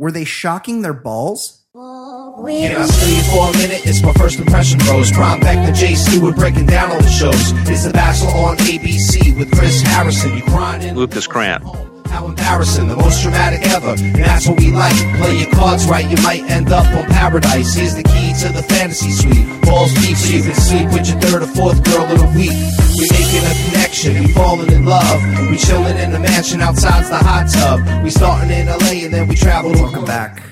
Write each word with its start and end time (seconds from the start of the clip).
were 0.00 0.10
they 0.10 0.24
shocking 0.24 0.80
their 0.80 0.94
balls? 0.94 1.58
Can 1.74 2.74
I 2.74 2.86
steal 2.86 3.16
you 3.16 3.22
for 3.24 3.50
a 3.50 3.52
minute? 3.58 3.86
It's 3.86 4.02
my 4.02 4.14
first 4.14 4.38
impression, 4.38 4.78
bros. 4.78 5.12
Prime 5.12 5.42
Vector, 5.42 5.72
Jay 5.72 5.94
Stewart 5.94 6.36
breaking 6.36 6.66
down 6.66 6.90
all 6.90 7.02
the 7.02 7.08
shows. 7.08 7.52
It's 7.68 7.84
The 7.84 7.92
Bachelor 7.92 8.30
on 8.30 8.56
ABC 8.56 9.38
with 9.38 9.52
Chris 9.52 9.82
Harrison. 9.82 10.34
You 10.38 10.42
crying 10.44 10.82
in 10.82 10.96
Lucas 10.96 11.26
Grant. 11.26 11.62
How 12.10 12.26
embarrassing, 12.26 12.88
the 12.88 12.96
most 12.96 13.22
dramatic 13.22 13.62
ever. 13.66 13.94
And 13.96 14.16
that's 14.16 14.46
what 14.48 14.58
we 14.58 14.70
like. 14.72 14.96
Play 15.18 15.38
your 15.38 15.50
cards 15.52 15.86
right, 15.86 16.04
you 16.04 16.16
might 16.22 16.42
end 16.50 16.70
up 16.72 16.86
on 16.86 17.04
paradise. 17.06 17.74
Here's 17.74 17.94
the 17.94 18.02
key 18.02 18.34
to 18.42 18.52
the 18.52 18.62
fantasy 18.62 19.10
suite. 19.10 19.62
Balls 19.62 19.94
deep 19.94 20.16
so 20.16 20.36
you 20.36 20.42
can 20.42 20.54
sleep 20.54 20.88
with 20.92 21.08
your 21.08 21.20
third 21.20 21.42
or 21.42 21.46
fourth 21.46 21.82
girl 21.84 22.02
of 22.02 22.18
the 22.18 22.30
week. 22.36 22.52
We're 22.98 23.12
making 23.14 23.46
a 23.46 23.54
connection 23.70 24.16
and 24.16 24.30
falling 24.32 24.72
in 24.72 24.84
love. 24.84 25.22
We 25.50 25.56
chilling 25.56 25.96
in 25.98 26.10
the 26.10 26.18
mansion 26.18 26.60
outside's 26.60 27.08
the 27.08 27.18
hot 27.18 27.48
tub. 27.48 28.04
We 28.04 28.10
starting 28.10 28.50
in 28.50 28.66
LA 28.66 29.06
and 29.06 29.14
then 29.14 29.28
we 29.28 29.36
travel. 29.36 29.72
Welcome 29.72 30.04
back. 30.04 30.42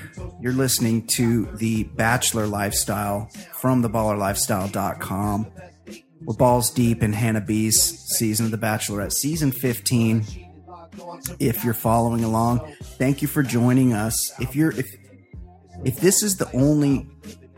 You're 0.41 0.53
listening 0.53 1.05
to 1.07 1.45
the 1.57 1.83
Bachelor 1.83 2.47
Lifestyle 2.47 3.29
from 3.53 3.83
theballerlifestyle.com. 3.83 5.51
We're 6.21 6.35
balls 6.35 6.71
deep 6.71 7.03
in 7.03 7.13
Hannah 7.13 7.41
B's 7.41 7.81
season 8.15 8.45
of 8.45 8.51
The 8.51 8.57
Bachelorette, 8.57 9.11
season 9.11 9.51
15. 9.51 10.48
If 11.39 11.63
you're 11.63 11.73
following 11.73 12.23
along, 12.23 12.73
thank 12.81 13.21
you 13.21 13.27
for 13.27 13.43
joining 13.43 13.93
us. 13.93 14.31
If 14.39 14.55
you're 14.55 14.71
if 14.71 14.87
if 15.85 15.99
this 15.99 16.23
is 16.23 16.37
the 16.37 16.51
only 16.55 17.09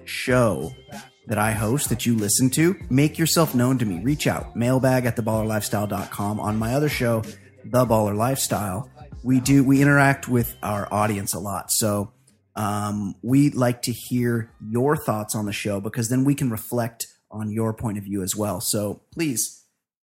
show 0.06 0.72
that 1.28 1.38
I 1.38 1.52
host 1.52 1.90
that 1.90 2.06
you 2.06 2.16
listen 2.16 2.50
to, 2.52 2.76
make 2.90 3.18
yourself 3.18 3.56
known 3.56 3.78
to 3.80 3.86
me. 3.86 4.00
Reach 4.00 4.28
out. 4.28 4.56
Mailbag 4.56 5.06
at 5.06 5.16
theballerlifestyle.com. 5.16 6.40
On 6.40 6.58
my 6.58 6.74
other 6.74 6.90
show, 6.90 7.22
The 7.64 7.86
Baller 7.86 8.16
Lifestyle, 8.16 8.90
we 9.24 9.40
do 9.40 9.64
we 9.64 9.82
interact 9.82 10.28
with 10.28 10.56
our 10.62 10.88
audience 10.92 11.34
a 11.34 11.40
lot. 11.40 11.72
So 11.72 12.12
um, 12.56 13.16
we 13.22 13.50
like 13.52 13.84
to 13.84 13.92
hear 13.92 14.52
your 14.70 14.98
thoughts 14.98 15.36
on 15.36 15.46
the 15.46 15.54
show 15.54 15.80
because 15.80 16.10
then 16.10 16.26
we 16.26 16.36
can 16.36 16.50
reflect 16.50 17.08
on 17.30 17.50
your 17.50 17.74
point 17.74 17.98
of 17.98 18.04
view 18.04 18.22
as 18.24 18.36
well. 18.36 18.60
So 18.60 19.02
please 19.14 19.61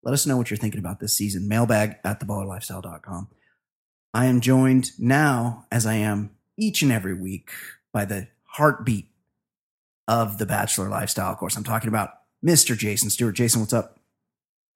let 0.08 0.14
us 0.14 0.24
know 0.26 0.38
what 0.38 0.50
you're 0.50 0.56
thinking 0.56 0.80
about 0.80 1.00
this 1.00 1.12
season. 1.12 1.48
Mailbag 1.48 1.96
at 2.02 2.18
theballerlifestyle.com. 2.18 3.28
I 4.14 4.24
am 4.24 4.40
joined 4.40 4.92
now, 4.98 5.66
as 5.70 5.84
I 5.84 5.96
am 5.96 6.30
each 6.56 6.80
and 6.80 6.90
every 6.90 7.12
week, 7.12 7.50
by 7.92 8.06
the 8.06 8.28
heartbeat 8.44 9.10
of 10.06 10.38
the 10.38 10.46
Bachelor 10.46 10.88
lifestyle. 10.88 11.30
Of 11.30 11.36
course, 11.36 11.58
I'm 11.58 11.62
talking 11.64 11.88
about 11.88 12.08
Mr. 12.42 12.74
Jason 12.74 13.10
Stewart. 13.10 13.34
Jason, 13.36 13.60
what's 13.60 13.74
up? 13.74 13.98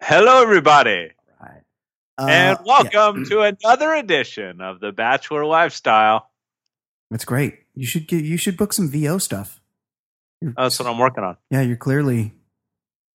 Hello, 0.03 0.43
everybody, 0.43 1.13
Right. 1.41 1.63
and 2.19 2.59
Uh, 2.59 2.63
welcome 2.67 3.25
to 3.25 3.41
another 3.41 3.95
edition 3.95 4.61
of 4.61 4.81
the 4.81 4.93
Bachelor 4.93 5.47
Lifestyle. 5.47 6.29
That's 7.11 7.25
great. 7.25 7.61
You 7.75 7.87
should 7.87 8.07
get. 8.07 8.23
You 8.23 8.37
should 8.37 8.59
book 8.59 8.75
some 8.75 8.91
VO 8.91 9.17
stuff. 9.17 9.63
You're- 10.43 10.53
That's 10.59 10.79
what 10.79 10.89
I'm 10.91 10.99
working 10.99 11.25
on. 11.25 11.39
yeah, 11.51 11.63
you're 11.63 11.77
clearly 11.79 12.35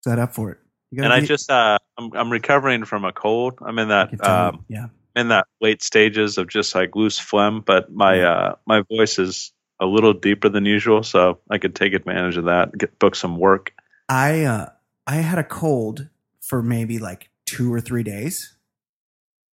set 0.05 0.17
up 0.17 0.33
for 0.33 0.51
it. 0.51 0.59
And 1.03 1.13
I 1.13 1.21
just, 1.21 1.51
uh, 1.51 1.77
I'm, 1.97 2.11
I'm 2.13 2.31
recovering 2.31 2.85
from 2.85 3.05
a 3.05 3.11
cold. 3.11 3.59
I'm 3.61 3.77
in 3.79 3.89
that, 3.89 4.25
um, 4.25 4.63
yeah, 4.67 4.87
in 5.15 5.29
that 5.29 5.47
late 5.61 5.81
stages 5.83 6.37
of 6.37 6.47
just 6.47 6.75
like 6.75 6.95
loose 6.95 7.19
phlegm, 7.19 7.61
but 7.61 7.91
my, 7.91 8.21
uh, 8.21 8.55
my 8.65 8.81
voice 8.81 9.19
is 9.19 9.51
a 9.79 9.85
little 9.85 10.13
deeper 10.13 10.49
than 10.49 10.65
usual, 10.65 11.03
so 11.03 11.39
I 11.49 11.57
could 11.57 11.75
take 11.75 11.93
advantage 11.93 12.37
of 12.37 12.45
that. 12.45 12.77
Get 12.77 12.97
book 12.99 13.15
some 13.15 13.37
work. 13.37 13.73
I 14.07 14.43
uh, 14.43 14.69
I 15.05 15.15
had 15.15 15.37
a 15.37 15.43
cold 15.43 16.07
for 16.41 16.63
maybe 16.63 16.99
like 16.99 17.29
two 17.45 17.73
or 17.73 17.81
three 17.81 18.03
days, 18.03 18.55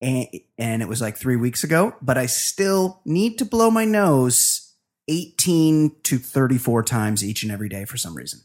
and 0.02 0.28
and 0.58 0.81
it 0.81 0.88
was 0.88 1.02
like 1.02 1.17
three 1.17 1.38
weeks 1.38 1.64
ago. 1.64 1.95
But 2.02 2.17
I 2.17 2.28
still 2.28 3.02
need 3.03 3.38
to 3.39 3.45
blow 3.45 3.72
my 3.72 3.86
nose 3.86 4.76
eighteen 5.08 5.95
to 6.03 6.17
thirty 6.20 6.58
four 6.58 6.83
times 6.83 7.23
each 7.23 7.44
and 7.44 7.52
every 7.52 7.70
day 7.70 7.86
for 7.86 7.98
some 7.98 8.16
reason. 8.16 8.42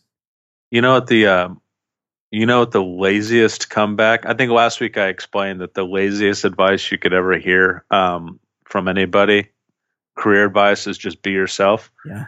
You 0.70 0.80
know 0.80 0.94
what 0.94 1.06
the, 1.06 1.26
um, 1.26 1.60
you 2.30 2.46
know 2.46 2.60
what 2.60 2.72
the 2.72 2.82
laziest 2.82 3.70
comeback? 3.70 4.26
I 4.26 4.34
think 4.34 4.50
last 4.50 4.80
week 4.80 4.98
I 4.98 5.08
explained 5.08 5.60
that 5.60 5.74
the 5.74 5.84
laziest 5.84 6.44
advice 6.44 6.90
you 6.90 6.98
could 6.98 7.12
ever 7.12 7.38
hear 7.38 7.84
um, 7.90 8.40
from 8.64 8.88
anybody, 8.88 9.50
career 10.16 10.46
advice, 10.46 10.86
is 10.86 10.98
just 10.98 11.22
be 11.22 11.30
yourself. 11.30 11.90
Yeah. 12.04 12.26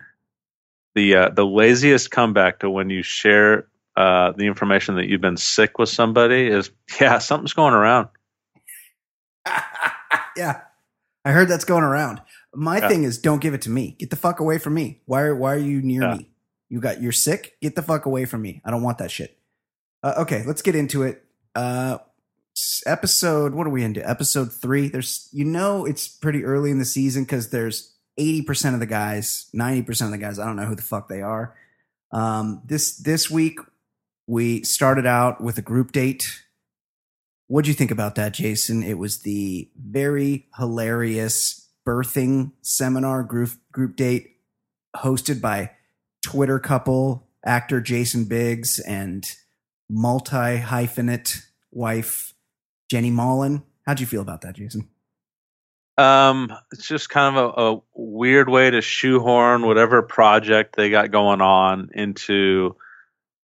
The 0.95 1.15
uh, 1.15 1.29
the 1.31 1.45
laziest 1.47 2.11
comeback 2.11 2.61
to 2.61 2.71
when 2.71 2.91
you 2.91 3.03
share 3.03 3.69
uh, 3.97 4.33
the 4.33 4.47
information 4.47 4.97
that 4.97 5.07
you've 5.07 5.21
been 5.21 5.37
sick 5.37 5.79
with 5.79 5.89
somebody 5.89 6.47
is 6.47 6.71
yeah 7.01 7.19
something's 7.19 7.53
going 7.53 7.75
around. 7.75 8.09
yeah, 10.37 10.63
I 11.25 11.33
heard 11.33 11.49
that's 11.49 11.65
going 11.65 11.85
around. 11.85 12.21
My 12.55 12.79
Yeah. 12.79 12.89
thing 12.89 13.05
is, 13.05 13.19
don't 13.19 13.41
give 13.41 13.55
it 13.55 13.63
to 13.63 13.71
me. 13.71 13.97
Get 13.99 14.11
the 14.11 14.17
fuck 14.17 14.41
away 14.41 14.59
from 14.59 14.75
me. 14.75 15.03
Why 15.07 15.23
are 15.23 15.37
Why 15.37 15.55
are 15.55 15.59
you 15.59 15.83
near 15.83 16.03
Yeah. 16.03 16.15
me? 16.15 16.31
You 16.69 16.81
got 16.81 17.01
you're 17.01 17.13
sick. 17.13 17.57
Get 17.63 17.77
the 17.77 17.83
fuck 17.83 18.07
away 18.07 18.25
from 18.25 18.43
me. 18.43 18.61
I 18.65 18.71
don't 18.71 18.83
want 18.83 18.99
that 18.99 19.11
shit. 19.11 19.38
Uh, 20.03 20.15
okay, 20.19 20.45
let's 20.47 20.63
get 20.63 20.75
into 20.75 21.03
it. 21.03 21.25
Uh, 21.55 21.99
episode. 22.87 23.55
What 23.55 23.67
are 23.67 23.71
we 23.71 23.85
into? 23.85 24.09
Episode 24.09 24.53
three. 24.53 24.89
There's 24.89 25.29
you 25.33 25.45
know 25.45 25.85
it's 25.85 26.09
pretty 26.09 26.45
early 26.45 26.71
in 26.71 26.79
the 26.79 26.85
season 26.85 27.25
because 27.25 27.51
there's 27.51 27.95
eighty 28.17 28.43
percent 28.43 28.75
of 28.75 28.81
the 28.81 28.87
guys, 28.87 29.49
ninety 29.53 29.83
percent 29.83 30.13
of 30.13 30.19
the 30.19 30.25
guys. 30.25 30.39
I 30.39 30.47
don't 30.47 30.57
know 30.57 30.67
who 30.67 30.75
the 30.77 30.83
fuck 30.83 31.09
they 31.09 31.23
are. 31.23 31.55
Um, 32.13 32.63
this 32.65 32.97
this 32.97 33.31
week 33.31 33.59
we 34.27 34.63
started 34.63 35.07
out 35.07 35.41
with 35.41 35.59
a 35.59 35.63
group 35.63 35.93
date. 35.93 36.43
What'd 37.47 37.67
you 37.67 37.75
think 37.75 37.91
about 37.91 38.15
that, 38.17 38.35
Jason? 38.35 38.83
It 38.83 38.99
was 38.99 39.21
the 39.21 39.71
very 39.77 40.49
hilarious 40.59 41.67
birthing 41.87 42.53
seminar 42.61 43.23
group 43.23 43.51
group 43.73 43.97
date 43.97 44.37
hosted 44.97 45.41
by 45.41 45.71
Twitter 46.23 46.59
couple 46.59 47.29
actor 47.45 47.81
Jason 47.81 48.25
Biggs 48.25 48.79
and 48.81 49.25
multi 49.89 50.59
hyphenate 50.59 51.43
wife 51.71 52.35
Jenny 52.91 53.11
Mollen. 53.11 53.63
How'd 53.87 54.01
you 54.01 54.07
feel 54.07 54.23
about 54.23 54.43
that, 54.43 54.57
Jason? 54.57 54.89
Um, 55.97 56.53
it's 56.73 56.87
just 56.87 57.11
kind 57.11 57.37
of 57.37 57.45
a, 57.45 57.61
a 57.61 57.83
weird 57.95 58.49
way 58.49 58.71
to 58.71 58.81
shoehorn 58.81 59.67
whatever 59.67 60.03
project 60.03 60.77
they 60.77 60.91
got 60.91 61.11
going 61.11 61.41
on 61.41 61.91
into 61.93 62.77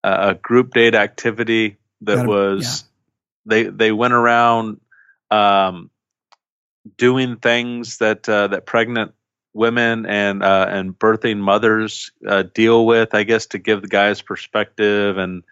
a, 0.03 0.29
a 0.29 0.33
group 0.35 0.73
date 0.73 0.95
activity 0.95 1.77
that 2.01 2.15
Gotta- 2.15 2.29
was 2.29 2.85
they 3.45 3.63
they 3.63 3.91
went 3.91 4.13
around 4.13 4.79
um, 5.31 5.89
doing 6.97 7.37
things 7.37 7.97
that 7.97 8.27
uh, 8.29 8.47
that 8.47 8.65
pregnant 8.65 9.13
women 9.53 10.05
and 10.05 10.43
uh, 10.43 10.67
and 10.69 10.97
birthing 10.97 11.37
mothers 11.37 12.11
uh, 12.27 12.43
deal 12.43 12.85
with, 12.85 13.13
I 13.13 13.23
guess, 13.23 13.47
to 13.47 13.57
give 13.57 13.81
the 13.81 13.87
guys 13.87 14.21
perspective 14.21 15.17
and 15.17 15.43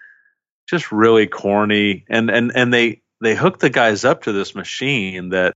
just 0.67 0.91
really 0.91 1.27
corny 1.27 2.05
and 2.09 2.29
and 2.29 2.51
and 2.55 2.73
they 2.73 3.01
they 3.21 3.35
hook 3.35 3.59
the 3.59 3.69
guys 3.69 4.05
up 4.05 4.23
to 4.23 4.31
this 4.31 4.55
machine 4.55 5.29
that 5.29 5.55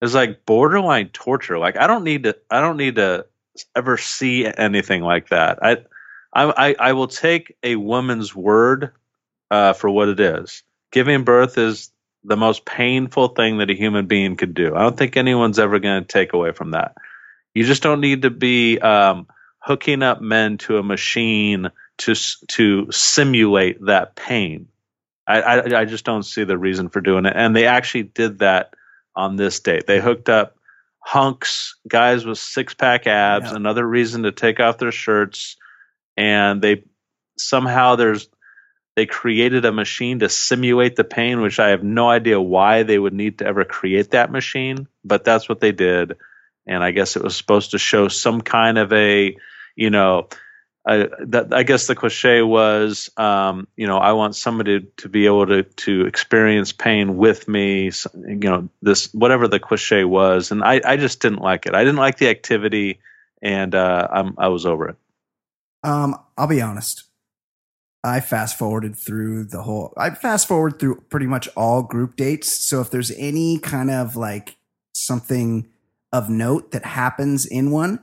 is 0.00 0.14
like 0.14 0.44
borderline 0.44 1.08
torture. 1.08 1.58
Like 1.58 1.76
I 1.76 1.86
don't 1.86 2.04
need 2.04 2.24
to 2.24 2.36
I 2.50 2.60
don't 2.60 2.76
need 2.76 2.96
to 2.96 3.26
ever 3.74 3.96
see 3.96 4.46
anything 4.46 5.02
like 5.02 5.28
that. 5.28 5.58
I 5.62 5.78
I 6.32 6.76
I, 6.78 6.92
will 6.92 7.08
take 7.08 7.56
a 7.62 7.76
woman's 7.76 8.34
word 8.34 8.92
uh, 9.50 9.72
for 9.72 9.90
what 9.90 10.08
it 10.08 10.20
is. 10.20 10.62
Giving 10.92 11.24
birth 11.24 11.58
is 11.58 11.90
the 12.22 12.36
most 12.36 12.64
painful 12.64 13.28
thing 13.28 13.58
that 13.58 13.70
a 13.70 13.74
human 13.74 14.06
being 14.06 14.36
could 14.36 14.54
do. 14.54 14.74
I 14.74 14.82
don't 14.82 14.96
think 14.96 15.16
anyone's 15.16 15.58
ever 15.58 15.78
going 15.78 16.02
to 16.02 16.06
take 16.06 16.34
away 16.34 16.52
from 16.52 16.72
that. 16.72 16.94
You 17.54 17.64
just 17.64 17.82
don't 17.82 18.00
need 18.00 18.22
to 18.22 18.30
be 18.30 18.78
um, 18.78 19.26
hooking 19.58 20.02
up 20.02 20.20
men 20.20 20.58
to 20.58 20.78
a 20.78 20.82
machine 20.82 21.70
to 21.98 22.14
to 22.48 22.90
simulate 22.90 23.84
that 23.86 24.16
pain. 24.16 24.68
I, 25.26 25.42
I 25.42 25.80
I 25.80 25.84
just 25.84 26.04
don't 26.04 26.22
see 26.22 26.44
the 26.44 26.56
reason 26.58 26.88
for 26.88 27.00
doing 27.00 27.26
it. 27.26 27.34
And 27.36 27.54
they 27.54 27.66
actually 27.66 28.04
did 28.04 28.38
that 28.38 28.74
on 29.14 29.36
this 29.36 29.60
date. 29.60 29.86
They 29.86 30.00
hooked 30.00 30.28
up 30.28 30.56
hunks, 31.00 31.76
guys 31.86 32.24
with 32.24 32.38
six 32.38 32.74
pack 32.74 33.06
abs, 33.06 33.50
Yeah. 33.50 33.56
another 33.56 33.86
reason 33.86 34.22
to 34.24 34.32
take 34.32 34.60
off 34.60 34.78
their 34.78 34.92
shirts, 34.92 35.56
and 36.16 36.62
they 36.62 36.84
somehow 37.36 37.96
there's 37.96 38.28
they 38.96 39.06
created 39.06 39.64
a 39.64 39.70
machine 39.70 40.18
to 40.20 40.28
simulate 40.28 40.96
the 40.96 41.04
pain, 41.04 41.40
which 41.40 41.60
I 41.60 41.68
have 41.68 41.84
no 41.84 42.08
idea 42.10 42.40
why 42.40 42.82
they 42.82 42.98
would 42.98 43.12
need 43.12 43.38
to 43.38 43.46
ever 43.46 43.64
create 43.64 44.10
that 44.10 44.32
machine, 44.32 44.88
but 45.04 45.22
that's 45.24 45.48
what 45.48 45.60
they 45.60 45.70
did. 45.70 46.16
And 46.66 46.82
I 46.82 46.90
guess 46.90 47.14
it 47.16 47.22
was 47.22 47.36
supposed 47.36 47.70
to 47.70 47.78
show 47.78 48.08
some 48.08 48.40
kind 48.40 48.76
of 48.76 48.92
a, 48.92 49.36
you 49.76 49.90
know, 49.90 50.28
I, 50.88 51.08
that, 51.26 51.52
I 51.52 51.64
guess 51.64 51.86
the 51.86 51.94
cliche 51.94 52.40
was, 52.40 53.10
um, 53.18 53.68
you 53.76 53.86
know, 53.86 53.98
I 53.98 54.12
want 54.12 54.34
somebody 54.34 54.86
to 54.96 55.08
be 55.08 55.26
able 55.26 55.46
to 55.46 55.62
to 55.62 56.06
experience 56.06 56.72
pain 56.72 57.18
with 57.18 57.46
me. 57.46 57.90
You 58.14 58.36
know, 58.36 58.68
this 58.80 59.12
whatever 59.12 59.48
the 59.48 59.60
cliche 59.60 60.04
was, 60.04 60.50
and 60.50 60.64
I, 60.64 60.80
I 60.84 60.96
just 60.96 61.20
didn't 61.20 61.42
like 61.42 61.66
it. 61.66 61.74
I 61.74 61.84
didn't 61.84 61.98
like 61.98 62.16
the 62.16 62.28
activity, 62.28 63.00
and 63.42 63.74
uh, 63.74 64.08
I'm 64.10 64.34
I 64.38 64.48
was 64.48 64.64
over 64.64 64.88
it. 64.88 64.96
Um, 65.82 66.18
I'll 66.36 66.48
be 66.48 66.62
honest. 66.62 67.04
I 68.02 68.20
fast 68.20 68.56
forwarded 68.58 68.96
through 68.96 69.44
the 69.44 69.62
whole. 69.62 69.92
I 69.96 70.10
fast 70.10 70.48
forward 70.48 70.78
through 70.78 71.02
pretty 71.10 71.26
much 71.26 71.48
all 71.56 71.82
group 71.82 72.16
dates. 72.16 72.50
So 72.50 72.80
if 72.80 72.90
there's 72.90 73.10
any 73.10 73.58
kind 73.58 73.90
of 73.90 74.16
like 74.16 74.56
something 74.94 75.68
of 76.12 76.30
note 76.30 76.70
that 76.70 76.84
happens 76.84 77.44
in 77.44 77.70
one, 77.70 78.00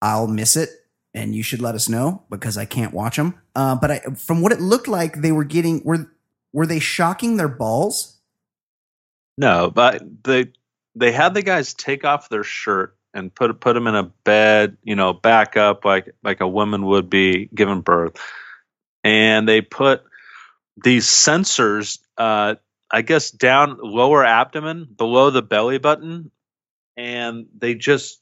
I'll 0.00 0.28
miss 0.28 0.56
it, 0.56 0.70
and 1.18 1.34
you 1.34 1.42
should 1.42 1.60
let 1.60 1.74
us 1.74 1.88
know 1.88 2.22
because 2.30 2.56
I 2.56 2.64
can't 2.64 2.94
watch 2.94 3.16
them. 3.16 3.34
Uh, 3.56 3.74
but 3.74 3.90
I, 3.90 3.98
from 4.16 4.40
what 4.40 4.52
it 4.52 4.60
looked 4.60 4.86
like, 4.86 5.20
they 5.20 5.32
were 5.32 5.44
getting 5.44 5.82
were 5.84 6.10
were 6.52 6.66
they 6.66 6.78
shocking 6.78 7.36
their 7.36 7.48
balls? 7.48 8.20
No, 9.36 9.70
but 9.70 10.02
they 10.22 10.52
they 10.94 11.12
had 11.12 11.34
the 11.34 11.42
guys 11.42 11.74
take 11.74 12.04
off 12.04 12.28
their 12.28 12.44
shirt 12.44 12.96
and 13.12 13.34
put 13.34 13.60
put 13.60 13.74
them 13.74 13.88
in 13.88 13.96
a 13.96 14.04
bed, 14.04 14.76
you 14.84 14.94
know, 14.94 15.12
back 15.12 15.56
up 15.56 15.84
like 15.84 16.14
like 16.22 16.40
a 16.40 16.48
woman 16.48 16.86
would 16.86 17.10
be 17.10 17.48
giving 17.52 17.80
birth, 17.80 18.16
and 19.02 19.48
they 19.48 19.60
put 19.60 20.04
these 20.82 21.06
sensors, 21.06 21.98
uh, 22.16 22.54
I 22.90 23.02
guess, 23.02 23.32
down 23.32 23.78
lower 23.82 24.24
abdomen 24.24 24.86
below 24.96 25.30
the 25.30 25.42
belly 25.42 25.78
button, 25.78 26.30
and 26.96 27.46
they 27.56 27.74
just 27.74 28.20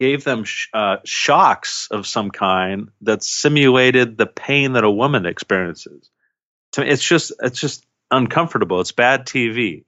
gave 0.00 0.24
them 0.24 0.44
sh- 0.44 0.68
uh, 0.74 0.98
shocks 1.04 1.88
of 1.90 2.06
some 2.06 2.30
kind 2.30 2.90
that 3.02 3.22
simulated 3.22 4.16
the 4.16 4.26
pain 4.26 4.74
that 4.74 4.84
a 4.84 4.90
woman 4.90 5.26
experiences. 5.26 6.10
To 6.72 6.82
me, 6.82 6.88
it's 6.88 7.04
just 7.04 7.32
it's 7.40 7.60
just 7.60 7.84
uncomfortable. 8.10 8.80
It's 8.80 8.92
bad 8.92 9.26
TV. 9.26 9.84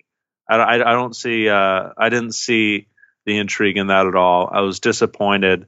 I, 0.49 0.57
I, 0.57 0.75
I 0.75 0.93
don't 0.93 1.15
see. 1.15 1.49
Uh, 1.49 1.91
I 1.97 2.09
didn't 2.09 2.33
see 2.33 2.89
the 3.27 3.39
intrigue 3.39 3.77
in 3.77 3.89
that 3.89 4.07
at 4.07 4.15
all. 4.15 4.49
I 4.51 4.63
was 4.63 4.81
disappointed. 4.81 5.67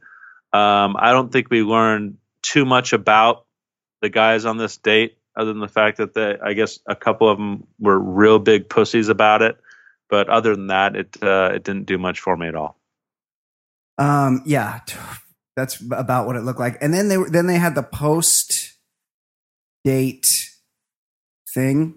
Um, 0.52 0.96
I 0.98 1.12
don't 1.12 1.30
think 1.30 1.50
we 1.50 1.62
learned 1.62 2.16
too 2.42 2.64
much 2.64 2.92
about 2.92 3.44
the 4.00 4.08
guys 4.08 4.46
on 4.46 4.56
this 4.56 4.78
date, 4.78 5.18
other 5.36 5.52
than 5.52 5.60
the 5.60 5.68
fact 5.68 5.98
that 5.98 6.14
they, 6.14 6.36
I 6.42 6.54
guess 6.54 6.78
a 6.86 6.96
couple 6.96 7.28
of 7.28 7.36
them 7.36 7.66
were 7.78 7.98
real 7.98 8.38
big 8.38 8.68
pussies 8.68 9.08
about 9.08 9.42
it. 9.42 9.58
But 10.08 10.28
other 10.28 10.56
than 10.56 10.68
that, 10.68 10.96
it 10.96 11.16
uh, 11.22 11.52
it 11.54 11.62
didn't 11.62 11.84
do 11.86 11.98
much 11.98 12.20
for 12.20 12.36
me 12.36 12.48
at 12.48 12.56
all. 12.56 12.79
Um, 14.00 14.42
yeah, 14.46 14.80
that's 15.56 15.80
about 15.92 16.26
what 16.26 16.36
it 16.36 16.40
looked 16.40 16.58
like. 16.58 16.78
And 16.80 16.92
then 16.92 17.08
they 17.08 17.16
then 17.28 17.46
they 17.46 17.58
had 17.58 17.74
the 17.74 17.82
post 17.82 18.72
date 19.84 20.48
thing. 21.54 21.96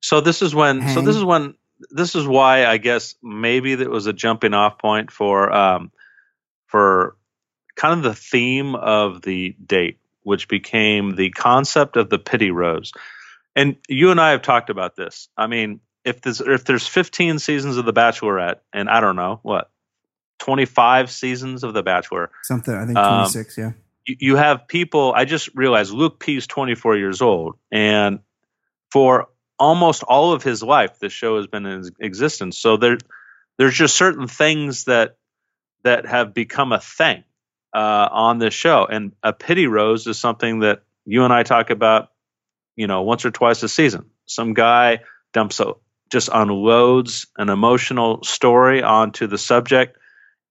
So 0.00 0.20
this 0.20 0.42
is 0.42 0.54
when. 0.54 0.80
Hang. 0.80 0.94
So 0.94 1.02
this 1.02 1.16
is 1.16 1.24
when. 1.24 1.54
This 1.90 2.14
is 2.14 2.26
why 2.26 2.66
I 2.66 2.76
guess 2.76 3.16
maybe 3.22 3.74
that 3.76 3.90
was 3.90 4.06
a 4.06 4.12
jumping 4.12 4.54
off 4.54 4.78
point 4.78 5.10
for 5.10 5.52
um, 5.52 5.90
for 6.66 7.16
kind 7.74 7.94
of 7.94 8.02
the 8.04 8.14
theme 8.14 8.76
of 8.76 9.22
the 9.22 9.56
date, 9.64 9.98
which 10.22 10.46
became 10.46 11.16
the 11.16 11.30
concept 11.30 11.96
of 11.96 12.10
the 12.10 12.18
pity 12.18 12.50
rose. 12.50 12.92
And 13.56 13.76
you 13.88 14.12
and 14.12 14.20
I 14.20 14.30
have 14.30 14.42
talked 14.42 14.70
about 14.70 14.94
this. 14.94 15.28
I 15.36 15.48
mean, 15.48 15.80
if 16.04 16.20
there's 16.20 16.40
if 16.40 16.64
there's 16.64 16.86
15 16.86 17.40
seasons 17.40 17.76
of 17.76 17.86
The 17.86 17.92
Bachelorette, 17.92 18.60
and 18.72 18.88
I 18.88 19.00
don't 19.00 19.16
know 19.16 19.40
what 19.42 19.70
25 20.40 21.10
seasons 21.10 21.62
of 21.64 21.72
The 21.74 21.82
Bachelor, 21.82 22.30
Something 22.42 22.74
I 22.74 22.86
think 22.86 22.98
Um, 22.98 23.18
twenty 23.20 23.30
six. 23.30 23.56
yeah. 23.56 23.72
you, 24.06 24.16
you 24.18 24.36
have 24.36 24.66
people. 24.66 25.12
I 25.14 25.24
just 25.24 25.50
realized 25.54 25.92
Luke 25.92 26.18
P 26.18 26.36
is 26.36 26.46
24 26.46 26.96
years 26.96 27.22
old, 27.22 27.56
and 27.70 28.18
for 28.90 29.28
almost 29.58 30.02
all 30.02 30.32
of 30.32 30.42
his 30.42 30.62
life, 30.62 30.98
this 30.98 31.12
show 31.12 31.36
has 31.36 31.46
been 31.46 31.66
in 31.66 31.84
existence. 32.00 32.58
So 32.58 32.76
there, 32.76 32.98
there's 33.58 33.76
just 33.76 33.94
certain 33.94 34.26
things 34.26 34.84
that 34.84 35.16
that 35.84 36.06
have 36.06 36.34
become 36.34 36.72
a 36.72 36.80
thing 36.80 37.24
uh, 37.74 38.08
on 38.10 38.38
this 38.38 38.54
show, 38.54 38.86
and 38.90 39.12
a 39.22 39.32
pity 39.32 39.66
rose 39.66 40.06
is 40.06 40.18
something 40.18 40.60
that 40.60 40.82
you 41.04 41.24
and 41.24 41.32
I 41.32 41.42
talk 41.42 41.70
about, 41.70 42.10
you 42.76 42.86
know, 42.86 43.02
once 43.02 43.24
or 43.24 43.30
twice 43.30 43.62
a 43.62 43.68
season. 43.68 44.06
Some 44.26 44.54
guy 44.54 45.00
dumps 45.32 45.60
a 45.60 45.74
just 46.10 46.28
unloads 46.32 47.28
an 47.36 47.50
emotional 47.50 48.22
story 48.24 48.82
onto 48.82 49.28
the 49.28 49.38
subject 49.38 49.96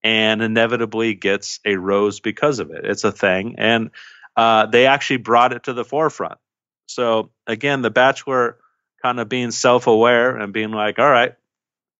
and 0.02 0.42
inevitably 0.42 1.14
gets 1.14 1.60
a 1.64 1.76
rose 1.76 2.20
because 2.20 2.58
of 2.58 2.70
it. 2.70 2.84
It's 2.84 3.04
a 3.04 3.12
thing. 3.12 3.56
And 3.58 3.90
uh, 4.36 4.66
they 4.66 4.86
actually 4.86 5.18
brought 5.18 5.52
it 5.52 5.64
to 5.64 5.72
the 5.72 5.84
forefront. 5.84 6.38
So 6.86 7.30
again, 7.46 7.82
The 7.82 7.90
Bachelor 7.90 8.56
kind 9.02 9.20
of 9.20 9.28
being 9.28 9.50
self 9.50 9.86
aware 9.86 10.36
and 10.36 10.52
being 10.52 10.72
like, 10.72 10.98
all 10.98 11.10
right, 11.10 11.34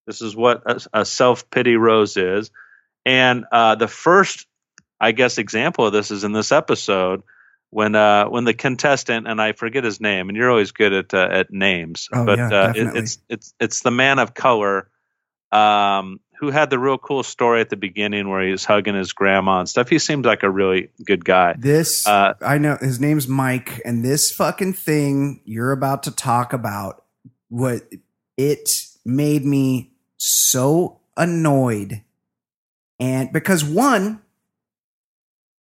this 0.07 0.23
is 0.23 0.35
what 0.35 0.63
a, 0.67 1.01
a 1.01 1.05
self 1.05 1.51
pity 1.51 1.77
rose 1.77 2.17
is. 2.17 2.51
And 3.07 3.45
uh, 3.51 3.77
the 3.77 3.89
first, 3.89 4.47
I 5.01 5.13
guess, 5.13 5.39
example 5.39 5.87
of 5.87 5.93
this 5.93 6.11
is 6.11 6.25
in 6.25 6.33
this 6.33 6.53
episode 6.53 7.23
when 7.71 7.95
uh, 7.95 8.27
when 8.27 8.45
the 8.45 8.55
contestant 8.55 9.29
and 9.29 9.41
I 9.41 9.53
forget 9.53 9.85
his 9.85 10.01
name, 10.01 10.29
and 10.29 10.37
you're 10.37 10.51
always 10.51 10.73
good 10.73 10.93
at 10.93 11.15
uh, 11.15 11.29
at 11.31 11.53
names, 11.53 12.09
Oh, 12.13 12.27
but 12.27 12.39
yeah, 12.39 12.49
uh, 12.49 12.73
it, 12.75 12.97
it's 12.97 13.19
it's 13.29 13.55
it's 13.61 13.81
the 13.81 13.93
man 13.93 14.19
of 14.19 14.35
color 14.35 14.91
um, 15.53 16.21
who 16.41 16.51
had 16.51 16.71
the 16.71 16.79
real 16.79 16.99
cool 16.99 17.23
story 17.23 17.61
at 17.61 17.69
the 17.71 17.77
beginning 17.77 18.29
where 18.29 18.43
he 18.43 18.51
was 18.51 18.65
hugging 18.65 18.95
his 18.95 19.13
grandma 19.13 19.61
and 19.61 19.69
stuff. 19.69 19.89
He 19.91 19.99
seemed 19.99 20.25
like 20.25 20.43
a 20.43 20.51
really 20.51 20.89
good 21.05 21.25
guy. 21.25 21.55
This 21.59 22.07
Uh, 22.07 22.33
I 22.41 22.59
know 22.59 22.77
his 22.81 22.99
name's 22.99 23.29
Mike, 23.29 23.81
and 23.85 24.05
this 24.05 24.33
fucking 24.33 24.73
thing 24.73 25.43
you're 25.45 25.73
about 25.73 26.03
to 26.05 26.11
talk 26.11 26.53
about, 26.53 27.05
what 27.49 27.83
it 28.37 28.87
made 29.05 29.45
me 29.45 29.93
so 30.17 31.01
annoyed, 31.17 32.03
and 32.99 33.33
because 33.33 33.63
one, 33.65 34.21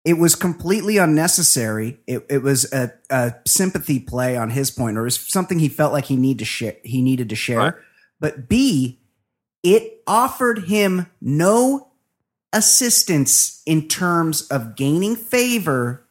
it 0.05 0.13
was 0.13 0.33
completely 0.35 0.97
unnecessary. 0.97 1.99
It, 2.07 2.25
it 2.29 2.41
was 2.41 2.71
a, 2.71 2.93
a 3.09 3.33
sympathy 3.45 3.99
play 3.99 4.37
on 4.37 4.49
his 4.51 4.71
point, 4.71 4.97
or 4.97 5.01
it 5.01 5.05
was 5.05 5.19
something 5.19 5.59
he 5.59 5.67
felt 5.69 5.91
like 5.93 6.05
he 6.05 6.15
need 6.15 6.39
to 6.39 6.45
share. 6.45 6.77
He 6.83 7.01
needed 7.01 7.29
to 7.29 7.35
share, 7.35 7.57
Right. 7.59 7.73
but 8.19 8.47
B, 8.47 8.99
it 9.63 10.01
offered 10.07 10.65
him 10.65 11.07
no 11.21 11.87
assistance 12.53 13.61
in 13.65 13.87
terms 13.87 14.47
of 14.47 14.75
gaining 14.75 15.15
favor 15.15 16.03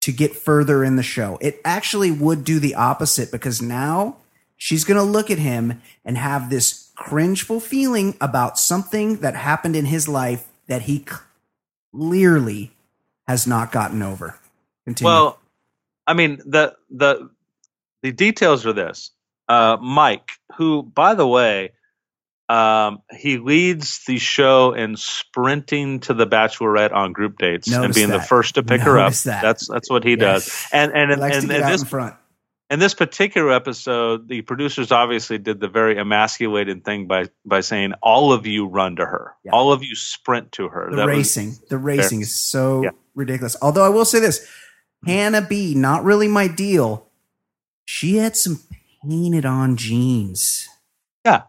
to 0.00 0.12
get 0.12 0.36
further 0.36 0.84
in 0.84 0.96
the 0.96 1.02
show. 1.02 1.38
It 1.40 1.60
actually 1.64 2.10
would 2.10 2.44
do 2.44 2.58
the 2.58 2.74
opposite 2.74 3.32
because 3.32 3.62
now 3.62 4.18
she's 4.56 4.84
going 4.84 4.98
to 4.98 5.02
look 5.02 5.30
at 5.30 5.38
him 5.38 5.80
and 6.04 6.18
have 6.18 6.50
this 6.50 6.90
cringeful 6.94 7.60
feeling 7.60 8.16
about 8.20 8.58
something 8.58 9.16
that 9.16 9.34
happened 9.34 9.74
in 9.74 9.86
his 9.86 10.06
life 10.06 10.46
that 10.66 10.82
he 10.82 11.04
clearly 11.92 12.72
has 13.26 13.46
not 13.46 13.72
gotten 13.72 14.02
over. 14.02 14.38
Continue. 14.84 15.10
Well, 15.10 15.38
I 16.06 16.14
mean 16.14 16.40
the 16.44 16.76
the 16.90 17.30
the 18.02 18.12
details 18.12 18.66
are 18.66 18.72
this. 18.72 19.10
Uh, 19.48 19.78
Mike, 19.80 20.32
who 20.56 20.82
by 20.82 21.14
the 21.14 21.26
way, 21.26 21.72
um, 22.48 22.98
he 23.10 23.38
leads 23.38 24.04
the 24.06 24.18
show 24.18 24.72
in 24.72 24.96
sprinting 24.96 26.00
to 26.00 26.14
the 26.14 26.26
Bachelorette 26.26 26.92
on 26.92 27.12
group 27.12 27.38
dates 27.38 27.68
and 27.68 27.82
Noticed 27.82 27.96
being 27.96 28.10
the 28.10 28.20
first 28.20 28.56
to 28.56 28.62
pick 28.62 28.82
her 28.82 28.98
up. 28.98 29.12
That. 29.14 29.40
That's 29.42 29.66
that's 29.68 29.88
what 29.90 30.04
he 30.04 30.16
does. 30.16 30.66
And 30.72 30.92
and 30.92 31.10
and, 31.10 31.22
and, 31.22 31.32
to 31.42 31.46
get 31.48 31.56
and 31.56 31.64
out 31.64 31.70
this 31.70 31.80
in 31.82 31.86
front. 31.88 32.14
in 32.70 32.78
this 32.80 32.92
particular 32.92 33.50
episode, 33.52 34.28
the 34.28 34.42
producers 34.42 34.92
obviously 34.92 35.38
did 35.38 35.58
the 35.58 35.68
very 35.68 35.96
emasculating 35.98 36.82
thing 36.82 37.06
by 37.06 37.26
by 37.46 37.60
saying 37.60 37.94
all 38.02 38.32
of 38.32 38.46
you 38.46 38.66
run 38.66 38.96
to 38.96 39.06
her, 39.06 39.34
Yeah. 39.44 39.52
all 39.52 39.72
of 39.72 39.82
you 39.82 39.94
sprint 39.94 40.52
to 40.52 40.68
her. 40.68 40.90
The 40.90 40.96
That 40.96 41.06
was- 41.06 41.16
racing, 41.16 41.54
the 41.70 41.78
racing 41.78 42.20
is 42.20 42.38
so 42.38 42.82
Yeah. 42.82 42.90
ridiculous. 43.14 43.56
Although 43.62 43.84
I 43.84 43.88
will 43.88 44.04
say 44.04 44.20
this, 44.20 44.46
Hannah 45.06 45.42
B, 45.42 45.74
not 45.74 46.04
really 46.04 46.28
my 46.28 46.46
deal. 46.48 47.08
She 47.86 48.16
had 48.16 48.36
some 48.36 48.60
painted 49.02 49.44
on 49.46 49.76
jeans. 49.76 50.68
Yeah. 51.24 51.42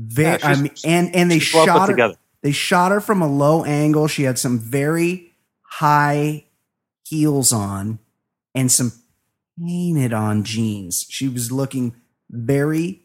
Very, 0.00 0.38
Yeah, 0.38 0.46
I 0.48 0.60
mean, 0.60 0.72
and 0.84 1.14
and 1.16 1.30
they 1.30 1.38
shot 1.40 1.80
her. 1.80 1.86
together. 1.88 2.14
They 2.42 2.52
shot 2.52 2.92
her 2.92 3.00
from 3.00 3.20
a 3.20 3.26
low 3.26 3.64
angle. 3.64 4.06
She 4.06 4.22
had 4.22 4.38
some 4.38 4.58
very 4.60 5.32
high 5.62 6.44
heels 7.04 7.52
on 7.52 7.98
and 8.54 8.70
some 8.70 8.92
painted 9.58 10.12
on 10.12 10.44
jeans. 10.44 11.04
She 11.10 11.28
was 11.28 11.50
looking 11.50 11.96
very 12.30 13.02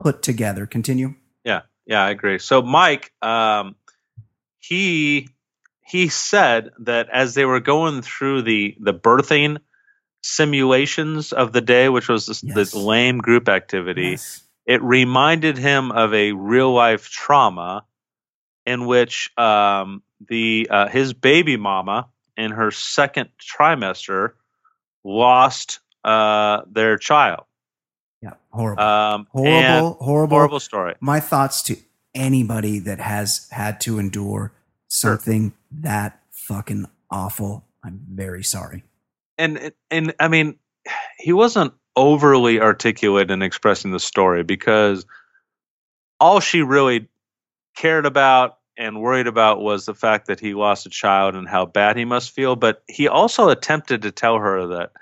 put 0.00 0.22
together. 0.22 0.64
Continue. 0.66 1.14
Yeah, 1.44 1.62
yeah, 1.84 2.02
I 2.04 2.10
agree. 2.10 2.38
So 2.38 2.62
Mike, 2.62 3.12
um, 3.20 3.74
he 4.60 5.28
he 5.84 6.08
said 6.08 6.70
that 6.78 7.08
as 7.12 7.34
they 7.34 7.44
were 7.44 7.60
going 7.60 8.00
through 8.00 8.42
the 8.42 8.76
the 8.80 8.94
birthing 8.94 9.58
simulations 10.22 11.32
of 11.32 11.52
the 11.52 11.60
day, 11.60 11.88
which 11.88 12.08
was 12.08 12.26
this, 12.26 12.42
Yes. 12.42 12.54
this 12.54 12.74
lame 12.74 13.18
group 13.18 13.48
activity, 13.48 14.10
Yes. 14.12 14.42
It 14.66 14.82
reminded 14.82 15.58
him 15.58 15.90
of 15.92 16.14
a 16.14 16.32
real 16.32 16.72
life 16.72 17.08
trauma 17.08 17.84
in 18.66 18.86
which 18.86 19.30
um, 19.38 20.02
the 20.28 20.68
uh, 20.70 20.88
his 20.88 21.12
baby 21.12 21.56
mama 21.56 22.08
in 22.36 22.52
her 22.52 22.70
second 22.70 23.30
trimester 23.40 24.32
lost 25.04 25.80
uh, 26.04 26.62
their 26.70 26.98
child. 26.98 27.44
Yeah. 28.22 28.34
Horrible. 28.50 28.82
Um, 28.82 29.26
horrible. 29.30 29.94
horrible. 29.94 30.36
horrible 30.36 30.60
story. 30.60 30.94
my 31.00 31.20
thoughts 31.20 31.62
to 31.64 31.76
anybody 32.14 32.78
that 32.80 33.00
has 33.00 33.48
had 33.50 33.80
to 33.82 33.98
endure 33.98 34.52
something 34.88 35.54
that 35.70 36.20
fucking 36.30 36.86
awful. 37.10 37.64
I'm 37.82 38.00
very 38.10 38.44
sorry. 38.44 38.84
and 39.38 39.72
and 39.90 40.14
I 40.20 40.28
mean, 40.28 40.58
he 41.18 41.32
wasn't 41.32 41.72
overly 41.96 42.60
articulate 42.60 43.30
in 43.30 43.42
expressing 43.42 43.90
the 43.90 44.00
story 44.00 44.42
because 44.44 45.04
all 46.20 46.40
she 46.40 46.62
really 46.62 47.08
cared 47.76 48.06
about 48.06 48.58
and 48.76 49.00
worried 49.00 49.26
about 49.26 49.60
was 49.60 49.86
the 49.86 49.94
fact 49.94 50.26
that 50.26 50.40
he 50.40 50.54
lost 50.54 50.86
a 50.86 50.90
child 50.90 51.34
and 51.34 51.48
how 51.48 51.66
bad 51.66 51.96
he 51.96 52.04
must 52.04 52.30
feel. 52.30 52.56
But 52.56 52.82
he 52.88 53.08
also 53.08 53.48
attempted 53.50 54.02
to 54.02 54.10
tell 54.10 54.38
her 54.38 54.68
that 54.68 54.92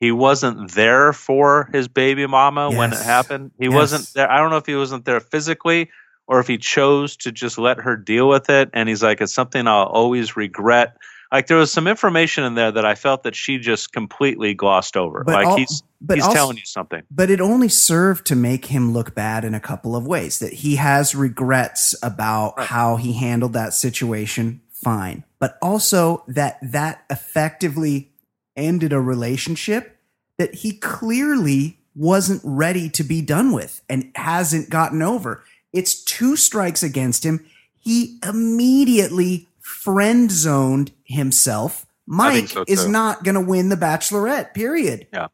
he 0.00 0.12
wasn't 0.12 0.72
there 0.72 1.12
for 1.12 1.68
his 1.72 1.88
baby 1.88 2.26
mama 2.26 2.70
when 2.70 2.92
it 2.92 3.02
happened. 3.02 3.52
He 3.58 3.68
Yes. 3.68 3.74
wasn't 3.74 4.14
there. 4.14 4.30
I 4.30 4.38
don't 4.38 4.50
know 4.50 4.56
if 4.58 4.66
he 4.66 4.74
wasn't 4.76 5.04
there 5.04 5.20
physically 5.20 5.90
or 6.26 6.40
if 6.40 6.46
he 6.48 6.58
chose 6.58 7.16
to 7.18 7.32
just 7.32 7.58
let 7.58 7.78
her 7.78 7.96
deal 7.96 8.28
with 8.28 8.50
it. 8.50 8.70
And 8.74 8.88
he's 8.88 9.02
like, 9.02 9.20
it's 9.20 9.32
something 9.34 9.66
I'll 9.66 9.86
always 9.86 10.36
regret. 10.36 10.96
Like 11.32 11.46
there 11.46 11.56
was 11.56 11.72
some 11.72 11.86
information 11.88 12.44
in 12.44 12.54
there 12.54 12.70
that 12.70 12.84
I 12.84 12.94
felt 12.94 13.22
that 13.22 13.34
she 13.34 13.58
just 13.58 13.92
completely 13.92 14.52
glossed 14.52 14.96
over. 14.98 15.24
But 15.24 15.44
like 15.44 15.58
he's 15.58 15.82
but 16.00 16.18
he's 16.18 16.24
also- 16.24 16.36
telling 16.36 16.56
you 16.58 16.64
something. 16.66 17.02
But 17.10 17.30
it 17.30 17.40
only 17.40 17.68
served 17.68 18.26
to 18.26 18.36
make 18.36 18.66
him 18.66 18.92
look 18.92 19.14
bad 19.14 19.44
in 19.44 19.54
a 19.54 19.60
couple 19.60 19.96
of 19.96 20.06
ways. 20.06 20.38
That 20.40 20.52
he 20.52 20.76
has 20.76 21.14
regrets 21.14 21.94
about 22.02 22.58
Right. 22.58 22.66
how 22.68 22.96
he 22.96 23.14
handled 23.14 23.54
that 23.54 23.72
situation, 23.72 24.60
fine. 24.70 25.24
But 25.38 25.56
also 25.62 26.22
that 26.28 26.58
that 26.62 27.04
effectively 27.08 28.10
ended 28.56 28.92
a 28.92 29.00
relationship 29.00 29.96
that 30.38 30.56
he 30.56 30.72
clearly 30.72 31.78
wasn't 31.94 32.40
ready 32.44 32.88
to 32.90 33.02
be 33.04 33.22
done 33.22 33.52
with 33.52 33.80
and 33.88 34.10
hasn't 34.16 34.68
gotten 34.70 35.00
over. 35.02 35.42
It's 35.72 35.94
two 35.94 36.36
strikes 36.36 36.82
against 36.82 37.24
him. 37.24 37.44
He 37.78 38.18
immediately 38.26 39.48
friend 39.72 40.30
zoned 40.30 40.92
himself. 41.04 41.86
Mike 42.06 42.48
so, 42.48 42.64
is 42.66 42.86
not 42.86 43.24
going 43.24 43.36
to 43.36 43.40
win 43.40 43.68
the 43.68 43.76
Bachelorette. 43.76 44.54
Period. 44.54 45.06
Yeah, 45.12 45.28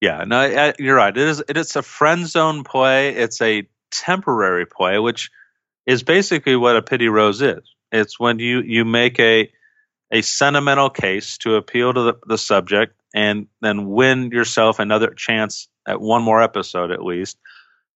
yeah. 0.00 0.24
no, 0.24 0.40
I, 0.40 0.74
you're 0.78 0.96
right. 0.96 1.16
It 1.16 1.28
is. 1.28 1.42
It 1.48 1.56
is 1.56 1.76
a 1.76 1.82
friend 1.82 2.26
zone 2.26 2.64
play. 2.64 3.14
It's 3.14 3.40
a 3.40 3.68
temporary 3.90 4.66
play, 4.66 4.98
which 4.98 5.30
is 5.86 6.02
basically 6.02 6.56
what 6.56 6.76
a 6.76 6.82
pity 6.82 7.08
rose 7.08 7.42
is. 7.42 7.62
It's 7.92 8.18
when 8.18 8.38
you 8.38 8.60
you 8.60 8.84
make 8.84 9.18
a 9.20 9.50
a 10.10 10.22
sentimental 10.22 10.90
case 10.90 11.38
to 11.38 11.54
appeal 11.54 11.94
to 11.94 12.02
the, 12.02 12.14
the 12.26 12.38
subject 12.38 13.00
and 13.14 13.46
then 13.60 13.90
win 13.90 14.30
yourself 14.30 14.78
another 14.78 15.10
chance 15.10 15.68
at 15.86 16.00
one 16.00 16.22
more 16.22 16.42
episode 16.42 16.90
at 16.90 17.04
least. 17.04 17.38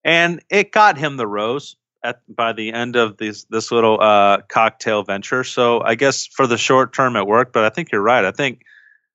And 0.04 0.43
it 0.50 0.71
got 0.71 0.99
him 0.99 1.16
the 1.16 1.26
rose 1.26 1.76
at 2.04 2.20
by 2.28 2.52
the 2.52 2.73
end 2.73 2.94
of 2.94 3.16
this 3.16 3.44
this 3.44 3.73
little 3.73 4.00
uh, 4.00 4.42
cocktail 4.42 5.02
venture. 5.02 5.42
So 5.42 5.80
I 5.82 5.94
guess 5.96 6.26
for 6.26 6.46
the 6.46 6.58
short 6.58 6.92
term 6.92 7.16
it 7.16 7.26
worked, 7.26 7.52
but 7.52 7.64
I 7.64 7.70
think 7.70 7.90
you're 7.90 8.02
right. 8.02 8.25
I 8.25 8.30
think 8.30 8.62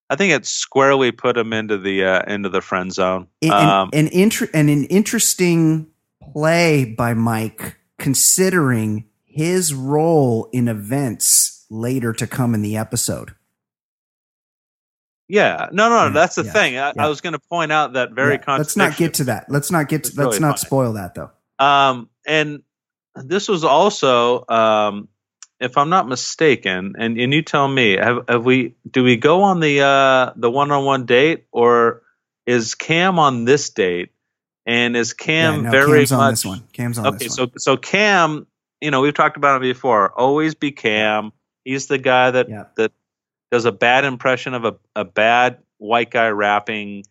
I 0.09 0.15
think 0.15 0.33
it 0.33 0.45
squarely 0.45 1.11
put 1.11 1.37
him 1.37 1.53
into 1.53 1.77
the 1.77 2.03
uh, 2.03 2.23
into 2.27 2.49
the 2.49 2.61
friend 2.61 2.91
zone. 2.91 3.27
an, 3.43 3.51
Um, 3.51 3.89
an, 3.93 4.07
inter- 4.07 4.49
and 4.53 4.69
an 4.69 4.85
interesting 4.85 5.87
play 6.33 6.83
by 6.85 7.13
Mike, 7.13 7.77
considering 7.99 9.05
his 9.23 9.73
role 9.73 10.49
in 10.51 10.67
events 10.67 11.65
later 11.69 12.11
to 12.13 12.25
come 12.25 12.55
in 12.55 12.63
the 12.63 12.75
episode. 12.75 13.35
yeah, 15.27 15.67
no, 15.71 15.89
no, 15.89 16.05
Yeah, 16.07 16.09
that's 16.09 16.35
the 16.35 16.43
yeah, 16.43 16.51
thing. 16.51 16.77
I, 16.77 16.87
yeah. 16.87 17.05
I 17.05 17.07
was 17.07 17.21
going 17.21 17.33
to 17.33 17.39
point 17.39 17.71
out 17.71 17.93
that 17.93 18.11
very 18.13 18.39
let's 18.47 18.75
not 18.75 18.97
get 18.97 19.13
to 19.15 19.25
that. 19.25 19.45
Let's 19.47 19.69
not 19.69 19.87
get. 19.87 20.05
To, 20.05 20.09
let's 20.09 20.17
really 20.17 20.39
not 20.39 20.57
funny. 20.57 20.65
spoil 20.65 20.93
that 20.93 21.13
though. 21.13 21.29
Um, 21.63 22.09
and 22.25 22.63
this 23.23 23.47
was 23.47 23.63
also, 23.63 24.45
um, 24.47 25.07
if 25.59 25.77
I'm 25.77 25.89
not 25.89 26.07
mistaken, 26.07 26.95
and, 26.97 27.19
and 27.19 27.33
you 27.33 27.41
tell 27.41 27.67
me, 27.67 27.97
have, 27.97 28.25
have 28.27 28.45
we? 28.45 28.75
Do 28.89 29.03
we 29.03 29.17
go 29.17 29.43
on 29.43 29.59
the 29.59 29.81
uh, 29.81 30.33
the 30.35 30.49
one 30.49 30.71
on 30.71 30.85
one 30.85 31.05
date, 31.05 31.45
or 31.51 32.01
is 32.45 32.75
Cam 32.75 33.19
on 33.19 33.45
this 33.45 33.69
date? 33.69 34.11
And 34.65 34.95
is 34.95 35.13
Cam 35.13 35.55
yeah, 35.55 35.61
no, 35.61 35.71
very 35.71 36.05
Cam's 36.05 36.11
much 36.11 36.19
on 36.19 36.31
this 36.31 36.45
one. 36.45 36.63
Cam's 36.73 36.97
on 36.99 37.07
okay? 37.07 37.25
this 37.25 37.35
So 37.35 37.43
one. 37.43 37.59
so 37.59 37.77
Cam, 37.77 38.47
you 38.81 38.91
know, 38.91 39.01
we've 39.01 39.13
talked 39.13 39.37
about 39.37 39.57
it 39.57 39.61
before. 39.65 40.11
Always 40.17 40.55
be 40.55 40.71
Cam. 40.71 41.31
He's 41.65 41.87
the 41.87 41.97
guy 41.97 42.31
that 42.31 42.49
Yeah. 42.49 42.65
that 42.77 42.91
does 43.51 43.65
a 43.65 43.71
bad 43.71 44.05
impression 44.05 44.53
of 44.53 44.65
a, 44.65 44.75
a 44.95 45.05
bad 45.05 45.59
white 45.77 46.11
guy 46.11 46.29
rapping. 46.29 47.03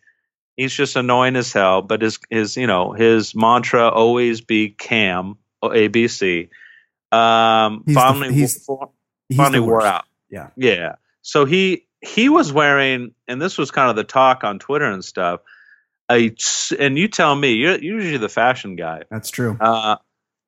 He's 0.57 0.73
just 0.73 0.97
annoying 0.97 1.37
as 1.37 1.53
hell. 1.53 1.83
But 1.83 2.03
his 2.03 2.19
his 2.31 2.57
you 2.57 2.67
know 2.67 2.93
his 2.93 3.35
mantra 3.35 3.89
always 3.89 4.41
be 4.41 4.71
Cam 4.71 5.37
ABC. 5.63 6.49
Um, 7.13 7.83
He's 7.87 7.95
the- 7.95 8.01
finally, 8.01 8.35
he's- 8.35 8.65
wo- 8.69 8.93
He's 9.29 9.37
finally 9.37 9.59
the 9.61 9.65
wore 9.65 9.83
out. 9.85 10.05
Yeah. 10.31 10.51
Yeah. 10.57 10.95
So 11.23 11.45
he 11.45 11.87
he 12.01 12.29
was 12.29 12.53
wearing, 12.53 13.13
and 13.27 13.43
this 13.43 13.59
was 13.59 13.71
kind 13.71 13.91
of 13.91 13.97
the 13.97 14.05
talk 14.05 14.45
on 14.45 14.59
Twitter 14.59 14.85
and 14.85 15.05
stuff. 15.05 15.41
A, 16.11 16.35
and 16.79 16.97
you 16.97 17.09
tell 17.09 17.35
me, 17.35 17.53
you're 17.55 17.79
usually 17.79 18.17
the 18.19 18.29
fashion 18.29 18.77
guy. 18.77 19.03
That's 19.11 19.29
true. 19.31 19.59
Uh, 19.61 19.97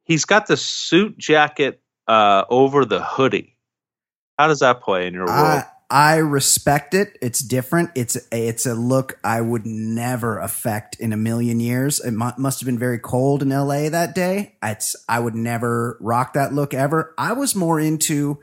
he's 0.04 0.24
got 0.24 0.46
the 0.46 0.56
suit 0.56 1.18
jacket 1.18 1.82
uh, 2.08 2.44
over 2.48 2.84
the 2.86 3.02
hoodie. 3.02 3.56
How 4.38 4.46
does 4.46 4.60
that 4.60 4.80
play 4.80 5.06
in 5.06 5.12
your 5.14 5.26
world? 5.26 5.38
I 5.38 5.64
I 5.90 6.16
respect 6.18 6.94
it. 6.94 7.18
It's 7.20 7.40
different. 7.40 7.90
It's 7.96 8.16
it's 8.30 8.64
a 8.64 8.74
look 8.74 9.18
I 9.24 9.40
would 9.40 9.66
never 9.66 10.38
affect 10.38 11.00
in 11.00 11.12
a 11.12 11.16
million 11.16 11.58
years. 11.58 11.98
It 11.98 12.12
mu- 12.12 12.30
must 12.38 12.60
have 12.60 12.66
been 12.66 12.78
very 12.78 12.98
cold 13.00 13.42
in 13.42 13.50
L.A. 13.50 13.88
that 13.88 14.14
day. 14.14 14.54
It's 14.62 14.94
I 15.08 15.18
would 15.18 15.34
never 15.34 15.96
rock 16.00 16.34
that 16.34 16.52
look 16.54 16.74
ever. 16.74 17.12
I 17.18 17.32
was 17.32 17.54
more 17.56 17.80
into. 17.80 18.38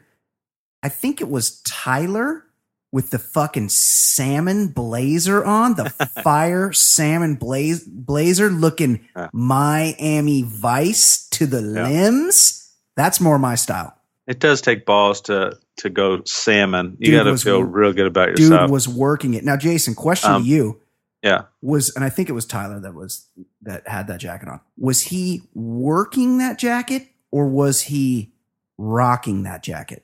I 0.84 0.90
think 0.90 1.22
it 1.22 1.30
was 1.30 1.62
Tyler 1.62 2.44
with 2.92 3.10
the 3.10 3.20
fucking 3.20 3.70
salmon 3.70 4.68
blazer 4.68 5.44
on, 5.44 5.76
the 5.76 5.90
fire 6.24 6.72
salmon 6.74 7.36
blaze 7.36 7.84
blazer, 7.84 8.50
looking. 8.50 9.08
Miami 9.34 10.42
Vice 10.44 11.28
to 11.30 11.46
the 11.46 11.62
Yeah. 11.62 11.88
limbs. 11.88 12.74
That's 12.96 13.20
more 13.22 13.40
my 13.40 13.56
style. 13.56 13.97
It 14.28 14.40
does 14.40 14.62
take 14.62 14.86
balls 14.86 15.22
to 15.22 15.58
to 15.78 15.90
go 15.90 16.24
salmon. 16.26 16.98
You 17.00 17.12
got 17.18 17.24
to 17.24 17.38
feel 17.38 17.64
real 17.64 17.94
good 17.94 18.08
about 18.08 18.30
yourself. 18.30 18.62
Dude 18.62 18.72
was 18.72 18.88
working 18.88 19.34
it. 19.34 19.44
Now, 19.44 19.58
Jason, 19.58 19.96
question 19.96 20.32
Um, 20.32 20.44
to 20.44 20.48
you. 20.50 20.82
yeah. 21.24 21.44
was 21.62 21.96
and 21.96 22.04
I 22.04 22.10
think 22.10 22.30
it 22.30 22.34
was 22.34 22.46
Tyler 22.46 22.80
that 22.82 22.94
was 22.94 23.28
that 23.62 23.88
had 23.88 24.08
that 24.08 24.20
jacket 24.20 24.50
on. 24.50 24.60
Was 24.78 25.02
he 25.02 25.42
working 25.54 26.38
that 26.40 26.58
jacket 26.60 27.08
or 27.32 27.48
was 27.48 27.82
he 27.82 28.32
rocking 28.78 29.44
that 29.44 29.64
jacket? 29.64 30.04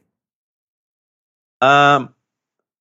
Um, 1.61 2.13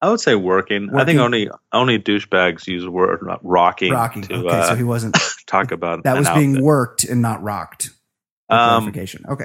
I 0.01 0.11
would 0.11 0.21
say 0.21 0.35
working. 0.35 0.91
I 0.95 1.05
think 1.05 1.21
only 1.21 1.49
only 1.73 1.99
douchebags 1.99 2.67
use 2.67 2.87
word 2.89 3.21
not 3.23 3.45
rocking, 3.45 3.93
Rocking. 3.93 4.23
to 4.23 4.35
okay, 4.35 4.49
uh, 4.49 4.69
so 4.71 4.75
he 4.75 4.83
wasn't 4.83 5.17
talk 5.47 5.71
about 5.71 6.03
that 6.05 6.19
was 6.19 6.29
being 6.31 6.53
outfit. 6.53 6.65
worked 6.65 7.05
and 7.05 7.23
not 7.23 7.41
rocked. 7.43 7.91
Um, 8.49 8.83
clarification. 8.83 9.25
Okay. 9.29 9.45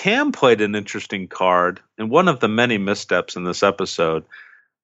Cam 0.00 0.32
played 0.32 0.62
an 0.62 0.74
interesting 0.74 1.28
card 1.28 1.80
in 1.98 2.08
one 2.08 2.28
of 2.28 2.40
the 2.40 2.48
many 2.48 2.78
missteps 2.78 3.36
in 3.36 3.44
this 3.44 3.62
episode. 3.62 4.24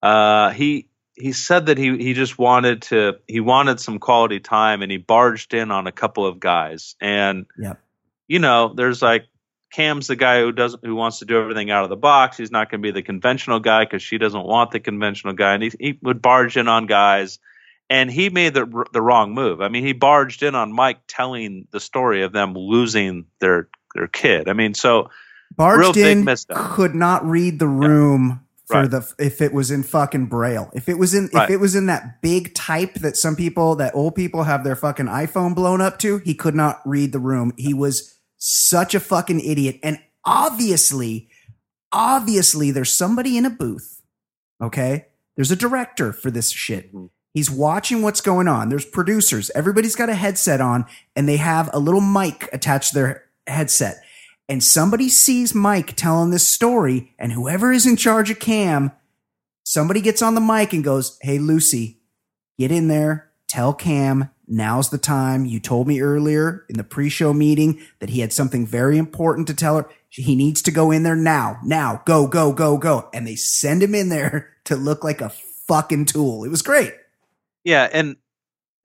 Uh, 0.02 0.50
he 0.50 0.88
he 1.14 1.32
said 1.32 1.66
that 1.66 1.78
he 1.78 1.96
he 1.96 2.12
just 2.12 2.38
wanted 2.38 2.82
to 2.82 3.14
he 3.26 3.40
wanted 3.40 3.80
some 3.80 3.98
quality 3.98 4.40
time 4.40 4.82
and 4.82 4.92
he 4.92 4.98
barged 4.98 5.54
in 5.54 5.70
on 5.70 5.86
a 5.86 5.92
couple 5.92 6.26
of 6.26 6.38
guys 6.38 6.96
and 7.00 7.46
Yep. 7.56 7.80
you 8.28 8.40
know 8.40 8.74
there's 8.76 9.00
like 9.00 9.24
Cam's 9.72 10.06
the 10.06 10.16
guy 10.16 10.40
who 10.40 10.52
doesn't 10.52 10.84
who 10.84 10.94
wants 10.94 11.20
to 11.20 11.24
do 11.24 11.40
everything 11.40 11.70
out 11.70 11.84
of 11.84 11.88
the 11.88 11.96
box. 11.96 12.36
He's 12.36 12.50
not 12.50 12.70
going 12.70 12.82
to 12.82 12.86
be 12.86 12.92
the 12.92 13.02
conventional 13.02 13.58
guy 13.60 13.86
because 13.86 14.02
she 14.02 14.18
doesn't 14.18 14.44
want 14.44 14.70
the 14.70 14.80
conventional 14.80 15.32
guy, 15.32 15.54
and 15.54 15.62
he, 15.62 15.72
he 15.80 15.98
would 16.02 16.20
barge 16.20 16.58
in 16.58 16.68
on 16.68 16.84
guys. 16.84 17.38
And 17.88 18.10
he 18.10 18.28
made 18.28 18.52
the 18.52 18.84
the 18.92 19.00
wrong 19.00 19.32
move. 19.32 19.62
I 19.62 19.68
mean, 19.68 19.82
he 19.82 19.94
barged 19.94 20.42
in 20.42 20.54
on 20.54 20.72
Mike 20.72 20.98
telling 21.08 21.68
the 21.70 21.80
story 21.80 22.22
of 22.22 22.32
them 22.32 22.52
losing 22.52 23.26
their 23.40 23.68
their 23.96 24.06
kid. 24.08 24.48
I 24.48 24.52
mean, 24.52 24.74
so 24.74 25.10
Barged 25.56 25.96
in 25.96 26.26
could 26.50 26.94
not 26.94 27.24
read 27.26 27.58
the 27.58 27.68
room 27.68 28.40
for 28.66 28.80
Right. 28.80 28.90
the 28.90 29.14
if 29.18 29.40
it 29.40 29.52
was 29.52 29.70
in 29.70 29.82
fucking 29.84 30.26
braille. 30.26 30.70
If 30.74 30.88
it 30.88 30.98
was 30.98 31.14
in 31.14 31.30
Right. 31.32 31.44
if 31.44 31.50
it 31.50 31.60
was 31.60 31.74
in 31.76 31.86
that 31.86 32.20
big 32.20 32.54
type 32.54 32.94
that 32.94 33.16
some 33.16 33.36
people 33.36 33.76
that 33.76 33.94
old 33.94 34.14
people 34.16 34.42
have 34.44 34.64
their 34.64 34.74
fucking 34.76 35.06
iPhone 35.06 35.54
blown 35.54 35.80
up 35.80 35.98
to, 36.00 36.18
he 36.18 36.34
could 36.34 36.54
not 36.54 36.80
read 36.84 37.12
the 37.12 37.20
room. 37.20 37.52
He 37.56 37.72
was 37.72 38.14
such 38.38 38.94
a 38.94 39.00
fucking 39.00 39.40
idiot. 39.40 39.78
And 39.82 39.98
obviously, 40.24 41.28
obviously 41.92 42.70
there's 42.70 42.92
somebody 42.92 43.36
in 43.36 43.46
a 43.46 43.50
booth. 43.50 44.02
Okay? 44.60 45.06
There's 45.36 45.50
a 45.50 45.56
director 45.56 46.12
for 46.12 46.30
this 46.30 46.50
shit. 46.50 46.92
Mhm. 46.94 47.10
He's 47.34 47.50
watching 47.50 48.00
what's 48.02 48.20
going 48.22 48.48
on. 48.48 48.70
There's 48.70 48.86
producers. 48.86 49.50
Everybody's 49.54 49.94
got 49.94 50.08
a 50.08 50.14
headset 50.14 50.60
on 50.60 50.86
and 51.14 51.28
they 51.28 51.36
have 51.36 51.68
a 51.72 51.78
little 51.78 52.00
mic 52.00 52.48
attached 52.52 52.88
to 52.90 52.94
their 52.94 53.22
headset. 53.46 54.02
And 54.48 54.62
somebody 54.62 55.08
sees 55.08 55.54
Mike 55.54 55.96
telling 55.96 56.30
this 56.30 56.46
story, 56.46 57.14
and 57.18 57.32
whoever 57.32 57.72
is 57.72 57.86
in 57.86 57.96
charge 57.96 58.30
of 58.30 58.38
Cam, 58.38 58.92
somebody 59.64 60.00
gets 60.00 60.22
on 60.22 60.34
the 60.34 60.40
mic 60.40 60.72
and 60.72 60.84
goes, 60.84 61.18
Hey, 61.20 61.38
Lucy, 61.38 62.00
get 62.58 62.70
in 62.70 62.88
there, 62.88 63.30
tell 63.48 63.74
Cam, 63.74 64.30
now's 64.46 64.90
the 64.90 64.98
time. 64.98 65.46
You 65.46 65.58
told 65.58 65.88
me 65.88 66.00
earlier 66.00 66.64
in 66.68 66.76
the 66.76 66.84
pre 66.84 67.08
show 67.08 67.32
meeting 67.32 67.80
that 67.98 68.10
he 68.10 68.20
had 68.20 68.32
something 68.32 68.66
very 68.66 68.98
important 68.98 69.48
to 69.48 69.54
tell 69.54 69.76
her. 69.76 69.88
He 70.08 70.36
needs 70.36 70.62
to 70.62 70.70
go 70.70 70.90
in 70.92 71.02
there 71.02 71.16
now, 71.16 71.58
now, 71.64 72.02
go, 72.06 72.26
go, 72.26 72.52
go, 72.52 72.78
go. 72.78 73.10
And 73.12 73.26
they 73.26 73.36
send 73.36 73.82
him 73.82 73.94
in 73.94 74.08
there 74.08 74.50
to 74.64 74.76
look 74.76 75.02
like 75.02 75.20
a 75.20 75.32
fucking 75.66 76.06
tool. 76.06 76.44
It 76.44 76.50
was 76.50 76.62
great. 76.62 76.92
Yeah, 77.64 77.88
and 77.92 78.16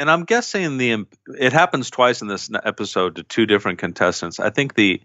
and 0.01 0.09
I'm 0.09 0.23
guessing 0.25 0.77
the 0.79 1.05
it 1.39 1.53
happens 1.53 1.91
twice 1.91 2.23
in 2.23 2.27
this 2.27 2.49
episode 2.63 3.15
to 3.17 3.23
two 3.23 3.45
different 3.45 3.77
contestants. 3.77 4.39
I 4.39 4.49
think 4.49 4.73
the 4.73 4.99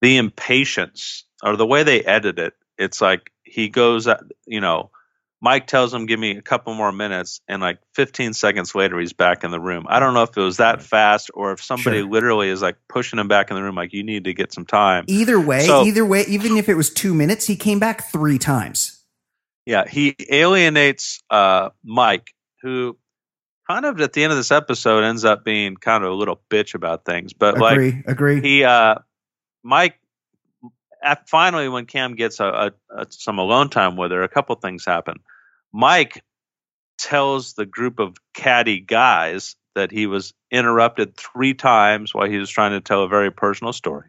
the 0.00 0.16
impatience 0.16 1.24
or 1.42 1.56
the 1.56 1.66
way 1.66 1.82
they 1.82 2.02
edit 2.02 2.38
it. 2.38 2.54
It's 2.78 3.00
like 3.00 3.32
he 3.42 3.68
goes, 3.68 4.06
you 4.46 4.60
know, 4.60 4.90
Mike 5.40 5.66
tells 5.66 5.92
him, 5.92 6.06
"Give 6.06 6.20
me 6.20 6.36
a 6.36 6.42
couple 6.42 6.72
more 6.74 6.92
minutes," 6.92 7.40
and 7.48 7.60
like 7.60 7.80
15 7.96 8.32
seconds 8.32 8.76
later, 8.76 8.98
he's 9.00 9.12
back 9.12 9.42
in 9.42 9.50
the 9.50 9.58
room. 9.58 9.86
I 9.88 9.98
don't 9.98 10.14
know 10.14 10.22
if 10.22 10.36
it 10.36 10.40
was 10.40 10.58
that 10.58 10.82
fast 10.82 11.32
or 11.34 11.50
if 11.52 11.62
somebody 11.62 11.98
Sure. 11.98 12.08
literally 12.08 12.48
is 12.48 12.62
like 12.62 12.76
pushing 12.88 13.18
him 13.18 13.26
back 13.26 13.50
in 13.50 13.56
the 13.56 13.62
room, 13.62 13.74
like 13.74 13.92
you 13.92 14.04
need 14.04 14.24
to 14.24 14.34
get 14.34 14.52
some 14.52 14.66
time. 14.66 15.04
Either 15.08 15.40
way, 15.40 15.66
So- 15.66 15.84
either 15.84 16.04
way, 16.04 16.24
even 16.28 16.56
if 16.56 16.68
it 16.68 16.74
was 16.74 16.90
two 16.94 17.12
minutes, 17.12 17.46
he 17.48 17.56
came 17.56 17.80
back 17.80 18.12
three 18.12 18.38
times. 18.38 19.02
Yeah, 19.66 19.86
he 19.88 20.14
alienates 20.30 21.20
uh, 21.28 21.70
Mike, 21.84 22.32
who 22.62 22.96
kind 23.68 23.84
of 23.84 24.00
at 24.00 24.12
the 24.12 24.24
end 24.24 24.32
of 24.32 24.38
this 24.38 24.50
episode 24.50 25.04
ends 25.04 25.24
up 25.24 25.44
being 25.44 25.76
kind 25.76 26.04
of 26.04 26.10
a 26.10 26.14
little 26.14 26.40
bitch 26.50 26.74
about 26.74 27.04
things. 27.04 27.32
But 27.32 27.58
like 27.58 27.72
Agree, 27.72 28.02
agree. 28.06 28.40
he, 28.40 28.64
uh, 28.64 28.96
Mike, 29.62 30.00
at, 31.02 31.28
finally 31.28 31.68
when 31.68 31.86
Cam 31.86 32.14
gets 32.14 32.40
a, 32.40 32.44
a, 32.44 32.72
a 32.96 33.06
some 33.10 33.38
alone 33.38 33.68
time 33.68 33.96
with 33.96 34.10
her, 34.10 34.22
a 34.22 34.28
couple 34.28 34.56
things 34.56 34.84
happen. 34.84 35.16
Mike 35.72 36.22
tells 36.98 37.54
the 37.54 37.66
group 37.66 37.98
of 38.00 38.16
catty 38.34 38.80
guys 38.80 39.54
that 39.74 39.92
he 39.92 40.06
was 40.06 40.34
interrupted 40.50 41.16
three 41.16 41.54
times 41.54 42.12
while 42.12 42.28
he 42.28 42.38
was 42.38 42.50
trying 42.50 42.72
to 42.72 42.80
tell 42.80 43.04
a 43.04 43.08
very 43.08 43.30
personal 43.30 43.72
story, 43.72 44.08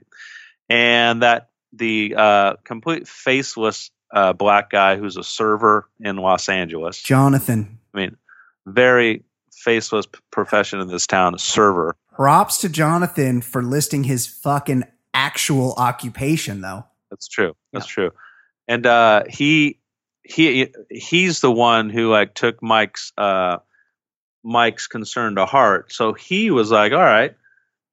and 0.70 1.22
that 1.22 1.50
the 1.74 2.16
uh, 2.18 2.54
complete 2.64 3.08
faceless 3.08 3.92
uh, 4.12 4.34
black 4.34 4.72
guy 4.72 4.98
who's 4.98 5.18
a 5.18 5.24
server 5.24 5.88
in 6.00 6.16
Los 6.16 6.50
Angeles. 6.50 7.00
Jonathan, 7.00 7.78
I 7.94 7.98
mean, 7.98 8.18
very 8.66 9.24
faceless 9.60 10.08
profession 10.32 10.80
in 10.80 10.88
this 10.88 11.08
town, 11.08 11.36
a 11.36 11.40
server. 11.40 11.96
props 12.16 12.58
to 12.60 12.70
Jonathan 12.70 13.42
for 13.42 13.62
listing 13.62 14.04
his 14.04 14.28
fucking 14.28 14.84
actual 15.14 15.74
occupation, 15.78 16.62
though. 16.62 16.86
That's 17.10 17.28
true. 17.28 17.56
That's 17.74 17.88
true. 17.88 18.12
And 18.68 18.86
uh, 18.86 19.24
he 19.30 19.80
he 20.24 20.68
he's 20.90 21.42
the 21.42 21.52
one 21.52 21.90
who 21.90 22.10
like 22.10 22.34
took 22.36 22.62
Mike's 22.62 23.12
uh, 23.18 23.58
Mike's 24.44 24.88
concern 24.88 25.36
to 25.36 25.46
heart. 25.46 25.92
So 25.92 26.14
he 26.14 26.52
was 26.52 26.70
like, 26.72 26.92
"All 26.92 27.00
right, 27.00 27.36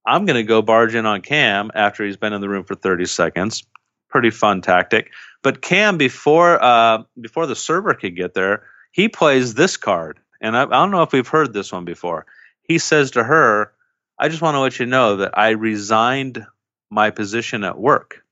I'm 0.06 0.26
going 0.26 0.36
to 0.36 0.42
go 0.42 0.60
barge 0.62 0.94
in 0.94 1.06
on 1.06 1.22
Cam 1.22 1.70
after 1.74 2.04
he's 2.04 2.18
been 2.18 2.32
in 2.32 2.40
the 2.40 2.48
room 2.48 2.64
for 2.64 2.74
30 2.74 3.06
seconds." 3.06 3.64
Pretty 4.08 4.30
fun 4.30 4.60
tactic. 4.62 5.10
But 5.42 5.62
Cam, 5.62 5.96
before 5.96 6.62
uh, 6.62 7.04
before 7.20 7.46
the 7.46 7.56
server 7.56 7.94
could 7.94 8.16
get 8.16 8.34
there, 8.34 8.64
he 8.92 9.08
plays 9.08 9.54
this 9.54 9.76
card, 9.76 10.20
and 10.40 10.56
I, 10.56 10.62
I 10.62 10.66
don't 10.66 10.90
know 10.90 11.02
if 11.02 11.12
we've 11.12 11.26
heard 11.28 11.52
this 11.52 11.72
one 11.72 11.84
before. 11.84 12.26
He 12.62 12.78
says 12.78 13.12
to 13.12 13.24
her, 13.24 13.72
"I 14.18 14.28
just 14.28 14.42
want 14.42 14.54
to 14.56 14.60
let 14.60 14.78
you 14.78 14.86
know 14.86 15.16
that 15.16 15.36
I 15.38 15.50
resigned 15.50 16.44
my 16.90 17.10
position 17.10 17.64
at 17.64 17.78
work." 17.78 18.22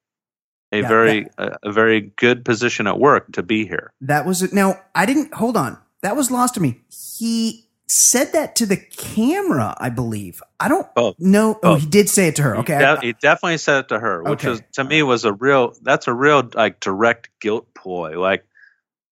A 0.73 0.81
Yeah, 0.81 0.89
very 0.89 1.29
a, 1.39 1.57
a 1.65 1.73
very 1.73 2.01
good 2.17 2.45
position 2.45 2.87
at 2.87 2.99
work 2.99 3.33
to 3.33 3.43
be 3.43 3.67
here. 3.67 3.93
That 4.01 4.27
was 4.27 4.43
it. 4.43 4.53
Now, 4.53 4.81
I 4.95 5.07
didn't 5.07 5.35
hold 5.35 5.57
on. 5.57 5.79
That 6.03 6.17
was 6.17 6.31
lost 6.31 6.55
to 6.55 6.61
me. 6.61 6.81
He 7.19 7.67
said 7.87 8.33
that 8.33 8.57
to 8.57 8.67
the 8.67 8.77
camera, 8.79 9.75
I 9.79 9.91
believe. 9.91 10.43
I 10.59 10.69
don't 10.69 10.93
Both. 10.95 11.17
know. 11.21 11.59
Oh, 11.63 11.75
Both. 11.75 11.81
he 11.83 11.87
did 11.87 12.09
say 12.09 12.29
it 12.29 12.37
to 12.37 12.43
her. 12.43 12.57
Okay. 12.59 12.77
he, 12.79 12.83
I- 12.85 13.01
he 13.01 13.13
definitely 13.13 13.59
said 13.59 13.81
it 13.85 13.89
to 13.89 13.99
her, 14.01 14.23
which 14.23 14.41
Okay. 14.41 14.49
was 14.49 14.63
to 14.73 14.85
me 14.85 15.03
was 15.03 15.25
a 15.25 15.33
real. 15.33 15.75
That's 15.83 16.09
a 16.09 16.13
real 16.13 16.49
like 16.55 16.81
direct 16.81 17.29
guilt 17.41 17.73
ploy. 17.75 18.19
Like 18.21 18.45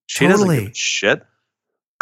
she 0.07 0.27
doesn't 0.27 0.49
give 0.49 0.69
a 0.71 0.75
shit. 0.75 1.23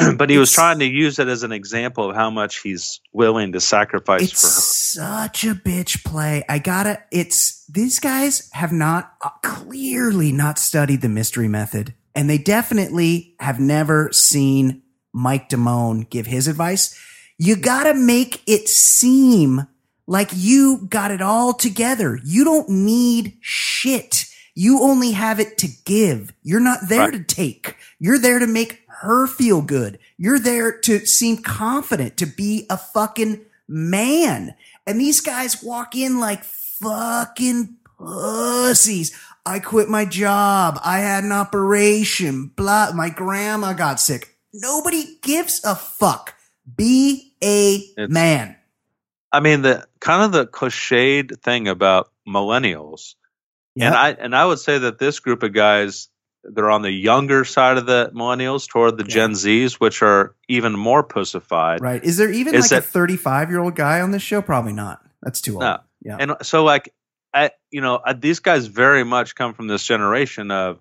but 0.16 0.30
he 0.30 0.38
was 0.38 0.52
trying 0.52 0.78
to 0.80 0.86
use 0.86 1.18
it 1.18 1.28
as 1.28 1.42
an 1.42 1.52
example 1.52 2.10
of 2.10 2.16
how 2.16 2.30
much 2.30 2.60
he's 2.62 3.00
willing 3.12 3.52
to 3.52 3.60
sacrifice 3.60 4.22
it's 4.22 4.40
for 4.40 4.46
her. 4.46 5.26
such 5.30 5.44
a 5.44 5.54
bitch 5.54 6.04
play. 6.04 6.44
I 6.48 6.58
gotta. 6.58 7.02
It's 7.10 7.64
these 7.66 7.98
guys 8.00 8.48
have 8.52 8.72
not 8.72 9.14
uh, 9.22 9.30
clearly 9.42 10.32
not 10.32 10.58
studied 10.58 11.02
the 11.02 11.08
mystery 11.08 11.48
method, 11.48 11.94
and 12.14 12.28
they 12.28 12.38
definitely 12.38 13.34
have 13.40 13.60
never 13.60 14.10
seen 14.12 14.82
Mike 15.12 15.48
Damone 15.48 16.08
give 16.10 16.26
his 16.26 16.48
advice. 16.48 16.98
You 17.38 17.56
gotta 17.56 17.94
make 17.94 18.42
it 18.46 18.68
seem 18.68 19.66
like 20.06 20.30
you 20.34 20.86
got 20.88 21.10
it 21.10 21.22
all 21.22 21.52
together. 21.54 22.18
You 22.24 22.44
don't 22.44 22.68
need 22.68 23.38
shit. 23.40 24.24
You 24.56 24.80
only 24.82 25.12
have 25.12 25.38
it 25.40 25.56
to 25.58 25.68
give. 25.84 26.32
You're 26.42 26.60
not 26.60 26.80
there 26.88 27.08
Right. 27.08 27.12
to 27.12 27.22
take. 27.22 27.76
You're 28.00 28.18
there 28.18 28.40
to 28.40 28.46
make 28.46 28.79
her 29.00 29.26
feel 29.26 29.62
good. 29.62 29.98
You're 30.18 30.38
there 30.38 30.72
to 30.80 31.06
seem 31.06 31.38
confident, 31.38 32.16
to 32.18 32.26
be 32.26 32.66
a 32.70 32.76
fucking 32.76 33.40
man. 33.68 34.54
And 34.86 35.00
these 35.00 35.20
guys 35.20 35.62
walk 35.62 35.94
in 35.94 36.18
like 36.20 36.44
fucking 36.44 37.76
pussies. 37.98 39.16
I 39.46 39.58
quit 39.58 39.88
my 39.88 40.04
job. 40.04 40.78
I 40.84 40.98
had 41.00 41.24
an 41.24 41.32
operation. 41.32 42.48
Blah. 42.56 42.92
My 42.94 43.08
grandma 43.10 43.72
got 43.72 44.00
sick. 44.00 44.36
Nobody 44.52 45.18
gives 45.22 45.62
a 45.64 45.74
fuck. 45.74 46.34
Be 46.76 47.34
a 47.42 47.76
It's- 47.76 48.08
man. 48.10 48.56
I 49.32 49.40
mean, 49.40 49.62
the 49.62 49.86
kind 50.00 50.24
of 50.24 50.32
the 50.32 50.46
cliched 50.46 51.40
thing 51.42 51.68
about 51.68 52.10
millennials, 52.28 53.14
Yep. 53.76 53.86
and 53.86 53.94
I 53.94 54.10
and 54.10 54.34
I 54.36 54.44
would 54.44 54.58
say 54.58 54.78
that 54.78 54.98
this 54.98 55.20
group 55.20 55.42
of 55.44 55.52
guys, 55.54 56.08
they're 56.44 56.70
on 56.70 56.82
the 56.82 56.90
younger 56.90 57.44
side 57.44 57.76
of 57.76 57.86
the 57.86 58.10
millennials 58.14 58.68
toward 58.68 58.96
the 58.96 59.04
Yeah. 59.04 59.14
Gen 59.14 59.32
Zs, 59.32 59.74
which 59.74 60.02
are 60.02 60.34
even 60.48 60.72
more 60.72 61.02
pussified. 61.02 61.80
Right. 61.80 62.02
Is 62.02 62.16
there 62.16 62.30
even 62.30 62.54
Is 62.54 62.70
like 62.70 62.80
a 62.80 62.82
35 62.82 63.50
year 63.50 63.60
old 63.60 63.76
guy 63.76 64.00
on 64.00 64.10
this 64.10 64.22
show? 64.22 64.40
Probably 64.40 64.72
not. 64.72 65.00
That's 65.22 65.40
too 65.40 65.54
old. 65.54 65.62
No. 65.62 65.78
Yeah. 66.02 66.16
And 66.18 66.36
so, 66.42 66.64
like, 66.64 66.94
I, 67.34 67.50
you 67.70 67.80
know, 67.80 67.96
uh, 67.96 68.14
these 68.18 68.40
guys 68.40 68.66
very 68.66 69.04
much 69.04 69.34
come 69.34 69.54
from 69.54 69.68
this 69.68 69.84
generation 69.84 70.50
of 70.50 70.80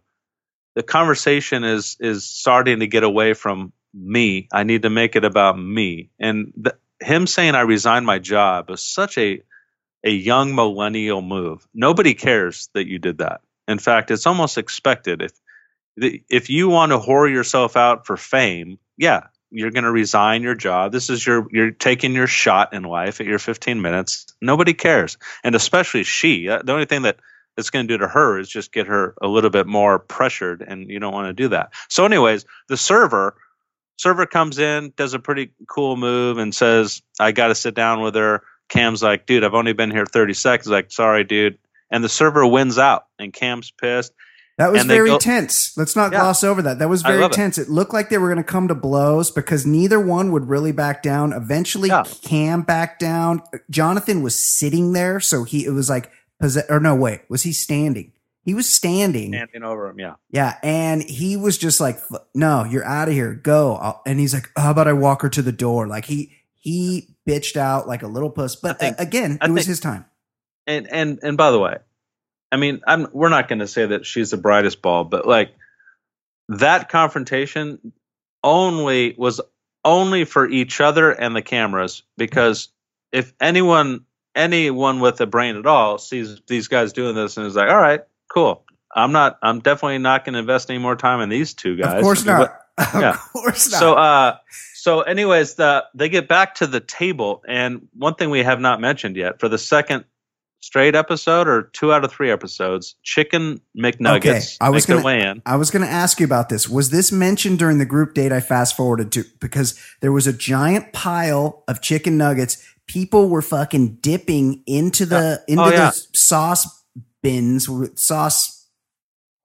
the 0.75 0.83
conversation 0.83 1.63
is 1.63 1.97
is 1.99 2.23
starting 2.23 2.79
to 2.79 2.87
get 2.87 3.03
away 3.03 3.33
from 3.33 3.73
me. 3.93 4.47
I 4.53 4.63
need 4.63 4.83
to 4.83 4.89
make 4.89 5.15
it 5.15 5.25
about 5.25 5.59
me. 5.59 6.09
And 6.19 6.53
the, 6.55 6.75
him 7.01 7.27
saying 7.27 7.55
I 7.55 7.61
resigned 7.61 8.05
my 8.05 8.19
job 8.19 8.69
is 8.69 8.83
such 8.83 9.17
a 9.17 9.41
a 10.03 10.09
young 10.09 10.55
millennial 10.55 11.21
move. 11.21 11.67
Nobody 11.73 12.13
cares 12.13 12.69
that 12.73 12.87
you 12.87 12.99
did 12.99 13.17
that. 13.17 13.41
In 13.67 13.77
fact, 13.77 14.09
it's 14.09 14.25
almost 14.25 14.57
expected. 14.57 15.21
If 15.21 15.33
if 16.29 16.49
you 16.49 16.69
want 16.69 16.91
to 16.91 16.99
whore 16.99 17.31
yourself 17.31 17.77
out 17.77 18.05
for 18.05 18.17
fame, 18.17 18.79
yeah, 18.97 19.27
you're 19.51 19.71
going 19.71 19.83
to 19.83 19.91
resign 19.91 20.43
your 20.43 20.55
job. 20.55 20.91
This 20.91 21.09
is 21.09 21.25
your 21.25 21.47
you're 21.51 21.71
taking 21.71 22.13
your 22.13 22.27
shot 22.27 22.73
in 22.73 22.83
life 22.83 23.19
at 23.19 23.27
your 23.27 23.39
15 23.39 23.81
minutes. 23.81 24.27
Nobody 24.41 24.73
cares, 24.73 25.17
and 25.43 25.55
especially 25.55 26.03
she. 26.03 26.49
Uh, 26.49 26.61
The 26.63 26.73
only 26.73 26.85
thing 26.85 27.03
that 27.03 27.17
it's 27.57 27.69
going 27.69 27.87
to 27.87 27.93
do 27.93 27.97
to 27.99 28.07
her 28.07 28.39
is 28.39 28.47
just 28.47 28.71
get 28.71 28.87
her 28.87 29.15
a 29.21 29.27
little 29.27 29.49
bit 29.49 29.67
more 29.67 29.99
pressured, 29.99 30.61
and 30.61 30.89
you 30.89 30.99
don't 30.99 31.13
want 31.13 31.27
to 31.27 31.33
do 31.33 31.49
that. 31.49 31.73
So, 31.89 32.05
anyways, 32.05 32.45
the 32.67 32.77
server 32.77 33.35
server 33.97 34.25
comes 34.25 34.59
in, 34.59 34.93
does 34.95 35.13
a 35.13 35.19
pretty 35.19 35.51
cool 35.67 35.97
move, 35.97 36.37
and 36.37 36.53
says, 36.53 37.01
"I 37.19 37.31
got 37.31 37.47
to 37.47 37.55
sit 37.55 37.75
down 37.75 38.01
with 38.01 38.15
her." 38.15 38.43
Cam's 38.69 39.01
like, 39.01 39.25
"Dude, 39.25 39.43
I've 39.43 39.55
only 39.55 39.73
been 39.73 39.91
here 39.91 40.05
30 40.05 40.33
seconds." 40.35 40.67
Like, 40.67 40.91
sorry, 40.91 41.23
dude. 41.23 41.57
And 41.91 42.03
the 42.03 42.09
server 42.09 42.45
wins 42.45 42.77
out, 42.77 43.05
and 43.17 43.33
Cam's 43.33 43.71
pissed. 43.71 44.13
That 44.59 44.71
was 44.71 44.83
very 44.83 45.09
go- 45.09 45.17
tense. 45.17 45.75
Let's 45.77 45.95
not 45.95 46.11
Yeah. 46.11 46.19
gloss 46.19 46.43
over 46.43 46.61
that. 46.61 46.77
That 46.79 46.89
was 46.89 47.01
very 47.01 47.21
love 47.21 47.31
it. 47.31 47.35
tense. 47.35 47.57
It. 47.57 47.69
looked 47.69 47.93
like 47.93 48.09
they 48.09 48.17
were 48.19 48.27
going 48.27 48.37
to 48.37 48.43
come 48.43 48.67
to 48.67 48.75
blows 48.75 49.31
because 49.31 49.65
neither 49.65 49.99
one 49.99 50.31
would 50.31 50.47
really 50.49 50.71
back 50.71 51.01
down. 51.01 51.33
Eventually, 51.33 51.89
Yeah. 51.89 52.03
Cam 52.21 52.61
backed 52.61 52.99
down. 52.99 53.41
Jonathan 53.71 54.21
was 54.21 54.35
sitting 54.35 54.93
there, 54.93 55.19
so 55.19 55.43
he 55.45 55.65
it 55.65 55.71
was 55.71 55.89
like 55.89 56.11
or 56.69 56.79
no 56.79 56.93
wait, 56.95 57.21
was 57.29 57.41
he 57.43 57.51
standing? 57.51 58.11
He 58.43 58.53
was 58.53 58.67
standing. 58.69 59.33
Standing 59.33 59.63
over 59.63 59.87
him, 59.89 59.99
yeah. 59.99 60.13
Yeah, 60.31 60.55
and 60.63 61.03
he 61.03 61.35
was 61.37 61.57
just 61.57 61.79
like, 61.81 61.99
"No, 62.33 62.63
you're 62.63 62.85
out 62.85 63.07
of 63.09 63.13
here. 63.13 63.33
Go." 63.33 63.75
I'll- 63.75 64.01
And 64.05 64.19
he's 64.19 64.33
like, 64.33 64.49
"How 64.57 64.71
about 64.71 64.87
I 64.87 64.93
walk 64.93 65.21
her 65.21 65.29
to 65.29 65.41
the 65.41 65.51
door?" 65.51 65.87
Like 65.87 66.05
he 66.05 66.31
he 66.55 67.15
bitched 67.27 67.57
out 67.57 67.87
like 67.87 68.01
a 68.03 68.07
little 68.07 68.29
puss. 68.29 68.55
But 68.55 68.79
think- 68.79 68.99
uh, 68.99 69.03
again, 69.03 69.37
I 69.41 69.45
it 69.47 69.51
was 69.51 69.61
think- 69.63 69.67
his 69.69 69.79
time. 69.79 70.05
and 70.67 70.87
and 70.91 71.19
and 71.23 71.37
by 71.37 71.51
the 71.51 71.59
way, 71.59 71.77
I 72.51 72.57
mean, 72.57 72.81
I'm 72.87 73.07
we're 73.11 73.29
not 73.29 73.47
going 73.47 73.59
to 73.59 73.67
say 73.67 73.85
that 73.85 74.05
she's 74.05 74.31
the 74.31 74.37
brightest 74.37 74.81
bulb, 74.81 75.09
but 75.09 75.27
like 75.27 75.53
that 76.49 76.89
confrontation 76.89 77.93
only 78.43 79.15
was 79.17 79.41
only 79.85 80.25
for 80.25 80.47
each 80.47 80.81
other 80.81 81.11
and 81.11 81.35
the 81.35 81.41
cameras 81.41 82.03
because 82.17 82.69
if 83.11 83.33
anyone 83.39 84.05
anyone 84.35 84.99
with 84.99 85.19
a 85.21 85.25
brain 85.25 85.55
at 85.55 85.65
all 85.65 85.97
sees 85.97 86.41
these 86.47 86.67
guys 86.67 86.93
doing 86.93 87.15
this 87.15 87.37
and 87.37 87.45
is 87.45 87.55
like, 87.55 87.69
all 87.69 87.77
right, 87.77 88.01
cool. 88.31 88.63
I'm 88.95 89.11
not. 89.11 89.37
I'm 89.43 89.59
definitely 89.59 89.99
not 89.99 90.25
going 90.25 90.33
to 90.33 90.39
invest 90.39 90.69
any 90.69 90.79
more 90.79 90.95
time 90.95 91.21
in 91.21 91.29
these 91.29 91.53
two 91.53 91.75
guys. 91.75 91.95
Of 91.95 92.03
course 92.03 92.25
not. 92.25 92.55
Of 92.79 93.01
yeah. 93.01 93.17
course 93.33 93.69
not. 93.71 93.79
So, 93.81 93.93
uh, 93.95 94.37
so 94.73 95.01
anyways, 95.01 95.55
the 95.55 95.83
they 95.93 96.07
get 96.07 96.29
back 96.29 96.55
to 96.55 96.67
the 96.67 96.79
table, 96.79 97.43
and 97.45 97.89
one 97.93 98.15
thing 98.15 98.29
we 98.29 98.41
have 98.41 98.61
not 98.61 98.79
mentioned 98.79 99.17
yet 99.17 99.41
for 99.41 99.49
the 99.49 99.57
second 99.57 100.05
straight 100.61 100.95
episode 100.95 101.47
or 101.47 101.63
two 101.73 101.91
out 101.93 102.03
of 102.03 102.11
three 102.11 102.29
episodes, 102.31 102.95
chicken 103.03 103.61
McNuggets. 103.77 104.17
Okay, 104.17 104.41
I 104.61 104.69
was 104.69 104.85
gonna- 104.85 105.03
way 105.03 105.21
in. 105.21 105.41
I 105.45 105.55
was 105.55 105.71
going 105.71 105.85
to 105.85 105.91
ask 105.91 106.19
you 106.19 106.25
about 106.25 106.49
this. 106.49 106.67
Was 106.67 106.89
this 106.89 107.11
mentioned 107.11 107.59
during 107.59 107.77
the 107.77 107.85
group 107.85 108.13
date 108.13 108.31
I 108.31 108.39
fast 108.41 108.75
forwarded 108.75 109.11
to? 109.13 109.23
Because 109.39 109.79
there 110.01 110.11
was 110.11 110.27
a 110.27 110.33
giant 110.33 110.91
pile 110.93 111.63
of 111.67 111.81
chicken 111.81 112.17
nuggets. 112.17 112.63
People 112.87 113.29
were 113.29 113.41
fucking 113.41 113.97
dipping 114.01 114.63
into 114.65 115.05
the 115.05 115.43
into 115.47 115.63
Oh, 115.63 115.69
the 115.69 115.75
yeah. 115.75 115.91
sauce 116.13 116.83
bins 117.21 117.69
with 117.69 117.97
sauce. 117.99 118.67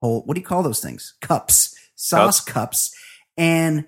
Hole, 0.00 0.22
what 0.27 0.35
do 0.35 0.40
you 0.40 0.46
call 0.46 0.62
those 0.62 0.81
things? 0.81 1.14
Cups, 1.20 1.74
sauce 1.94 2.40
cups, 2.40 2.94
and 3.37 3.87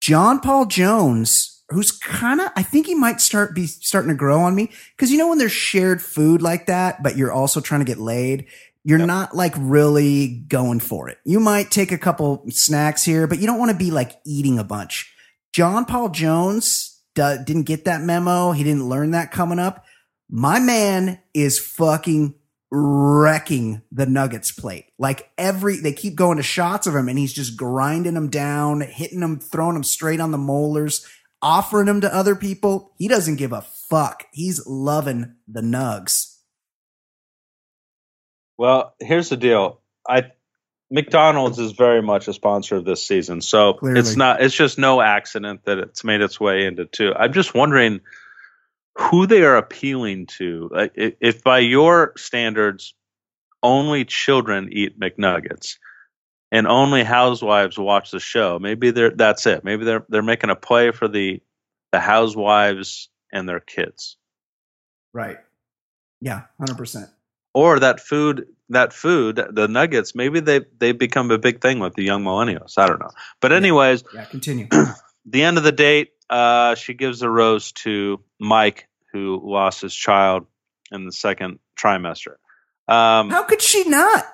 John 0.00 0.40
Paul 0.40 0.66
Jones, 0.66 1.51
who's 1.72 1.90
kind 1.90 2.40
of, 2.40 2.50
I 2.56 2.62
think 2.62 2.86
he 2.86 2.94
might 2.94 3.20
start 3.20 3.54
be 3.54 3.66
starting 3.66 4.10
to 4.10 4.14
grow 4.14 4.40
on 4.40 4.54
me 4.54 4.70
because 4.96 5.10
you 5.10 5.18
know 5.18 5.28
when 5.28 5.38
there's 5.38 5.52
shared 5.52 6.00
food 6.02 6.42
like 6.42 6.66
that, 6.66 7.02
but 7.02 7.16
you're 7.16 7.32
also 7.32 7.60
trying 7.60 7.80
to 7.80 7.84
get 7.86 7.98
laid. 7.98 8.46
You're 8.84 8.98
Yep. 8.98 9.06
not 9.06 9.36
like 9.36 9.54
really 9.56 10.44
going 10.48 10.80
for 10.80 11.08
it. 11.08 11.18
You 11.24 11.38
might 11.40 11.70
take 11.70 11.92
a 11.92 11.98
couple 11.98 12.44
snacks 12.50 13.02
here, 13.04 13.26
but 13.26 13.38
you 13.38 13.46
don't 13.46 13.58
want 13.58 13.70
to 13.70 13.76
be 13.76 13.90
like 13.90 14.12
eating 14.26 14.58
a 14.58 14.64
bunch. 14.64 15.12
John 15.52 15.84
Paul 15.84 16.08
Jones 16.08 17.00
didn't 17.14 17.64
get 17.64 17.84
that 17.84 18.00
memo. 18.02 18.52
He 18.52 18.64
didn't 18.64 18.88
learn 18.88 19.12
that 19.12 19.30
coming 19.30 19.58
up. 19.58 19.84
My 20.28 20.58
man 20.58 21.20
is 21.34 21.58
fucking 21.58 22.34
wrecking 22.70 23.82
the 23.92 24.06
Nuggets 24.06 24.50
plate. 24.50 24.86
Like 24.98 25.30
every, 25.36 25.76
they 25.76 25.92
keep 25.92 26.14
going 26.14 26.38
to 26.38 26.42
shots 26.42 26.86
of 26.86 26.96
him 26.96 27.08
and 27.08 27.18
he's 27.18 27.34
just 27.34 27.56
grinding 27.56 28.14
them 28.14 28.30
down, 28.30 28.80
hitting 28.80 29.20
them, 29.20 29.38
throwing 29.38 29.74
them 29.74 29.84
straight 29.84 30.20
on 30.20 30.30
the 30.30 30.38
molars, 30.38 31.06
offering 31.42 31.86
them 31.86 32.00
to 32.00 32.14
other 32.14 32.36
people. 32.36 32.92
He 32.96 33.08
doesn't 33.08 33.36
give 33.36 33.52
a 33.52 33.62
fuck. 33.62 34.24
He's 34.32 34.64
loving 34.66 35.34
the 35.46 35.60
Nugs. 35.60 36.36
Well, 38.56 38.94
here's 39.00 39.28
the 39.28 39.36
deal. 39.36 39.80
I 40.08 40.30
McDonald's 40.90 41.58
is 41.58 41.72
very 41.72 42.02
much 42.02 42.28
a 42.28 42.34
sponsor 42.34 42.76
of 42.76 42.84
this 42.84 43.04
season, 43.06 43.40
so 43.40 43.74
Clearly. 43.74 43.98
it's 43.98 44.14
not. 44.14 44.42
It's 44.42 44.54
just 44.54 44.78
no 44.78 45.00
accident 45.00 45.64
that 45.64 45.78
it's 45.78 46.04
made 46.04 46.20
its 46.20 46.38
way 46.38 46.66
into 46.66 46.84
two. 46.84 47.14
I'm 47.14 47.32
just 47.32 47.54
wondering 47.54 48.00
who 48.96 49.26
they 49.26 49.42
are 49.42 49.56
appealing 49.56 50.26
to. 50.26 50.68
Like, 50.70 50.92
if 50.94 51.42
by 51.42 51.60
your 51.60 52.12
standards, 52.16 52.94
only 53.62 54.04
children 54.04 54.68
eat 54.70 55.00
McNuggets 55.00 55.76
and 56.52 56.68
only 56.68 57.02
housewives 57.02 57.76
watch 57.78 58.12
the 58.12 58.20
show, 58.20 58.58
maybe 58.60 58.92
they're 58.92 59.10
that's 59.10 59.44
it. 59.46 59.64
Maybe 59.64 59.84
they're 59.84 60.04
they're 60.08 60.22
making 60.22 60.50
a 60.50 60.54
play 60.56 60.92
for 60.92 61.08
the 61.08 61.42
the 61.90 61.98
housewives 62.00 63.08
and 63.32 63.48
their 63.48 63.58
kids. 63.60 64.16
Right. 65.12 65.38
Yeah, 66.20 66.42
100%. 66.60 67.10
or 67.54 67.80
that 67.80 67.98
food 68.00 68.46
that 68.68 68.92
food 68.94 69.36
the 69.50 69.66
nuggets 69.68 70.14
maybe 70.14 70.40
they 70.40 70.60
they 70.78 70.92
become 70.92 71.30
a 71.32 71.36
big 71.38 71.60
thing 71.60 71.78
with 71.80 71.94
the 71.94 72.02
young 72.04 72.22
millennials 72.24 72.78
i 72.78 72.86
don't 72.86 73.00
know 73.00 73.10
but 73.40 73.52
anyways 73.52 74.04
Yeah, 74.14 74.24
continue. 74.24 74.68
the 75.26 75.42
end 75.42 75.58
of 75.58 75.64
the 75.64 75.72
date 75.72 76.12
uh 76.30 76.74
she 76.76 76.94
gives 76.94 77.20
a 77.22 77.28
rose 77.28 77.72
to 77.72 78.20
mike 78.38 78.88
who 79.12 79.40
lost 79.44 79.82
his 79.82 79.94
child 79.94 80.46
in 80.92 81.04
the 81.04 81.12
second 81.12 81.58
trimester 81.76 82.36
um 82.88 83.28
How 83.30 83.42
could 83.42 83.60
she 83.60 83.86
not? 83.88 84.24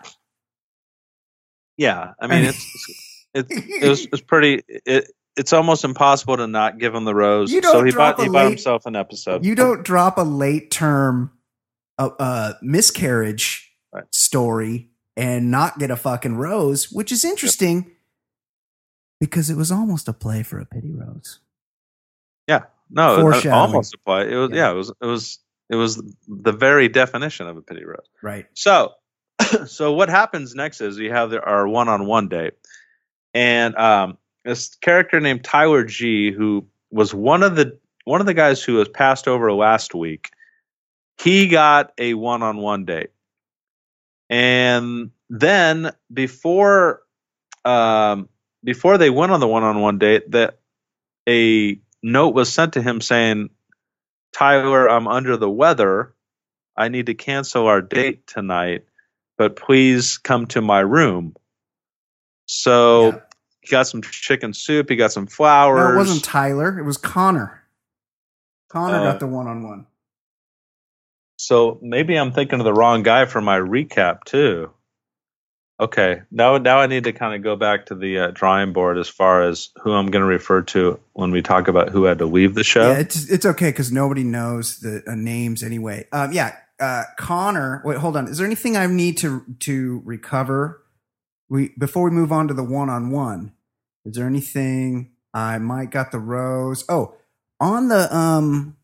Yeah 1.79 2.13
i 2.21 2.27
mean 2.27 2.45
it's 2.45 2.67
it's 3.35 3.49
it 3.51 3.89
was, 3.89 4.07
it's 4.13 4.21
pretty 4.21 4.63
it, 4.69 5.11
it's 5.37 5.53
almost 5.55 5.85
impossible 5.85 6.37
to 6.37 6.47
not 6.47 6.79
give 6.79 6.95
him 6.95 7.05
the 7.05 7.15
rose 7.15 7.51
You 7.53 7.61
don't 7.63 7.73
so 7.73 7.85
he 7.85 7.91
drop 7.93 8.17
bought 8.17 8.23
he 8.25 8.29
a 8.29 8.33
bought 8.33 8.45
late- 8.45 8.49
himself 8.51 8.85
an 8.87 8.97
episode 8.97 9.45
You 9.45 9.55
don't 9.55 9.85
drop 9.85 10.19
a 10.19 10.23
late 10.23 10.71
term 10.71 11.31
uh, 11.99 12.11
uh, 12.19 12.53
miscarriage 12.63 13.65
Right. 13.93 14.05
story 14.15 14.91
and 15.17 15.51
not 15.51 15.79
get 15.79 15.91
a 15.91 15.97
fucking 15.97 16.37
rose, 16.37 16.93
which 16.93 17.11
is 17.11 17.25
interesting 17.25 17.91
because 19.21 19.49
it 19.51 19.57
was 19.57 19.73
almost 19.73 20.09
a 20.09 20.13
play 20.13 20.43
for 20.43 20.59
a 20.61 20.67
pity 20.67 20.93
rose. 20.93 21.41
Yeah, 22.47 22.65
no 22.91 23.17
it- 23.17 23.21
Foreshadowing. 23.23 23.55
almost 23.55 23.95
a 23.95 23.99
play 23.99 24.31
it 24.33 24.37
was 24.37 24.51
Yeah. 24.53 24.57
yeah 24.67 24.71
it 24.73 24.75
was 24.75 24.91
it 25.03 25.07
was 25.07 25.39
it 25.71 25.77
was 25.77 26.03
the 26.29 26.53
very 26.53 26.89
definition 26.89 27.47
of 27.47 27.57
a 27.57 27.63
pity 27.63 27.85
rose 27.85 28.07
Right. 28.23 28.47
So, 28.55 28.93
so 29.67 29.93
what 29.93 30.09
happens 30.09 30.55
next 30.55 30.81
is 30.81 30.99
we 30.99 31.09
have 31.09 31.33
our 31.33 31.67
one-on-one 31.67 32.29
date, 32.29 32.55
and 33.35 33.77
um, 33.77 34.19
this 34.45 34.75
character 34.77 35.21
named 35.21 35.45
Tyler 35.45 35.85
G, 35.85 36.31
who 36.33 36.67
was 36.91 37.15
one 37.15 37.43
of 37.43 37.57
the 37.57 37.79
one 38.05 38.21
of 38.21 38.27
the 38.27 38.35
guys 38.35 38.63
who 38.63 38.75
was 38.75 38.89
passed 38.89 39.29
over 39.29 39.53
last 39.53 39.95
week. 39.95 40.31
He 41.21 41.49
got 41.49 41.93
a 41.99 42.15
one-on-one 42.15 42.85
date, 42.85 43.11
and 44.31 45.11
then 45.29 45.93
before 46.13 47.03
um, 47.65 48.29
before 48.65 48.99
they 48.99 49.11
went 49.11 49.33
on 49.33 49.41
the 49.41 49.49
one-on-one 49.49 49.99
date, 49.99 50.31
that 50.31 50.59
a 51.29 51.81
note 52.03 52.35
was 52.35 52.53
sent 52.53 52.75
to 52.75 52.83
him 52.83 53.01
saying, 53.01 53.51
"Tyler, 54.33 54.89
I'm 54.89 55.09
under 55.09 55.37
the 55.37 55.51
weather." 55.51 56.15
I 56.79 56.89
need 56.89 57.07
to 57.07 57.15
cancel 57.15 57.67
our 57.67 57.83
date 57.83 58.25
tonight, 58.29 58.85
but 59.39 59.57
please 59.57 60.19
come 60.19 60.47
to 60.49 60.61
my 60.61 60.81
room. 60.81 61.35
So 62.47 63.07
Yeah. 63.13 63.21
he 63.63 63.69
got 63.71 63.87
some 63.87 64.03
chicken 64.03 64.53
soup, 64.53 64.91
he 64.91 64.97
got 64.97 65.13
some 65.13 65.27
flowers. 65.27 65.89
No, 65.89 65.95
it 65.95 65.97
wasn't 65.97 66.25
Tyler. 66.25 66.79
It 66.79 66.85
was 66.85 66.97
Connor. 66.99 67.63
Connor 68.71 68.99
Oh. 69.01 69.05
got 69.05 69.21
the 69.21 69.27
one 69.27 69.47
on 69.47 69.63
one. 69.63 69.87
so 71.41 71.79
maybe 71.81 72.17
I'm 72.17 72.33
thinking 72.33 72.59
of 72.59 72.65
the 72.65 72.73
wrong 72.73 73.03
guy 73.05 73.25
for 73.25 73.41
my 73.41 73.59
recap 73.59 74.25
too. 74.25 74.71
Okay, 75.81 76.23
now 76.33 76.59
now 76.59 76.81
I 76.81 76.89
need 76.89 77.05
to 77.05 77.13
kind 77.13 77.37
of 77.37 77.43
go 77.45 77.55
back 77.55 77.87
to 77.87 77.95
the 77.95 78.19
uh, 78.19 78.31
drawing 78.33 78.73
board 78.73 78.99
as 78.99 79.09
far 79.09 79.43
as 79.45 79.69
who 79.81 79.93
I'm 79.93 80.07
going 80.07 80.23
to 80.23 80.29
refer 80.29 80.63
to 80.63 80.99
when 81.13 81.31
we 81.31 81.41
talk 81.41 81.69
about 81.69 81.91
who 81.91 82.03
had 82.03 82.19
to 82.19 82.27
leave 82.27 82.55
the 82.57 82.65
show. 82.65 82.91
Yeah, 82.91 82.99
it's 82.99 83.31
it's 83.31 83.47
okay 83.47 83.69
because 83.71 83.93
nobody 83.93 84.25
knows 84.25 84.81
the 84.81 85.05
uh, 85.07 85.15
names 85.15 85.63
anyway. 85.63 86.09
Um, 86.11 86.33
yeah, 86.33 86.57
uh, 86.81 87.05
Connor. 87.17 87.83
Wait, 87.85 87.99
hold 87.99 88.17
on. 88.17 88.29
Is 88.29 88.39
there 88.39 88.47
anything 88.47 88.77
I 88.77 88.87
need 88.87 89.17
to 89.19 89.45
to 89.61 90.03
recover? 90.05 90.83
We 91.49 91.71
before 91.79 92.05
we 92.05 92.11
move 92.11 92.33
on 92.33 92.49
to 92.49 92.55
the 92.55 92.65
one 92.65 92.91
on 92.91 93.11
one. 93.11 93.53
Is 94.05 94.17
there 94.17 94.27
anything 94.27 95.13
I 95.35 95.59
might 95.59 95.91
got 95.91 96.13
the 96.13 96.19
rose? 96.19 96.85
Oh, 96.89 97.17
on 97.61 97.89
the 97.89 98.15
um 98.15 98.77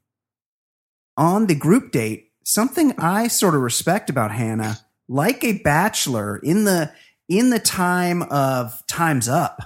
on 1.16 1.46
the 1.46 1.54
group 1.54 1.92
date, 1.92 2.32
something 2.44 2.94
I 2.98 3.28
sort 3.28 3.54
of 3.54 3.60
respect 3.60 4.10
about 4.10 4.32
Hannah, 4.32 4.78
like 5.08 5.44
a 5.44 5.58
bachelor 5.58 6.38
in 6.38 6.64
the 6.64 6.92
in 7.28 7.50
the 7.50 7.58
time 7.58 8.22
of 8.22 8.84
times 8.86 9.28
up. 9.28 9.62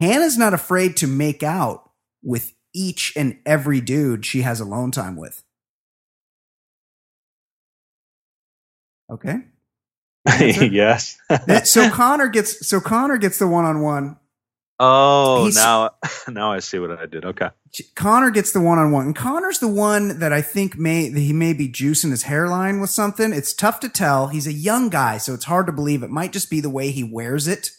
Hannah's 0.00 0.38
not 0.38 0.54
afraid 0.54 0.96
to 0.98 1.06
make 1.06 1.42
out 1.42 1.90
with 2.22 2.54
each 2.74 3.12
and 3.16 3.38
every 3.46 3.80
dude 3.80 4.24
she 4.24 4.42
has 4.42 4.60
alone 4.60 4.90
time 4.90 5.16
with. 5.16 5.42
Okay. 9.10 9.36
Yes. 10.70 11.16
So 11.64 11.90
Connor 11.90 12.28
gets 12.28 12.66
so 12.68 12.80
Connor 12.80 13.16
gets 13.18 13.38
the 13.38 13.46
one 13.48 13.64
on 13.64 13.80
one. 13.80 14.16
oh, 14.78 15.44
He's- 15.44 15.54
now 15.56 15.90
now 16.28 16.52
I 16.52 16.58
see 16.60 16.78
what 16.78 16.90
I 16.90 17.06
did. 17.06 17.24
Okay. 17.24 17.48
Connor 17.94 18.30
gets 18.30 18.52
the 18.52 18.60
one 18.60 18.78
on 18.78 18.92
one. 18.92 19.06
And 19.06 19.16
Connor's 19.16 19.58
the 19.58 19.68
one 19.68 20.18
that 20.20 20.32
I 20.32 20.42
think 20.42 20.76
may 20.78 21.08
that 21.08 21.20
he 21.20 21.32
may 21.32 21.52
be 21.52 21.68
juicing 21.68 22.10
his 22.10 22.24
hairline 22.24 22.80
with 22.80 22.90
something. 22.90 23.32
It's 23.32 23.52
tough 23.54 23.80
to 23.80 23.88
tell. 23.88 24.28
He's 24.28 24.46
a 24.46 24.52
young 24.52 24.88
guy, 24.88 25.18
so 25.18 25.34
it's 25.34 25.44
hard 25.44 25.66
to 25.66 25.72
believe. 25.72 26.02
It 26.02 26.10
might 26.10 26.32
just 26.32 26.50
be 26.50 26.60
the 26.60 26.70
way 26.70 26.90
he 26.90 27.04
wears 27.04 27.46
it. 27.48 27.70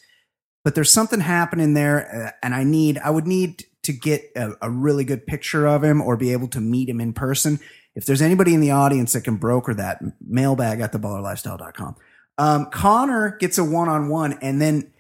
But 0.64 0.76
there's 0.76 0.92
something 0.92 1.22
happening 1.22 1.74
there, 1.74 2.28
uh, 2.28 2.32
and 2.44 2.54
I 2.54 2.64
need 2.64 2.98
I 3.00 3.10
would 3.12 3.26
need 3.28 3.64
to 3.84 3.94
get 3.94 4.24
a, 4.36 4.52
a 4.62 4.70
really 4.70 5.04
good 5.06 5.26
picture 5.26 5.66
of 5.66 5.84
him 5.84 6.02
or 6.02 6.18
be 6.18 6.34
able 6.34 6.50
to 6.50 6.60
meet 6.60 6.90
him 6.90 7.00
in 7.00 7.14
person. 7.14 7.60
If 8.00 8.06
there's 8.06 8.22
anybody 8.22 8.54
in 8.54 8.62
the 8.62 8.72
audience 8.72 9.12
that 9.12 9.26
can 9.26 9.36
broker 9.36 9.74
that, 9.74 10.00
mailbag 10.26 10.80
at 10.80 10.94
theballerlifestyle.com. 10.94 11.98
Um, 12.38 12.68
Connor 12.68 13.36
gets 13.42 13.58
a 13.58 13.64
one 13.66 13.90
on 13.90 14.08
one, 14.08 14.40
and 14.42 14.62
then 14.62 14.94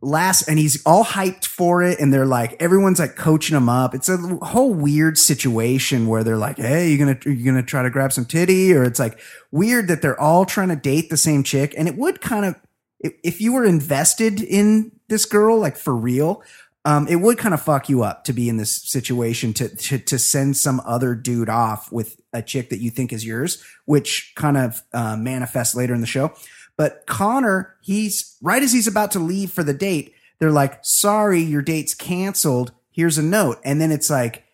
last, 0.00 0.48
and 0.48 0.58
he's 0.58 0.82
all 0.86 1.04
hyped 1.04 1.44
for 1.44 1.82
it, 1.82 2.00
and 2.00 2.14
they're 2.14 2.24
like, 2.24 2.56
everyone's 2.58 2.98
like 2.98 3.14
coaching 3.14 3.54
him 3.54 3.68
up. 3.68 3.94
It's 3.94 4.08
a 4.08 4.16
whole 4.16 4.72
weird 4.72 5.18
situation 5.18 6.06
where 6.06 6.24
they're 6.24 6.38
like, 6.38 6.56
"Hey, 6.56 6.90
you 6.90 6.96
gonna 6.96 7.18
you 7.26 7.44
gonna 7.44 7.62
try 7.62 7.82
to 7.82 7.90
grab 7.90 8.10
some 8.10 8.24
titty?" 8.24 8.72
Or 8.72 8.84
it's 8.84 8.98
like 8.98 9.20
weird 9.50 9.88
that 9.88 10.00
they're 10.00 10.18
all 10.18 10.46
trying 10.46 10.70
to 10.70 10.76
date 10.76 11.10
the 11.10 11.18
same 11.18 11.42
chick, 11.42 11.74
and 11.76 11.88
it 11.88 11.98
would 11.98 12.22
kind 12.22 12.46
of 12.46 12.54
if 13.00 13.38
you 13.38 13.52
were 13.52 13.66
invested 13.66 14.40
in 14.40 14.92
this 15.08 15.26
girl, 15.26 15.58
like 15.58 15.76
for 15.76 15.94
real. 15.94 16.42
Um, 16.86 17.08
it 17.08 17.16
would 17.16 17.36
kind 17.36 17.52
of 17.52 17.60
fuck 17.60 17.88
you 17.88 18.04
up 18.04 18.22
to 18.24 18.32
be 18.32 18.48
in 18.48 18.58
this 18.58 18.80
situation 18.80 19.52
to, 19.54 19.68
to 19.68 19.98
to 19.98 20.18
send 20.18 20.56
some 20.56 20.80
other 20.86 21.16
dude 21.16 21.48
off 21.48 21.90
with 21.90 22.20
a 22.32 22.40
chick 22.40 22.70
that 22.70 22.78
you 22.78 22.90
think 22.90 23.12
is 23.12 23.26
yours, 23.26 23.62
which 23.86 24.32
kind 24.36 24.56
of 24.56 24.82
uh, 24.92 25.16
manifests 25.16 25.74
later 25.74 25.94
in 25.94 26.00
the 26.00 26.06
show. 26.06 26.32
But 26.76 27.04
Connor, 27.06 27.74
he's 27.82 28.36
right 28.40 28.62
as 28.62 28.72
he's 28.72 28.86
about 28.86 29.10
to 29.12 29.18
leave 29.18 29.50
for 29.50 29.64
the 29.64 29.74
date, 29.74 30.14
they're 30.38 30.52
like, 30.52 30.84
sorry, 30.84 31.40
your 31.40 31.62
date's 31.62 31.92
canceled. 31.94 32.70
Here's 32.90 33.18
a 33.18 33.22
note. 33.22 33.58
And 33.64 33.80
then 33.80 33.90
it's 33.90 34.08
like, 34.08 34.44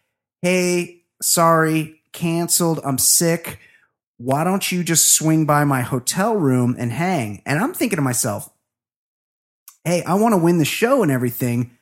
hey, 0.41 1.03
sorry, 1.21 2.01
canceled. 2.13 2.81
I'm 2.85 2.99
sick. 2.99 3.59
Why 4.17 4.45
don't 4.45 4.71
you 4.71 4.85
just 4.85 5.15
swing 5.15 5.45
by 5.45 5.65
my 5.65 5.83
hotel 5.83 6.35
room 6.37 6.77
and 6.79 6.93
hang? 6.93 7.43
And 7.45 7.59
I'm 7.59 7.75
thinking 7.75 7.97
to 7.97 8.03
myself, 8.03 8.49
hey, 9.85 10.03
I 10.05 10.15
want 10.15 10.33
to 10.33 10.41
win 10.41 10.59
the 10.59 10.65
show 10.65 11.03
and 11.03 11.11
everything, 11.11 11.77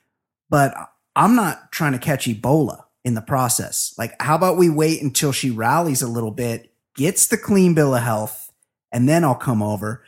but 0.51 0.75
I'm 1.17 1.35
not 1.35 1.73
trying 1.73 1.93
to 1.93 1.99
catch 1.99 2.27
Ebola 2.27 2.85
in 3.05 3.15
the 3.15 3.23
process. 3.23 3.95
Like, 3.97 4.21
how 4.21 4.35
about 4.35 4.59
we 4.59 4.69
wait 4.69 5.03
until 5.03 5.33
she 5.33 5.51
rallies 5.51 6.03
a 6.03 6.09
little 6.09 6.31
bit, 6.31 6.73
gets 6.97 7.29
the 7.29 7.39
clean 7.39 7.73
bill 7.75 7.95
of 7.95 8.03
health, 8.03 8.53
and 8.93 9.09
then 9.09 9.25
I'll 9.25 9.35
come 9.35 9.63
over. 9.63 10.05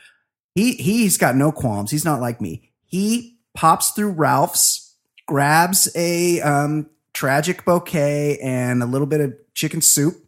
He 0.53 0.73
he's 0.73 1.17
got 1.17 1.35
no 1.35 1.51
qualms. 1.51 1.89
He's 1.89 2.05
not 2.05 2.21
like 2.21 2.39
me. 2.39 2.69
He 2.85 3.39
pops 3.55 3.91
through 3.91 4.11
Ralph's, 4.11 4.95
grabs 5.25 5.89
a 5.95 6.41
um, 6.41 6.89
tragic 7.13 7.65
bouquet 7.65 8.37
and 8.39 8.83
a 8.83 8.85
little 8.85 9.07
bit 9.07 9.21
of 9.21 9.33
chicken 9.55 9.81
soup, 9.81 10.22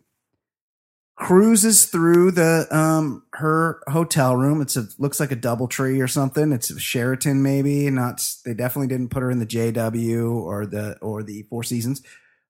cruises 1.16 1.86
through 1.86 2.32
the 2.32 2.68
um 2.72 3.24
her 3.34 3.82
hotel 3.88 4.36
room. 4.36 4.62
It's 4.62 4.76
a 4.76 4.88
looks 4.98 5.20
like 5.20 5.32
a 5.32 5.36
DoubleTree 5.36 6.04
or 6.04 6.08
something. 6.08 6.52
It's 6.52 6.70
a 6.70 6.80
Sheraton 6.80 7.42
maybe. 7.42 7.90
Not 7.90 8.28
they 8.46 8.54
definitely 8.54 8.88
didn't 8.88 9.10
put 9.10 9.24
her 9.24 9.32
in 9.32 9.40
the 9.40 9.46
JW 9.46 10.34
or 10.34 10.66
the 10.66 10.98
or 11.00 11.24
the 11.24 11.44
Four 11.44 11.64
Seasons. 11.64 12.02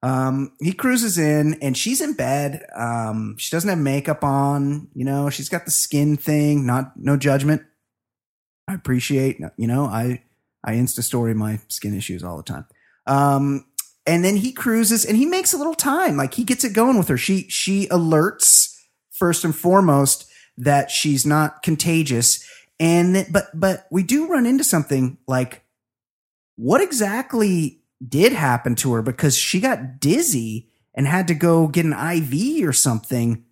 Um, 0.04 0.52
he 0.60 0.74
cruises 0.74 1.18
in 1.18 1.58
and 1.62 1.76
she's 1.76 2.02
in 2.02 2.14
bed. 2.14 2.64
Um, 2.76 3.38
she 3.38 3.56
doesn't 3.56 3.70
have 3.70 3.80
makeup 3.80 4.24
on. 4.24 4.90
You 4.94 5.06
know, 5.06 5.30
she's 5.30 5.50
got 5.50 5.66
the 5.66 5.72
skin 5.72 6.18
thing. 6.18 6.66
Not 6.66 6.94
no 6.96 7.18
judgment. 7.18 7.64
I 8.68 8.74
appreciate. 8.74 9.40
You 9.58 9.68
know, 9.68 9.86
I 9.86 10.24
I 10.64 10.74
insta 10.74 11.04
story 11.04 11.34
my 11.34 11.60
skin 11.68 11.96
issues 11.96 12.24
all 12.24 12.38
the 12.38 12.44
time. 12.44 12.66
Um, 13.08 13.66
and 14.08 14.24
then 14.24 14.36
he 14.38 14.52
cruises 14.52 15.06
and 15.06 15.18
he 15.18 15.26
makes 15.26 15.54
a 15.54 15.58
little 15.58 15.74
time. 15.74 16.18
Like 16.18 16.34
he 16.36 16.44
gets 16.44 16.64
it 16.64 16.74
going 16.74 16.98
with 16.98 17.08
her. 17.08 17.18
She 17.18 17.48
she 17.50 17.88
alerts 17.88 18.76
first 19.12 19.44
and 19.44 19.56
foremost 19.56 20.30
that 20.58 20.92
she's 20.92 21.26
not 21.26 21.64
contagious. 21.64 22.48
And 22.80 23.26
but 23.32 23.46
but 23.54 23.88
we 23.92 24.04
do 24.04 24.28
run 24.28 24.46
into 24.46 24.64
something 24.64 25.18
like 25.28 25.64
what 26.58 26.82
exactly 26.82 27.82
did 28.08 28.34
happen 28.34 28.76
to 28.76 28.94
her 28.94 29.02
because 29.02 29.38
she 29.38 29.60
got 29.60 30.00
dizzy 30.00 30.70
and 30.94 31.08
had 31.08 31.28
to 31.30 31.34
go 31.34 31.68
get 31.68 31.86
an 31.86 31.94
IV 31.94 32.68
or 32.68 32.74
something. 32.74 33.44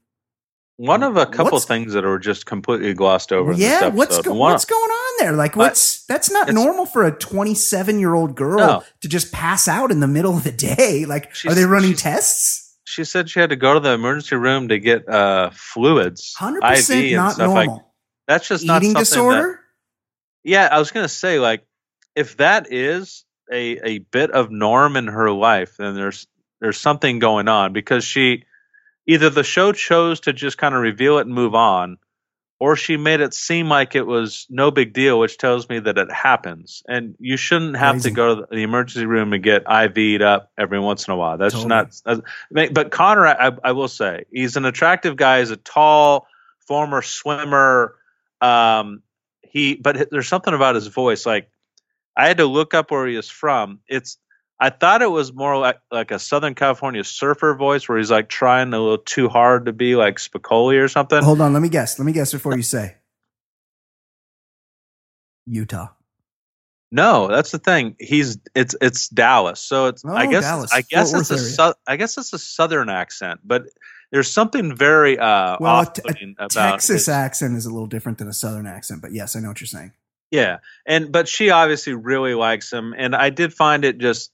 One 0.78 1.04
of 1.04 1.18
a 1.18 1.26
couple 1.26 1.54
What's- 1.54 1.66
things 1.66 1.94
that 1.94 2.04
are 2.06 2.18
just 2.20 2.46
completely 2.46 2.94
glossed 2.94 3.32
over. 3.32 3.54
yeah, 3.54 3.88
what's 3.89 4.22
go- 4.22 4.34
what's 4.34 4.66
going 4.66 4.82
on 4.92 5.03
there? 5.19 5.32
Like, 5.34 5.56
what's 5.56 6.06
that's 6.06 6.30
not 6.32 6.49
normal 6.52 6.86
for 6.86 7.04
a 7.06 7.12
27 7.12 7.99
year 7.99 8.13
old 8.13 8.36
girl 8.36 8.58
No. 8.60 8.84
to 9.02 9.08
just 9.08 9.32
pass 9.32 9.67
out 9.67 9.91
in 9.91 9.99
the 9.99 10.08
middle 10.08 10.36
of 10.38 10.43
the 10.43 10.52
day. 10.52 11.06
Like, 11.06 11.32
are 11.47 11.54
they 11.56 11.65
running 11.65 11.91
she's- 11.91 12.02
tests? 12.02 12.60
She 12.86 13.06
said 13.06 13.30
she 13.30 13.39
had 13.39 13.49
to 13.49 13.56
go 13.56 13.73
to 13.73 13.80
the 13.80 13.91
emergency 13.91 14.36
room 14.36 14.67
to 14.67 14.78
get 14.78 15.08
uh, 15.10 15.49
fluids, 15.54 16.36
Hundred 16.38 16.63
IV, 16.63 16.89
and 16.91 17.12
not 17.13 17.34
stuff 17.34 17.47
normal. 17.47 17.73
like. 17.76 17.84
That's 18.28 18.47
just 18.47 18.65
not 18.65 18.84
Eating 18.84 18.91
something 18.93 19.02
disorder. 19.02 19.52
That, 20.43 20.49
yeah, 20.52 20.69
I 20.71 20.78
was 20.80 20.91
gonna 20.91 21.08
say 21.10 21.39
like, 21.39 21.65
if 22.15 22.38
that 22.38 22.71
is 22.71 23.23
a 23.52 23.80
a 23.95 23.97
bit 23.99 24.32
of 24.32 24.52
norm 24.52 24.95
in 24.95 25.08
her 25.08 25.32
life, 25.32 25.76
then 25.78 25.95
there's 25.95 26.28
there's 26.62 26.78
something 26.78 27.19
going 27.19 27.47
on 27.47 27.73
because 27.73 28.04
she 28.04 28.43
either 29.08 29.30
the 29.30 29.43
show 29.43 29.71
chose 29.71 30.19
to 30.21 30.34
just 30.34 30.58
kind 30.58 30.76
of 30.76 30.82
reveal 30.82 31.17
it 31.17 31.26
and 31.26 31.34
move 31.34 31.56
on, 31.56 31.97
or 32.63 32.78
she 32.78 32.95
made 32.95 33.19
it 33.19 33.34
seem 33.34 33.67
like 33.67 33.93
it 33.93 34.08
was 34.08 34.47
no 34.49 34.71
big 34.71 34.93
deal, 34.93 35.19
which 35.19 35.38
tells 35.38 35.67
me 35.67 35.80
that 35.80 35.97
it 35.97 36.10
happens. 36.10 36.82
And 36.88 37.13
you 37.19 37.36
shouldn't 37.36 37.76
have 37.76 37.95
Crazy. 37.95 38.10
to 38.12 38.15
go 38.15 38.36
to 38.36 38.47
the 38.49 38.63
emergency 38.63 39.06
room 39.06 39.34
and 39.34 39.43
get 39.43 39.65
IV'd 39.65 40.21
up 40.21 40.49
every 40.58 40.80
once 40.80 41.06
in 41.06 41.13
a 41.13 41.17
while. 41.17 41.38
That's 41.38 41.56
Totally. 41.56 41.67
not. 41.67 41.99
that's- 42.06 42.69
But 42.71 42.89
Connor, 42.91 43.28
I, 43.28 43.52
I 43.65 43.73
will 43.73 43.89
say, 43.89 44.23
he's 44.32 44.56
an 44.56 44.63
attractive 44.63 45.17
guy. 45.17 45.39
He's 45.39 45.52
a 45.52 45.58
tall 45.58 46.26
former 46.60 47.02
swimmer. 47.02 47.95
Um, 48.39 49.04
he, 49.41 49.76
but 49.76 50.10
there's 50.10 50.30
something 50.30 50.54
about 50.54 50.76
his 50.76 50.88
voice. 50.88 51.26
Like 51.26 51.49
I 52.15 52.30
had 52.30 52.38
to 52.38 52.45
look 52.45 52.73
up 52.73 52.91
where 52.91 53.06
he 53.08 53.17
is 53.17 53.30
from. 53.30 53.80
It's 53.89 54.17
I 54.60 54.70
thought 54.70 55.02
it 55.02 55.12
was 55.12 55.34
more 55.34 55.58
like 55.58 55.80
like 55.92 56.12
a 56.12 56.20
Southern 56.20 56.56
California 56.56 57.04
surfer 57.04 57.54
voice 57.56 57.89
where 57.89 57.98
he's 57.98 58.12
like 58.12 58.30
trying 58.30 58.74
a 58.74 58.80
little 58.80 58.98
too 58.98 59.28
hard 59.28 59.66
to 59.66 59.74
be 59.74 59.96
like 59.96 60.18
Spicoli 60.18 60.82
or 60.82 60.88
something. 60.88 61.22
Hold 61.24 61.42
on, 61.42 61.52
let 61.54 61.62
me 61.62 61.70
guess. 61.70 62.00
Let 62.00 62.06
me 62.06 62.12
guess 62.13 62.32
before 62.32 62.56
you 62.56 62.63
say 62.63 62.96
Utah. 65.46 65.88
No, 66.92 67.28
that's 67.28 67.52
the 67.52 67.58
thing. 67.58 67.96
He's 68.00 68.38
it's 68.56 68.76
it's 68.80 69.10
Dallas, 69.10 69.60
so 69.60 69.88
it's 69.88 70.06
I 70.06 70.28
Oh, 70.28 70.32
guess 70.32 70.44
Dallas, 70.44 70.72
I 70.72 70.82
guess 70.82 71.10
Fort 71.12 71.22
it's 71.22 71.32
a 71.32 71.34
Worth 71.34 71.42
sou- 71.56 71.74
I 71.88 71.96
guess 71.98 72.18
it's 72.20 72.32
a 72.34 72.39
Southern 72.39 72.88
accent, 72.89 73.39
but 73.44 73.63
there's 74.12 74.32
something 74.32 74.76
very 74.76 75.18
uh, 75.18 75.58
Well, 75.60 75.82
a, 75.82 75.86
t- 75.92 76.02
a 76.08 76.32
about 76.34 76.52
Texas 76.52 76.89
his- 76.89 77.10
accent 77.10 77.58
is 77.58 77.66
a 77.66 77.72
little 77.72 77.88
different 77.88 78.20
than 78.20 78.28
a 78.28 78.34
Southern 78.34 78.68
accent, 78.68 79.02
but 79.02 79.12
yes, 79.12 79.36
I 79.36 79.39
know 79.39 79.48
what 79.48 79.60
you're 79.60 79.68
saying. 79.68 79.92
Yeah, 80.30 80.60
and 80.86 81.12
but 81.12 81.28
she 81.28 81.50
obviously 81.50 81.94
really 81.96 82.36
likes 82.36 82.72
him, 82.72 82.94
and 82.96 83.16
I 83.16 83.32
did 83.32 83.54
find 83.56 83.84
it 83.84 83.98
just 83.98 84.32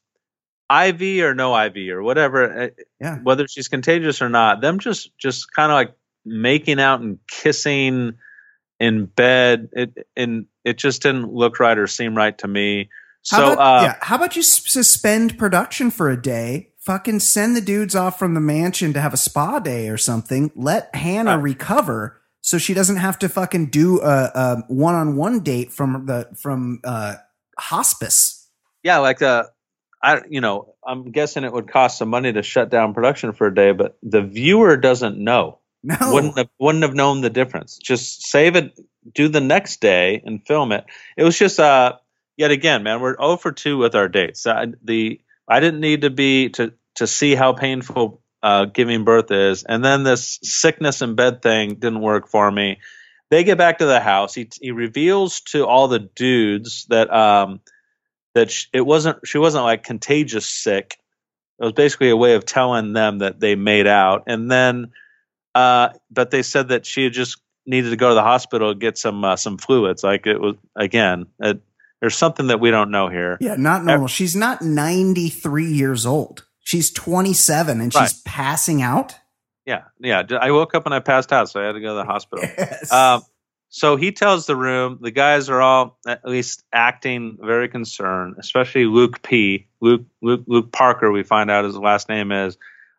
IV 0.72 1.24
or 1.24 1.34
no 1.36 1.56
IV 1.66 1.78
or 1.92 2.04
whatever, 2.04 2.64
uh, 2.64 2.68
Yeah. 3.02 3.18
whether 3.20 3.48
she's 3.48 3.68
contagious 3.68 4.22
or 4.22 4.30
not. 4.30 4.62
Them 4.62 4.80
just 4.80 5.18
just 5.18 5.52
kind 5.54 5.72
of 5.72 5.76
like 5.76 5.94
making 6.26 6.80
out 6.80 7.02
and 7.02 7.18
kissing 7.28 8.14
in 8.80 9.06
bed. 9.06 9.70
It 9.74 10.08
and 10.16 10.46
it 10.64 10.78
just 10.78 11.02
didn't 11.02 11.34
look 11.34 11.60
right 11.60 11.78
or 11.78 11.88
seem 11.88 12.16
right 12.16 12.38
to 12.40 12.48
me. 12.48 12.90
How 13.30 13.38
So 13.38 13.54
about, 13.54 13.80
uh, 13.80 13.84
yeah, 13.84 13.96
how 14.02 14.16
about 14.16 14.36
you 14.36 14.44
suspend 14.44 15.38
production 15.38 15.92
for 15.92 16.10
a 16.10 16.22
day? 16.22 16.68
Fucking 16.80 17.20
send 17.20 17.56
the 17.56 17.62
dudes 17.62 17.96
off 17.96 18.18
from 18.18 18.34
the 18.34 18.40
mansion 18.40 18.94
to 18.94 19.02
have 19.02 19.14
a 19.14 19.18
spa 19.18 19.60
day 19.60 19.90
or 19.90 19.98
something. 19.98 20.52
Let 20.56 20.94
Hannah 20.96 21.36
Right. 21.36 21.44
recover 21.44 22.22
so 22.42 22.58
she 22.58 22.74
doesn't 22.74 22.96
have 22.96 23.20
to 23.20 23.28
fucking 23.30 23.68
do 23.68 24.00
a, 24.02 24.32
a 24.34 24.64
one-on-one 24.70 25.42
date 25.42 25.72
from 25.74 26.06
the 26.06 26.30
from 26.42 26.80
uh, 26.86 27.16
hospice. 27.60 28.50
yeah, 28.84 28.98
like 29.00 29.22
uh, 29.22 29.44
I 30.02 30.22
you 30.30 30.42
know 30.42 30.76
I'm 30.86 31.12
guessing 31.12 31.44
it 31.44 31.54
would 31.54 31.72
cost 31.72 31.98
some 31.98 32.10
money 32.10 32.32
to 32.34 32.44
shut 32.44 32.70
down 32.70 32.94
production 32.94 33.34
for 33.34 33.48
a 33.48 33.54
day, 33.56 33.72
but 33.72 33.98
the 34.04 34.22
viewer 34.22 34.78
doesn't 34.78 35.18
know. 35.18 35.60
No, 35.82 35.96
wouldn't 36.02 36.38
have 36.38 36.50
wouldn't 36.60 36.84
have 36.84 36.94
known 36.94 37.22
the 37.22 37.30
difference. 37.30 37.78
Just 37.78 38.24
save 38.28 38.56
it, 38.56 38.78
do 39.14 39.30
the 39.30 39.42
next 39.42 39.80
day, 39.80 40.22
and 40.26 40.46
film 40.46 40.72
it. 40.72 40.86
It 41.18 41.24
was 41.24 41.38
just 41.38 41.60
uh 41.60 41.94
yet 42.38 42.52
again, 42.52 42.84
man, 42.84 43.02
we're 43.02 43.18
0 43.18 43.38
for 43.38 43.52
two 43.52 43.78
with 43.78 43.96
our 43.96 44.08
dates. 44.08 44.46
Uh, 44.46 44.68
the 44.84 45.22
I 45.48 45.60
didn't 45.60 45.82
need 45.82 46.02
to 46.02 46.10
be 46.10 46.50
to 46.50 46.74
to 46.96 47.08
see 47.08 47.36
how 47.36 47.54
painful 47.54 48.22
uh, 48.42 48.66
giving 48.66 49.04
birth 49.04 49.32
is, 49.32 49.64
and 49.64 49.84
then 49.84 50.04
this 50.04 50.40
sickness 50.42 51.02
in 51.02 51.16
bed 51.16 51.42
thing 51.42 51.76
didn't 51.76 52.02
work 52.02 52.28
for 52.28 52.50
me. 52.50 52.80
They 53.30 53.44
get 53.44 53.58
back 53.58 53.78
to 53.78 53.86
the 53.86 54.00
house. 54.00 54.34
He 54.34 54.50
he 54.60 54.72
reveals 54.72 55.42
to 55.52 55.66
all 55.66 55.88
the 55.88 56.00
dudes 56.00 56.86
that 56.90 57.14
um 57.14 57.62
that 58.36 58.52
sh- 58.52 58.66
it 58.74 58.82
wasn't 58.82 59.26
she 59.28 59.38
wasn't 59.38 59.64
like 59.64 59.84
contagious 59.84 60.46
sick. 60.46 60.98
It 61.60 61.64
was 61.66 61.74
basically 61.74 62.10
a 62.10 62.16
way 62.18 62.36
of 62.36 62.46
telling 62.46 62.94
them 62.94 63.20
that 63.20 63.40
they 63.40 63.56
made 63.56 63.88
out, 63.88 64.24
and 64.28 64.50
then 64.50 64.92
uh, 65.56 65.90
but 66.12 66.32
they 66.32 66.42
said 66.44 66.70
that 66.70 66.86
she 66.86 67.04
had 67.06 67.14
just 67.14 67.42
needed 67.66 67.90
to 67.90 67.96
go 67.98 68.10
to 68.10 68.16
the 68.16 68.22
hospital 68.24 68.74
to 68.74 68.80
get 68.80 68.98
some 68.98 69.24
uh, 69.26 69.36
some 69.36 69.58
fluids. 69.58 70.04
Like 70.04 70.26
it 70.28 70.40
was 70.40 70.56
again, 70.76 71.26
it, 71.40 71.60
there's 72.02 72.16
something 72.16 72.48
that 72.48 72.60
we 72.60 72.72
don't 72.72 72.92
know 72.92 73.10
here. 73.10 73.38
yeah, 73.42 73.56
not 73.58 73.84
normal. 73.84 74.08
She's 74.08 74.36
not 74.36 74.62
93 74.62 75.66
years 75.74 76.06
old. 76.06 76.46
She's 76.64 76.92
27 76.92 77.82
and 77.82 77.92
she's 77.92 78.00
Right. 78.00 78.14
passing 78.26 78.82
out. 78.82 79.16
Yeah, 79.66 79.84
yeah. 80.00 80.24
I 80.40 80.52
woke 80.52 80.76
up 80.76 80.86
and 80.86 80.94
I 80.96 81.00
passed 81.00 81.34
out, 81.34 81.50
so 81.50 81.60
I 81.62 81.66
had 81.66 81.72
to 81.74 81.82
go 81.82 81.90
to 81.90 81.94
the 81.96 82.06
hospital. 82.06 82.46
Yes. 82.58 82.92
Um, 82.92 83.24
so 83.70 83.96
he 83.96 84.12
tells 84.12 84.46
the 84.46 84.56
room. 84.56 84.98
The 85.02 85.12
guys 85.12 85.50
are 85.50 85.62
all 85.62 85.98
at 86.08 86.26
least 86.26 86.64
acting 86.74 87.38
very 87.42 87.70
concerned, 87.70 88.36
especially 88.40 88.86
Luke 88.86 89.22
P. 89.22 89.68
Luke 89.82 90.04
Luke 90.22 90.44
Luke 90.48 90.72
Parker. 90.72 91.12
We 91.12 91.24
find 91.24 91.50
out 91.52 91.66
his 91.66 91.78
last 91.78 92.10
name 92.10 92.32
is. 92.32 92.58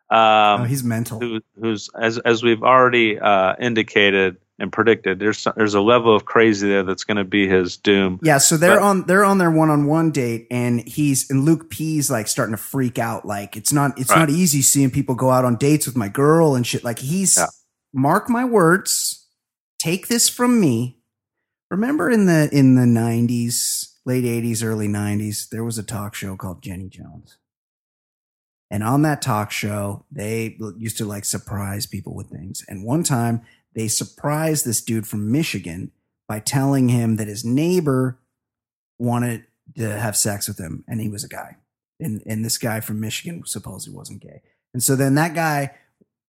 Um, 0.09 0.61
oh, 0.61 0.63
he's 0.65 0.83
mental. 0.83 1.19
who, 1.19 1.39
who's 1.59 1.89
as 1.97 2.17
as 2.17 2.43
we've 2.43 2.63
already 2.63 3.17
uh, 3.19 3.55
indicated 3.59 4.37
and 4.59 4.71
predicted. 4.71 5.19
There's 5.19 5.47
there's 5.55 5.73
a 5.73 5.79
level 5.81 6.13
of 6.15 6.25
crazy 6.25 6.67
there 6.67 6.83
that's 6.83 7.05
going 7.05 7.15
to 7.17 7.23
be 7.23 7.47
his 7.47 7.77
doom. 7.77 8.19
Yeah, 8.21 8.37
so 8.37 8.57
they're 8.57 8.75
But- 8.75 8.83
on 8.83 9.05
they're 9.07 9.23
on 9.23 9.37
their 9.37 9.51
one 9.51 9.69
on 9.69 9.85
one 9.85 10.11
date, 10.11 10.47
and 10.51 10.85
he's 10.87 11.29
and 11.29 11.45
Luke 11.45 11.69
P's 11.69 12.11
like 12.11 12.27
starting 12.27 12.55
to 12.55 12.61
freak 12.61 12.99
out. 12.99 13.25
Like 13.25 13.55
it's 13.55 13.71
not 13.71 13.97
it's 13.97 14.09
Right. 14.11 14.19
not 14.19 14.29
easy 14.29 14.61
seeing 14.61 14.91
people 14.91 15.15
go 15.15 15.29
out 15.29 15.45
on 15.45 15.55
dates 15.55 15.85
with 15.85 15.95
my 15.95 16.09
girl 16.09 16.55
and 16.55 16.67
shit. 16.67 16.83
Like 16.83 16.99
he's 16.99 17.37
Yeah. 17.37 17.45
mark 17.93 18.29
my 18.29 18.43
words, 18.43 19.20
take 19.81 20.07
this 20.07 20.29
from 20.29 20.59
me. 20.59 20.99
Remember 21.69 22.09
in 22.09 22.25
the 22.25 22.49
in 22.51 22.75
the 22.75 22.85
nineties, 22.85 23.97
late 24.05 24.25
eighties, 24.25 24.61
early 24.61 24.87
nineties, 24.87 25.47
there 25.49 25.63
was 25.63 25.77
a 25.77 25.83
talk 25.83 26.13
show 26.13 26.35
called 26.35 26.61
Jenny 26.61 26.89
Jones. 26.89 27.37
And 28.69 28.83
on 28.83 29.01
that 29.01 29.21
talk 29.21 29.51
show, 29.51 30.05
they 30.11 30.57
used 30.77 30.97
to 30.97 31.05
like 31.05 31.25
surprise 31.25 31.85
people 31.85 32.15
with 32.15 32.29
things. 32.29 32.63
And 32.67 32.85
one 32.85 33.03
time 33.03 33.41
they 33.75 33.87
surprised 33.87 34.65
this 34.65 34.81
dude 34.81 35.07
from 35.07 35.31
Michigan 35.31 35.91
by 36.27 36.39
telling 36.39 36.89
him 36.89 37.17
that 37.17 37.27
his 37.27 37.43
neighbor 37.43 38.19
wanted 38.97 39.45
to 39.77 39.97
have 39.97 40.15
sex 40.15 40.47
with 40.47 40.57
him 40.57 40.83
and 40.87 41.01
he 41.01 41.09
was 41.09 41.23
a 41.23 41.29
guy. 41.29 41.57
And 41.99 42.21
and 42.25 42.45
this 42.45 42.57
guy 42.57 42.81
from 42.81 42.99
Michigan 42.99 43.43
supposedly 43.45 43.95
wasn't 43.95 44.21
gay. 44.21 44.41
And 44.73 44.83
so 44.83 44.95
then 44.95 45.15
that 45.15 45.33
guy 45.33 45.71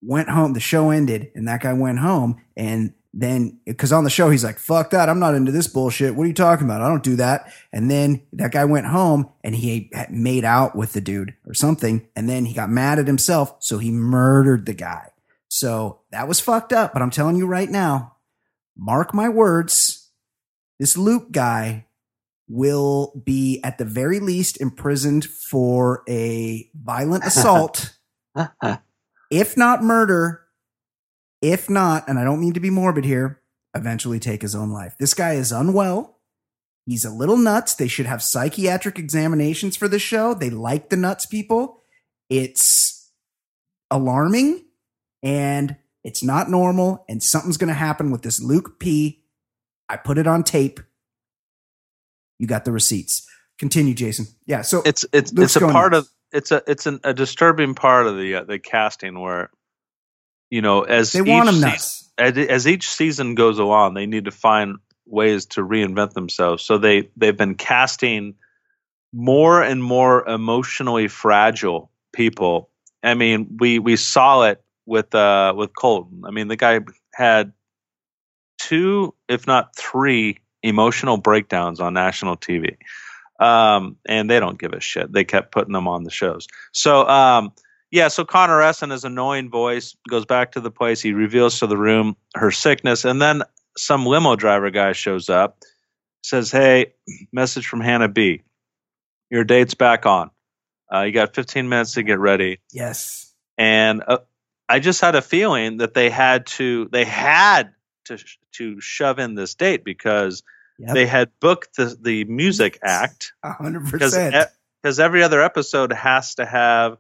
went 0.00 0.28
home, 0.28 0.52
the 0.52 0.60
show 0.60 0.90
ended, 0.90 1.30
and 1.34 1.46
that 1.48 1.62
guy 1.62 1.72
went 1.72 1.98
home 1.98 2.40
and 2.56 2.94
then 3.14 3.61
because 3.66 3.92
on 3.92 4.05
the 4.05 4.11
show 4.11 4.31
he's 4.31 4.44
like, 4.44 4.59
fuck 4.59 4.90
that, 4.90 5.09
I'm 5.09 5.18
not 5.18 5.35
into 5.35 5.53
this 5.53 5.66
bullshit. 5.66 6.14
What 6.14 6.25
are 6.25 6.29
you 6.29 6.35
talking 6.35 6.66
about? 6.66 6.81
I 6.81 6.88
don't 6.88 7.03
do 7.03 7.16
that. 7.16 7.53
And 7.72 7.90
then 7.90 8.22
that 8.33 8.53
guy 8.53 8.64
went 8.64 8.87
home 8.87 9.31
and 9.44 9.55
he 9.55 9.90
made 10.11 10.44
out 10.44 10.75
with 10.75 10.92
the 10.94 11.01
dude 11.01 11.35
or 11.46 11.55
something, 11.55 12.09
and 12.16 12.29
then 12.29 12.46
he 12.46 12.55
got 12.55 12.70
mad 12.70 12.98
at 12.98 13.07
himself, 13.07 13.57
so 13.61 13.79
he 13.79 13.90
murdered 13.90 14.66
the 14.66 14.75
guy. 14.75 15.11
So 15.48 16.01
that 16.11 16.29
was 16.29 16.40
fucked 16.40 16.72
up. 16.72 16.94
But 16.94 17.03
I'm 17.03 17.11
telling 17.11 17.37
you 17.37 17.46
right 17.46 17.68
now, 17.68 18.16
mark 18.77 19.12
my 19.12 19.29
words, 19.29 20.11
this 20.79 20.96
Luke 20.96 21.31
guy 21.31 21.87
will 22.48 23.22
be 23.25 23.61
at 23.62 23.79
the 23.79 23.85
very 23.85 24.20
least 24.20 24.61
imprisoned 24.61 25.25
for 25.25 26.03
a 26.09 26.68
violent 26.75 27.25
assault, 27.27 27.96
if 29.31 29.57
not 29.57 29.83
murder, 29.83 30.41
if 31.42 31.68
not, 31.68 32.09
and 32.09 32.18
I 32.18 32.24
don't 32.24 32.40
mean 32.40 32.55
to 32.55 32.61
be 32.61 32.70
morbid 32.70 33.05
here, 33.05 33.42
eventually 33.74 34.20
take 34.20 34.40
his 34.42 34.55
own 34.55 34.70
life. 34.70 34.94
This 34.98 35.12
guy 35.12 35.35
is 35.35 35.52
unwell. 35.52 36.20
He's 36.87 37.05
a 37.05 37.11
little 37.11 37.37
nuts. 37.37 37.74
They 37.74 37.88
should 37.88 38.07
have 38.07 38.22
psychiatric 38.22 38.98
examinations 38.98 39.76
for 39.76 39.88
this 39.88 40.02
show. 40.02 40.35
They 40.35 40.50
like 40.50 40.88
the 40.88 40.96
nuts 40.96 41.26
people. 41.26 41.83
It's 42.31 43.11
alarming 43.90 44.64
and 45.22 45.76
it's 46.05 46.24
not 46.24 46.50
normal, 46.50 47.05
and 47.09 47.22
something's 47.22 47.57
going 47.57 47.68
to 47.68 47.74
happen 47.74 48.11
with 48.11 48.22
this 48.22 48.40
Luke 48.42 48.81
P. 48.81 49.22
I 49.88 49.96
put 49.96 50.18
it 50.18 50.26
on 50.26 50.42
tape. 50.42 50.81
You 52.38 52.48
got 52.48 52.64
the 52.64 52.72
receipts. 52.72 53.28
Continue, 53.59 53.94
Jason. 53.94 54.26
Yeah. 54.46 54.62
So 54.62 54.83
it's 54.85 55.07
it's 55.12 55.33
Luke's 55.33 55.55
it's 55.57 55.64
a 55.64 55.68
part 55.68 55.92
nuts. 55.92 56.09
of 56.09 56.12
it's 56.33 56.50
a 56.50 56.62
it's 56.66 56.87
an, 56.87 56.98
a 57.05 57.14
disturbing 57.14 57.74
part 57.74 58.09
of 58.09 58.16
the 58.16 58.35
uh, 58.37 58.44
the 58.44 58.59
casting 58.59 59.20
where 59.20 59.50
you 60.52 60.60
know 60.60 60.82
as 60.82 61.12
they 61.12 61.22
want 61.22 61.48
each 61.48 61.54
him 61.54 61.54
season- 61.54 61.70
nuts. 61.70 62.10
as, 62.18 62.36
as 62.36 62.68
each 62.68 62.88
season 62.88 63.34
goes 63.34 63.58
along, 63.58 63.94
they 63.94 64.04
need 64.04 64.26
to 64.26 64.30
find 64.30 64.76
ways 65.06 65.46
to 65.46 65.62
reinvent 65.62 66.12
themselves. 66.12 66.62
So 66.62 66.76
they 66.76 67.08
they've 67.16 67.36
been 67.36 67.54
casting 67.54 68.34
more 69.14 69.62
and 69.62 69.82
more 69.82 70.28
emotionally 70.28 71.08
fragile 71.08 71.90
people. 72.12 72.68
I 73.02 73.14
mean, 73.14 73.56
we 73.58 73.78
we 73.78 73.96
saw 73.96 74.42
it 74.42 74.62
with 74.84 75.14
uh 75.14 75.54
with 75.56 75.74
Colton. 75.74 76.24
I 76.26 76.30
mean, 76.30 76.48
the 76.48 76.56
guy 76.56 76.80
had 77.14 77.54
two, 78.58 79.14
if 79.28 79.46
not 79.46 79.74
three, 79.74 80.38
emotional 80.62 81.16
breakdowns 81.16 81.80
on 81.80 81.94
national 81.94 82.36
TV. 82.36 82.76
Um, 83.40 83.96
and 84.06 84.30
they 84.30 84.38
don't 84.38 84.58
give 84.58 84.74
a 84.74 84.80
shit. 84.80 85.10
They 85.12 85.24
kept 85.24 85.50
putting 85.50 85.72
them 85.72 85.88
on 85.88 86.04
the 86.04 86.10
shows. 86.10 86.46
So 86.72 87.08
um, 87.08 87.52
yeah, 87.92 88.09
so 88.09 88.24
Connor 88.24 88.61
Essen, 88.62 88.90
his 88.90 89.05
annoying 89.05 89.50
voice, 89.50 89.94
goes 90.09 90.24
back 90.24 90.52
to 90.52 90.61
the 90.61 90.70
place. 90.70 91.00
He 91.02 91.12
reveals 91.12 91.59
to 91.61 91.66
the 91.66 91.76
room 91.76 92.16
her 92.35 92.50
sickness, 92.50 93.05
and 93.05 93.20
then 93.20 93.42
some 93.76 94.07
limo 94.07 94.35
driver 94.35 94.70
guy 94.70 94.92
shows 94.92 95.28
up, 95.28 95.59
says, 96.24 96.50
"Hey, 96.50 96.94
message 97.33 97.66
from 97.66 97.81
Hannah 97.83 98.09
B. 98.09 98.42
Your 99.31 99.44
date's 99.44 99.74
back 99.74 100.07
on. 100.07 100.31
Uh, 100.92 101.02
you 101.02 101.12
got 101.12 101.35
15 101.35 101.68
minutes 101.68 101.92
to 101.94 102.02
get 102.02 102.18
ready." 102.18 102.59
Yes. 102.72 103.33
And 103.59 104.02
uh, 104.09 104.18
I 104.68 104.78
just 104.78 105.00
had 105.02 105.14
a 105.14 105.22
feeling 105.22 105.76
that 105.76 105.92
they 105.94 106.09
had 106.09 106.46
to 106.46 106.88
they 106.90 107.05
had 107.05 107.74
to 108.07 108.16
sh- 108.16 108.38
to 108.52 108.81
shove 108.81 109.18
in 109.18 109.35
this 109.35 109.55
date 109.55 109.85
because 109.85 110.42
Yep. 110.78 110.94
they 110.94 111.07
had 111.07 111.31
booked 111.38 111.76
the 111.76 111.96
the 112.00 112.24
music 112.24 112.78
act 112.83 113.35
A 113.44 113.50
100% 113.50 114.46
because 114.83 114.98
every 114.98 115.22
other 115.22 115.40
episode 115.42 115.92
has 115.92 116.35
to 116.37 116.46
have 116.46 116.96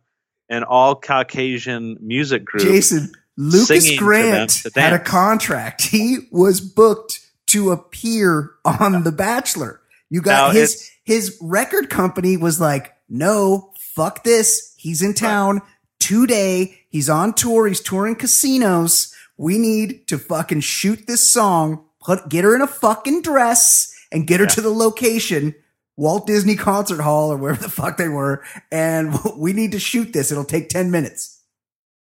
an 0.48 0.64
all 0.64 0.94
Caucasian 0.96 1.96
music 2.00 2.44
group. 2.44 2.62
Jason, 2.64 3.12
Lucas 3.36 3.68
singing 3.68 3.98
for 3.98 4.04
them 4.04 4.30
Grant 4.32 4.62
had 4.74 4.92
a 4.92 4.98
contract. 4.98 5.82
He 5.82 6.28
was 6.30 6.60
booked 6.60 7.20
to 7.48 7.70
appear 7.70 8.50
on 8.64 9.04
The 9.04 9.12
Bachelor. 9.12 9.80
You 10.10 10.20
got 10.20 10.48
Now, 10.48 10.60
his 10.60 10.90
his 11.04 11.38
record 11.40 11.88
company 11.90 12.36
was 12.36 12.60
like, 12.60 12.92
no, 13.08 13.72
fuck 13.78 14.24
this. 14.24 14.74
He's 14.76 15.02
in 15.02 15.14
town 15.14 15.62
today. 15.98 16.78
He's 16.90 17.08
on 17.08 17.32
tour. 17.32 17.66
He's 17.66 17.80
touring 17.80 18.16
casinos. 18.16 19.14
We 19.38 19.58
need 19.58 20.06
to 20.08 20.18
fucking 20.18 20.60
shoot 20.60 21.06
this 21.06 21.22
song, 21.32 21.84
put 22.04 22.28
get 22.28 22.44
her 22.44 22.54
in 22.54 22.60
a 22.60 22.66
fucking 22.66 23.22
dress 23.22 23.92
and 24.12 24.26
get 24.26 24.40
her 24.40 24.44
Yeah. 24.46 24.50
to 24.50 24.60
the 24.60 24.70
location. 24.70 25.54
Walt 25.96 26.26
Disney 26.26 26.56
Concert 26.56 27.00
Hall 27.00 27.32
or 27.32 27.36
wherever 27.36 27.62
the 27.62 27.68
fuck 27.68 27.96
they 27.96 28.08
were. 28.08 28.42
And 28.70 29.14
we 29.36 29.52
need 29.52 29.72
to 29.72 29.78
shoot 29.78 30.12
this. 30.12 30.30
It'll 30.32 30.44
take 30.44 30.68
10 30.68 30.90
minutes. 30.90 31.40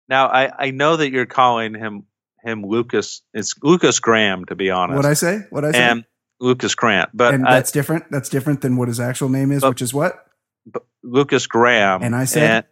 Now 0.09 0.27
I, 0.27 0.51
I 0.67 0.71
know 0.71 0.97
that 0.97 1.11
you're 1.11 1.25
calling 1.25 1.73
him 1.73 2.03
him 2.43 2.65
Lucas. 2.65 3.21
It's 3.33 3.55
Lukas 3.61 3.99
Graham 3.99 4.45
to 4.45 4.55
be 4.55 4.69
honest, 4.69 4.95
What 4.95 5.05
I 5.05 5.13
say? 5.15 5.39
What 5.49 5.65
I 5.65 5.71
say? 5.71 5.79
and 5.83 6.05
Lucas 6.39 6.75
Grant, 6.75 7.09
but 7.13 7.33
and 7.33 7.45
I- 7.47 7.55
that's 7.55 7.71
different. 7.71 8.05
That's 8.11 8.29
different 8.29 8.61
than 8.61 8.77
what 8.77 8.87
his 8.87 8.99
actual 8.99 9.29
name 9.29 9.51
is, 9.51 9.61
But- 9.61 9.69
which 9.69 9.81
is 9.81 9.93
what? 9.93 10.23
but 10.65 10.85
Lukas 11.03 11.47
Graham 11.47 12.03
And 12.03 12.15
I 12.15 12.25
said- 12.25 12.65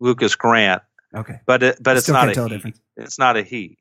Lucas 0.00 0.34
Grant, 0.36 0.82
Okay. 1.14 1.40
but 1.46 1.62
it, 1.62 1.82
but 1.82 1.96
it's 1.96 2.04
Still 2.06 2.14
not 2.14 2.28
a 2.28 2.34
tell 2.34 2.44
the 2.44 2.50
he. 2.50 2.56
difference. 2.56 2.80
It's 2.96 3.18
not 3.18 3.36
a 3.36 3.42
he. 3.42 3.78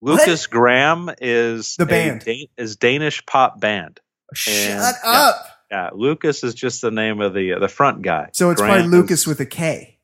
Lukas 0.00 0.46
Graham 0.48 1.10
is 1.20 1.76
The 1.76 1.86
band. 1.86 2.24
Is 2.56 2.76
Danish 2.76 3.24
pop 3.26 3.60
band. 3.60 4.00
Shut 4.34 4.54
yeah. 4.54 4.92
up. 5.04 5.36
Yeah, 5.46 5.51
Lucas 5.94 6.44
is 6.44 6.54
just 6.54 6.80
the 6.82 6.90
name 6.90 7.20
of 7.20 7.34
the 7.34 7.54
the 7.60 7.68
front 7.68 8.02
guy. 8.02 8.28
So 8.32 8.50
it's 8.50 8.60
Grant 8.60 8.80
probably 8.82 8.98
Lucas 8.98 9.20
is- 9.22 9.26
with 9.26 9.40
a 9.40 9.46
K. 9.46 9.98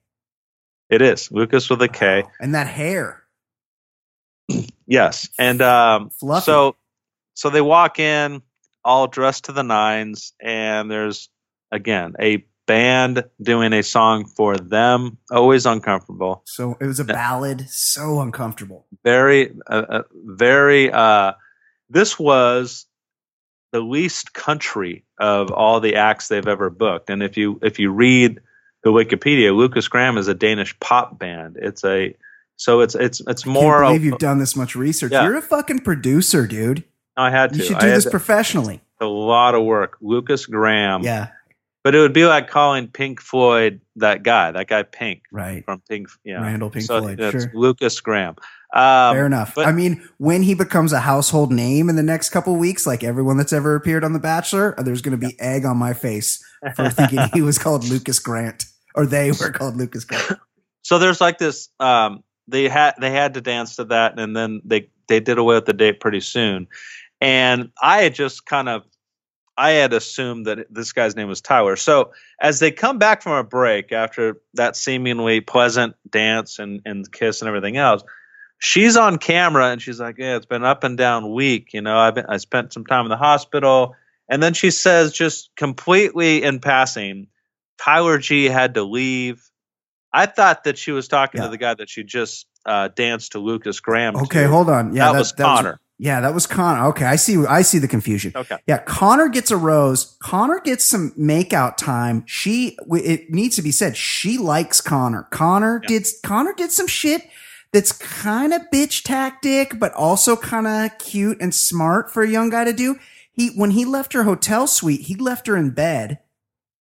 It 0.90 1.02
is 1.02 1.30
Lucas 1.30 1.68
with 1.68 1.82
a 1.82 1.88
K. 1.88 2.22
Wow. 2.22 2.30
And 2.40 2.54
that 2.54 2.66
hair. 2.66 3.22
Yes, 4.90 5.28
and 5.38 5.60
um, 5.60 6.08
Fluffy. 6.18 6.44
so 6.46 6.76
so 7.34 7.50
they 7.50 7.60
walk 7.60 7.98
in 7.98 8.40
all 8.82 9.06
dressed 9.06 9.44
to 9.44 9.52
the 9.52 9.62
nines, 9.62 10.32
and 10.40 10.90
there's 10.90 11.28
again 11.70 12.14
a 12.18 12.46
band 12.66 13.24
doing 13.42 13.74
a 13.74 13.82
song 13.82 14.24
for 14.24 14.56
them. 14.56 15.18
Always 15.30 15.66
uncomfortable. 15.66 16.42
So 16.46 16.78
it 16.80 16.86
was 16.86 17.00
a 17.00 17.04
ballad. 17.04 17.68
So 17.68 18.20
uncomfortable. 18.22 18.86
Very, 19.04 19.54
uh, 19.66 19.84
uh, 19.88 20.02
very. 20.14 20.90
Uh, 20.90 21.32
this 21.90 22.18
was 22.18 22.86
the 23.72 23.80
least 23.80 24.32
country 24.32 25.04
of 25.18 25.50
all 25.50 25.80
the 25.80 25.96
acts 25.96 26.28
they've 26.28 26.46
ever 26.46 26.70
booked, 26.70 27.10
and 27.10 27.22
if 27.22 27.36
you 27.36 27.58
if 27.62 27.78
you 27.78 27.90
read 27.92 28.40
the 28.84 28.90
Wikipedia, 28.90 29.54
Lukas 29.54 29.88
Graham 29.88 30.16
is 30.18 30.28
a 30.28 30.34
Danish 30.34 30.78
pop 30.80 31.18
band. 31.18 31.56
It's 31.60 31.84
a 31.84 32.14
so 32.56 32.80
it's 32.80 32.94
it's 32.94 33.20
it's 33.26 33.44
more. 33.46 33.80
Can't 33.80 33.88
believe 33.88 34.00
of- 34.00 34.04
you've 34.04 34.18
done 34.18 34.38
this 34.38 34.56
much 34.56 34.74
research. 34.76 35.12
Yeah. 35.12 35.24
You're 35.24 35.36
a 35.36 35.42
fucking 35.42 35.80
producer, 35.80 36.46
dude. 36.46 36.84
I 37.16 37.30
had 37.30 37.52
to. 37.52 37.58
You 37.58 37.64
should 37.64 37.78
do 37.78 37.88
this 37.90 38.04
to- 38.04 38.10
professionally. 38.10 38.80
a 39.00 39.06
lot 39.06 39.54
of 39.54 39.64
work. 39.64 39.96
Lukas 40.00 40.46
Graham. 40.46 41.02
Yeah. 41.02 41.28
But 41.88 41.94
it 41.94 42.00
would 42.00 42.12
be 42.12 42.26
like 42.26 42.50
calling 42.50 42.86
Pink 42.88 43.18
Floyd 43.18 43.80
that 43.96 44.22
guy, 44.22 44.50
that 44.50 44.66
guy 44.68 44.82
Pink 44.82 45.22
Right. 45.32 45.64
from 45.64 45.80
Pink. 45.88 46.08
Yeah. 46.22 46.42
Randall 46.42 46.68
Pink 46.68 46.84
so 46.84 47.00
Floyd. 47.00 47.18
It's 47.18 47.44
Sure. 47.44 47.50
Lukas 47.54 47.98
Graham. 48.02 48.34
Um, 48.74 49.14
Fair 49.14 49.24
enough. 49.24 49.54
but- 49.54 49.64
I 49.66 49.72
mean, 49.72 50.06
when 50.18 50.42
he 50.42 50.52
becomes 50.52 50.92
a 50.92 51.00
household 51.00 51.50
name 51.50 51.88
in 51.88 51.96
the 51.96 52.02
next 52.02 52.28
couple 52.28 52.54
weeks, 52.56 52.86
like 52.86 53.02
everyone 53.02 53.38
that's 53.38 53.54
ever 53.54 53.74
appeared 53.74 54.04
on 54.04 54.12
The 54.12 54.18
Bachelor, 54.18 54.74
there's 54.76 55.00
going 55.00 55.18
to 55.18 55.26
be 55.28 55.34
egg 55.40 55.64
on 55.64 55.78
my 55.78 55.94
face 55.94 56.44
for 56.76 56.90
thinking 56.90 57.20
he 57.32 57.40
was 57.40 57.56
called 57.58 57.84
Lucas 57.88 58.18
Grant 58.18 58.66
or 58.94 59.06
they 59.06 59.30
were 59.32 59.50
called 59.50 59.78
Lucas 59.78 60.04
Grant. 60.04 60.32
So 60.82 60.98
there's 60.98 61.22
like 61.22 61.38
this. 61.38 61.70
Um, 61.80 62.22
they 62.48 62.68
had 62.68 62.96
they 63.00 63.12
had 63.12 63.32
to 63.32 63.40
dance 63.40 63.76
to 63.76 63.84
that, 63.84 64.18
and 64.20 64.36
then 64.36 64.60
they 64.62 64.90
they 65.06 65.20
did 65.20 65.38
away 65.38 65.54
with 65.54 65.64
the 65.64 65.72
date 65.72 66.00
pretty 66.00 66.20
soon. 66.20 66.66
And 67.22 67.70
I 67.82 68.02
had 68.02 68.14
just 68.14 68.44
kind 68.44 68.68
of 68.68 68.82
I 69.58 69.70
had 69.72 69.92
assumed 69.92 70.46
that 70.46 70.72
this 70.72 70.92
guy's 70.92 71.16
name 71.16 71.26
was 71.28 71.40
Tyler. 71.40 71.74
So 71.76 72.12
as 72.40 72.60
they 72.60 72.70
come 72.70 72.98
back 72.98 73.22
from 73.22 73.32
a 73.32 73.42
break 73.42 73.90
after 73.92 74.40
that 74.54 74.76
seemingly 74.76 75.40
pleasant 75.40 75.96
dance 76.08 76.58
and 76.60 76.80
and 76.84 77.10
kiss 77.10 77.42
and 77.42 77.48
everything 77.48 77.76
else, 77.76 78.02
she's 78.58 78.96
on 78.96 79.18
camera 79.18 79.66
and 79.70 79.82
she's 79.82 79.98
like, 79.98 80.16
"Yeah, 80.18 80.36
it's 80.36 80.46
been 80.46 80.64
up 80.64 80.84
and 80.84 80.96
down 80.96 81.32
week. 81.34 81.74
You 81.74 81.80
know, 81.82 81.98
I've 81.98 82.14
been 82.14 82.26
I 82.28 82.36
spent 82.36 82.72
some 82.72 82.86
time 82.86 83.04
in 83.04 83.10
the 83.10 83.16
hospital." 83.16 83.94
And 84.30 84.42
then 84.42 84.52
she 84.52 84.70
says, 84.70 85.12
just 85.14 85.48
completely 85.56 86.42
in 86.42 86.60
passing, 86.60 87.28
Tyler 87.82 88.18
G 88.18 88.44
had 88.44 88.74
to 88.74 88.82
leave. 88.82 89.42
I 90.12 90.26
thought 90.26 90.64
that 90.64 90.76
she 90.76 90.92
was 90.92 91.08
talking 91.08 91.40
Yeah. 91.40 91.46
to 91.46 91.50
the 91.50 91.56
guy 91.56 91.72
that 91.72 91.88
she 91.88 92.04
just 92.04 92.46
uh, 92.66 92.88
danced 92.88 93.32
to 93.32 93.38
Lukas 93.38 93.80
Graham. 93.80 94.16
Okay, 94.16 94.42
to. 94.42 94.48
hold 94.48 94.68
on. 94.68 94.94
Yeah, 94.94 95.12
that, 95.12 95.18
was 95.18 95.32
Connor. 95.32 95.80
Yeah, 95.98 96.20
that 96.20 96.32
was 96.32 96.46
Connor. 96.46 96.86
Okay, 96.88 97.04
I 97.04 97.16
see. 97.16 97.44
I 97.46 97.62
see 97.62 97.78
the 97.78 97.88
confusion. 97.88 98.32
okay. 98.36 98.58
Yeah, 98.66 98.78
Connor 98.78 99.28
gets 99.28 99.50
a 99.50 99.56
rose. 99.56 100.16
Connor 100.20 100.60
gets 100.60 100.84
some 100.84 101.10
makeout 101.18 101.76
time. 101.76 102.22
She, 102.26 102.78
it 102.92 103.30
needs 103.30 103.56
to 103.56 103.62
be 103.62 103.72
said, 103.72 103.96
she 103.96 104.38
likes 104.38 104.80
Connor. 104.80 105.24
Connor 105.30 105.80
Yeah. 105.82 105.88
did, 105.98 106.06
Connor 106.22 106.52
did 106.54 106.70
some 106.70 106.86
shit 106.86 107.22
that's 107.72 107.92
kind 107.92 108.52
of 108.54 108.62
bitch 108.72 109.02
tactic, 109.04 109.78
but 109.78 109.92
also 109.94 110.36
kind 110.36 110.66
of 110.66 110.96
cute 110.98 111.38
and 111.40 111.54
smart 111.54 112.10
for 112.12 112.22
a 112.22 112.28
young 112.28 112.48
guy 112.50 112.64
to 112.64 112.72
do. 112.72 112.96
He, 113.32 113.50
when 113.50 113.72
he 113.72 113.84
left 113.84 114.12
her 114.14 114.22
hotel 114.22 114.66
suite, 114.66 115.02
he 115.02 115.14
left 115.16 115.46
her 115.48 115.56
in 115.56 115.70
bed 115.70 116.18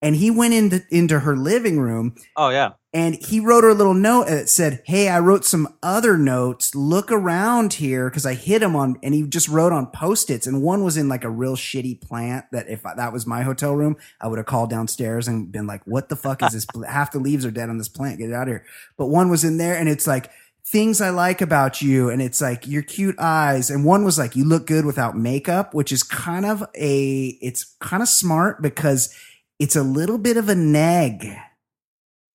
and 0.01 0.15
he 0.15 0.29
went 0.31 0.53
into, 0.53 0.83
into 0.91 1.19
her 1.21 1.35
living 1.35 1.79
room 1.79 2.15
Oh 2.35 2.49
yeah. 2.49 2.73
And 2.97 3.13
he 3.23 3.39
wrote 3.39 3.63
her 3.63 3.69
a 3.69 3.75
little 3.75 3.93
note 3.93 4.25
that 4.25 4.49
said, 4.49 4.81
Hey, 4.83 5.07
I 5.07 5.19
wrote 5.19 5.45
some 5.45 5.67
other 5.83 6.17
notes. 6.17 6.73
Look 6.73 7.11
around 7.11 7.73
here. 7.73 8.09
Cause 8.09 8.25
I 8.25 8.33
hit 8.33 8.63
him 8.63 8.75
on, 8.75 8.97
and 9.03 9.13
he 9.13 9.21
just 9.21 9.47
wrote 9.47 9.71
on 9.71 9.91
post-its. 9.91 10.47
And 10.47 10.63
one 10.63 10.83
was 10.83 10.97
in 10.97 11.07
like 11.07 11.23
a 11.23 11.29
real 11.29 11.55
shitty 11.55 12.01
plant 12.01 12.45
that 12.51 12.67
if 12.67 12.87
I, 12.87 12.95
that 12.95 13.13
was 13.13 13.27
my 13.27 13.43
hotel 13.43 13.75
room, 13.75 13.97
I 14.19 14.27
would 14.27 14.39
have 14.39 14.47
called 14.47 14.71
downstairs 14.71 15.27
and 15.27 15.51
been 15.51 15.67
like, 15.67 15.85
what 15.85 16.09
the 16.09 16.15
fuck 16.15 16.41
is 16.41 16.53
this? 16.53 16.65
Half 16.87 17.11
the 17.11 17.19
leaves 17.19 17.45
are 17.45 17.51
dead 17.51 17.69
on 17.69 17.77
this 17.77 17.87
plant. 17.87 18.17
Get 18.17 18.31
it 18.31 18.33
out 18.33 18.47
of 18.47 18.47
here. 18.47 18.65
But 18.97 19.05
one 19.05 19.29
was 19.29 19.43
in 19.43 19.57
there 19.57 19.77
and 19.77 19.87
it's 19.87 20.07
like, 20.07 20.31
things 20.65 20.99
I 20.99 21.11
like 21.11 21.39
about 21.39 21.83
you. 21.83 22.09
And 22.09 22.19
it's 22.19 22.41
like 22.41 22.65
your 22.65 22.81
cute 22.81 23.19
eyes. 23.19 23.69
And 23.69 23.85
one 23.85 24.05
was 24.05 24.17
like, 24.17 24.35
you 24.35 24.43
look 24.43 24.65
good 24.65 24.85
without 24.85 25.15
makeup, 25.15 25.75
which 25.75 25.91
is 25.91 26.01
kind 26.01 26.47
of 26.47 26.63
a, 26.75 27.37
it's 27.43 27.75
kind 27.79 28.01
of 28.01 28.09
smart 28.09 28.59
because 28.59 29.15
it's 29.59 29.75
a 29.75 29.83
little 29.83 30.17
bit 30.17 30.35
of 30.35 30.49
a 30.49 30.55
neg, 30.55 31.27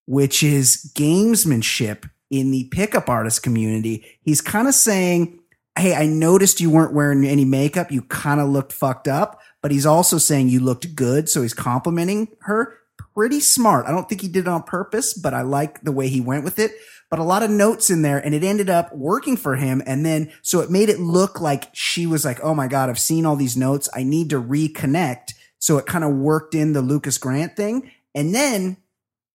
which 0.07 0.43
is 0.43 0.93
gamesmanship 0.97 2.09
in 2.31 2.51
the 2.51 2.65
pickup 2.71 3.09
artist 3.09 3.43
community. 3.43 4.05
He's 4.23 4.41
kind 4.41 4.67
of 4.67 4.75
saying, 4.75 5.39
Hey, 5.79 5.95
I 5.95 6.07
noticed 6.07 6.61
you 6.61 6.71
weren't 6.71 6.93
wearing 6.93 7.25
any 7.25 7.45
makeup. 7.45 7.91
You 7.91 8.03
kind 8.03 8.41
of 8.41 8.49
looked 8.49 8.73
fucked 8.73 9.09
up, 9.09 9.41
but 9.63 9.71
he's 9.71 9.87
also 9.87 10.19
saying 10.19 10.49
you 10.49 10.61
looked 10.61 10.95
good. 10.95 11.29
So 11.29 11.43
he's 11.43 11.55
complimenting 11.55 12.29
her. 12.41 12.79
Pretty 13.15 13.41
smart. 13.41 13.87
I 13.87 13.91
don't 13.91 14.09
think 14.09 14.21
he 14.21 14.29
did 14.29 14.47
it 14.47 14.49
on 14.49 14.63
purpose, 14.63 15.15
but 15.15 15.35
I 15.35 15.43
like 15.43 15.81
the 15.83 15.93
way 15.93 16.09
he 16.09 16.21
went 16.21 16.45
with 16.45 16.59
it. 16.59 16.73
But 17.11 17.19
a 17.19 17.25
lot 17.25 17.43
of 17.43 17.51
notes 17.51 17.91
in 17.91 18.01
there 18.03 18.19
and 18.19 18.35
it 18.35 18.45
ended 18.45 18.71
up 18.71 18.95
working 18.95 19.37
for 19.37 19.57
him. 19.57 19.83
And 19.87 20.05
then, 20.05 20.33
so 20.41 20.61
it 20.61 20.71
made 20.71 20.89
it 20.89 20.99
look 20.99 21.41
like 21.41 21.69
she 21.75 22.07
was 22.07 22.25
like, 22.25 22.41
Oh 22.43 22.55
my 22.55 22.69
God, 22.69 22.89
I've 22.89 22.99
seen 22.99 23.27
all 23.27 23.37
these 23.37 23.57
notes. 23.57 23.89
I 23.95 24.03
need 24.03 24.31
to 24.31 24.43
reconnect. 24.43 25.35
So 25.59 25.79
it 25.79 25.87
kind 25.87 26.05
of 26.05 26.15
worked 26.15 26.55
in 26.55 26.73
the 26.73 26.83
Lucas 26.83 27.19
Grant 27.19 27.57
thing. 27.57 27.91
And 28.15 28.35
then, 28.35 28.79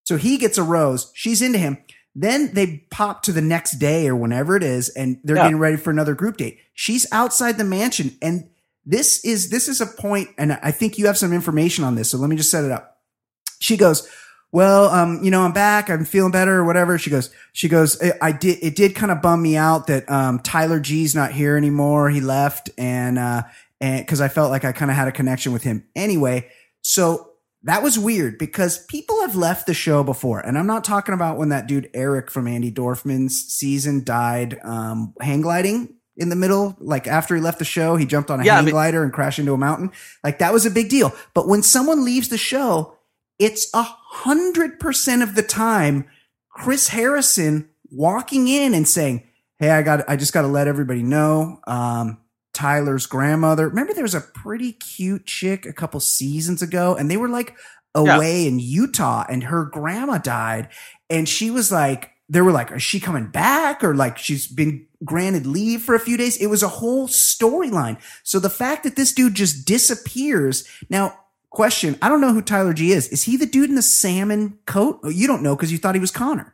so 0.08 0.16
he 0.16 0.38
gets 0.38 0.58
a 0.58 0.64
rose. 0.64 1.12
She's 1.14 1.41
into 1.41 1.58
him. 1.58 1.80
Then 2.16 2.53
they 2.53 2.86
pop 2.89 3.24
to 3.24 3.34
the 3.34 3.41
next 3.41 3.74
day 3.74 4.08
or 4.08 4.16
whenever 4.16 4.55
it 4.55 4.64
is, 4.64 4.88
and 4.88 5.20
they're 5.26 5.36
Yeah. 5.36 5.43
getting 5.43 5.60
ready 5.60 5.76
for 5.76 5.91
another 5.91 6.16
group 6.16 6.38
date. 6.38 6.60
She's 6.74 7.05
outside 7.12 7.58
the 7.58 7.66
mansion, 7.66 8.16
and 8.22 8.45
this 8.86 9.20
is 9.26 9.49
this 9.49 9.68
is 9.68 9.82
a 9.82 9.86
point, 9.86 10.30
and 10.38 10.58
I 10.64 10.72
think 10.72 10.97
you 10.97 11.08
have 11.08 11.18
some 11.18 11.34
information 11.34 11.84
on 11.84 11.95
this. 11.95 12.10
So 12.10 12.18
let 12.18 12.30
me 12.30 12.38
just 12.38 12.49
set 12.49 12.64
it 12.64 12.72
up. 12.72 12.99
She 13.60 13.76
goes, 13.76 14.08
"Well, 14.53 14.86
um, 14.91 15.20
you 15.24 15.30
know, 15.30 15.41
I'm 15.41 15.51
back. 15.51 15.89
I'm 15.89 16.05
feeling 16.05 16.32
better, 16.32 16.55
or 16.55 16.64
whatever." 16.64 16.97
She 16.97 17.10
goes, 17.10 17.30
"She 17.51 17.68
goes, 17.68 18.01
I, 18.01 18.14
I 18.22 18.32
did. 18.32 18.60
It 18.62 18.78
did 18.78 18.95
kind 18.95 19.12
of 19.12 19.22
bum 19.22 19.41
me 19.41 19.58
out 19.58 19.88
that 19.88 20.10
um, 20.10 20.39
Tyler 20.39 20.80
G's 20.80 21.14
not 21.14 21.34
here 21.34 21.58
anymore. 21.58 22.10
He 22.10 22.22
left, 22.22 22.70
and 22.78 23.20
uh, 23.20 23.43
and 23.82 24.05
because 24.05 24.22
I 24.22 24.30
felt 24.30 24.51
like 24.51 24.64
I 24.64 24.72
kind 24.72 24.89
of 24.89 24.95
had 24.95 25.10
a 25.10 25.12
connection 25.12 25.51
with 25.51 25.64
him 25.64 25.84
anyway. 25.97 26.47
So 26.82 27.32
that 27.68 27.84
was 27.84 27.99
weird 27.99 28.38
because 28.39 28.84
people 28.86 29.22
have 29.22 29.36
left 29.36 29.68
the 29.68 29.74
show 29.74 30.03
before, 30.03 30.39
and 30.39 30.57
I'm 30.57 30.68
not 30.68 30.84
talking 30.84 31.13
about 31.13 31.38
when 31.38 31.49
that 31.49 31.68
dude 31.68 31.89
Eric 31.93 32.32
from 32.32 32.45
Andi 32.45 32.74
Dorfman's 32.74 33.45
season 33.53 34.03
died 34.03 34.59
um, 34.63 35.13
hang 35.22 35.41
gliding 35.41 35.93
in 36.15 36.30
the 36.30 36.36
middle. 36.36 36.76
Like 36.80 37.05
after 37.07 37.36
he 37.36 37.41
left 37.41 37.59
the 37.59 37.65
show, 37.65 37.95
he 37.95 38.05
jumped 38.05 38.32
on 38.32 38.39
a 38.41 38.43
Yeah, 38.45 38.53
I 38.53 38.55
hang 38.57 38.65
mean- 38.65 38.72
glider 38.74 39.03
and 39.03 39.13
crashed 39.13 39.38
into 39.39 39.53
a 39.53 39.57
mountain. 39.57 39.91
Like 40.24 40.39
that 40.39 40.51
was 40.51 40.65
a 40.65 40.72
big 40.72 40.89
deal. 40.89 41.13
But 41.36 41.47
when 41.47 41.61
someone 41.61 42.03
leaves 42.03 42.30
the 42.30 42.38
show, 42.39 42.97
it's 43.39 43.70
a 43.74 43.84
hundred 43.84 44.80
percent 44.80 45.22
of 45.22 45.36
the 45.36 45.43
time 45.43 46.05
Chris 46.49 46.88
Harrison 46.88 47.70
walking 47.91 48.47
in 48.47 48.74
and 48.74 48.88
saying, 48.88 49.24
"Hey, 49.59 49.70
I 49.70 49.84
got, 49.84 50.09
I 50.09 50.15
just 50.15 50.34
got 50.34 50.41
to 50.41 50.47
let 50.47 50.68
everybody 50.68 51.03
know." 51.03 51.59
Um, 51.68 52.18
Tyler's 52.58 53.05
grandmother. 53.05 53.70
Remember, 53.70 53.93
there 53.93 54.03
was 54.03 54.16
a 54.16 54.22
pretty 54.22 54.74
cute 54.74 55.28
chick 55.28 55.68
a 55.68 55.74
couple 55.74 55.99
seasons 55.99 56.64
ago, 56.64 56.95
and 56.95 57.10
they 57.10 57.18
were 57.18 57.30
like 57.30 57.55
away 57.93 58.47
in 58.47 58.58
Utah, 58.58 59.24
and 59.30 59.43
her 59.43 59.64
grandma 59.66 60.18
died, 60.18 60.70
and 61.08 61.30
she 61.30 61.51
was 61.51 61.72
like, 61.72 62.12
they 62.28 62.41
were 62.41 62.51
like, 62.51 62.72
is 62.72 62.82
she 62.82 62.99
coming 62.99 63.28
back, 63.28 63.84
or 63.84 63.93
like 63.93 64.18
she's 64.18 64.47
been 64.47 64.88
granted 65.05 65.45
leave 65.45 65.84
for 65.84 65.93
a 65.93 65.99
few 65.99 66.18
days? 66.18 66.36
It 66.38 66.47
was 66.47 66.64
a 66.64 66.68
whole 66.68 67.08
storyline. 67.08 68.01
So 68.24 68.39
the 68.39 68.49
fact 68.49 68.84
that 68.84 68.95
this 68.95 69.14
dude 69.14 69.36
just 69.36 69.66
disappears 69.66 70.68
now. 70.89 71.14
Question: 71.49 71.97
I 72.01 72.10
don't 72.10 72.20
know 72.20 72.34
who 72.34 72.41
Tyler 72.41 72.74
G 72.74 72.91
is. 72.91 73.08
Is 73.08 73.24
he 73.24 73.38
the 73.38 73.45
dude 73.45 73.70
in 73.70 73.76
the 73.76 73.82
salmon 73.82 74.60
coat? 74.66 74.99
Oh, 75.01 75.10
you 75.10 75.28
don't 75.28 75.41
know 75.41 75.55
because 75.55 75.72
you 75.72 75.78
thought 75.78 75.95
he 75.95 76.01
was 76.01 76.12
Connor. 76.12 76.53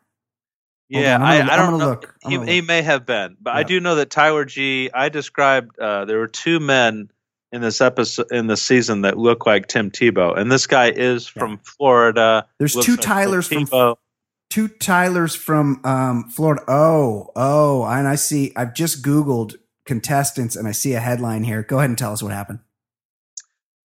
Yeah, 0.89 1.15
on, 1.15 1.21
gonna- 1.21 1.51
I 1.51 1.55
I'm 1.57 1.69
don't 1.71 1.79
know. 1.79 1.86
look. 1.89 2.15
He, 2.23 2.31
he 2.31 2.38
look. 2.61 2.67
may 2.67 2.81
have 2.81 3.05
been, 3.05 3.38
but 3.41 3.55
I 3.55 3.63
do 3.63 3.79
know 3.79 3.95
that 3.95 4.09
Tyler 4.09 4.45
G. 4.45 4.89
I 4.93 5.09
described 5.09 5.77
uh, 5.79 6.05
there 6.05 6.19
were 6.19 6.27
two 6.27 6.59
men 6.59 7.09
in 7.51 7.61
this 7.61 7.81
episode 7.81 8.31
in 8.31 8.47
the 8.47 8.57
season 8.57 9.01
that 9.01 9.17
look 9.17 9.45
like 9.45 9.67
Tim 9.67 9.91
Tebow, 9.91 10.38
and 10.38 10.51
this 10.51 10.67
guy 10.67 10.89
is 10.91 11.31
Yeah. 11.36 11.39
from 11.39 11.57
Florida. 11.59 12.47
There's 12.59 12.73
two 12.73 12.79
like 12.79 12.86
Tim 12.86 12.97
Tylers 12.97 13.47
from 13.47 13.65
Tebow. 13.65 13.95
two 14.49 14.67
Tylers 14.67 15.36
from 15.36 15.81
um, 15.84 16.29
Florida. 16.29 16.63
Oh, 16.67 17.29
oh, 17.36 17.86
and 17.86 18.07
I 18.07 18.15
see. 18.15 18.51
I've 18.55 18.73
just 18.75 19.03
Googled 19.03 19.55
contestants, 19.86 20.55
and 20.55 20.67
I 20.67 20.71
see 20.71 20.93
a 20.93 20.99
headline 20.99 21.43
here. 21.43 21.63
Go 21.63 21.77
ahead 21.79 21.89
and 21.89 21.97
tell 21.97 22.11
us 22.13 22.21
what 22.21 22.31
happened. 22.31 22.59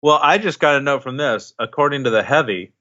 Well, 0.01 0.19
I 0.21 0.37
just 0.37 0.59
got 0.59 0.75
a 0.75 0.81
note 0.81 1.03
from 1.03 1.17
this. 1.17 1.53
According 1.57 2.03
to 2.05 2.09
the 2.09 2.23
Heavy, 2.23 2.73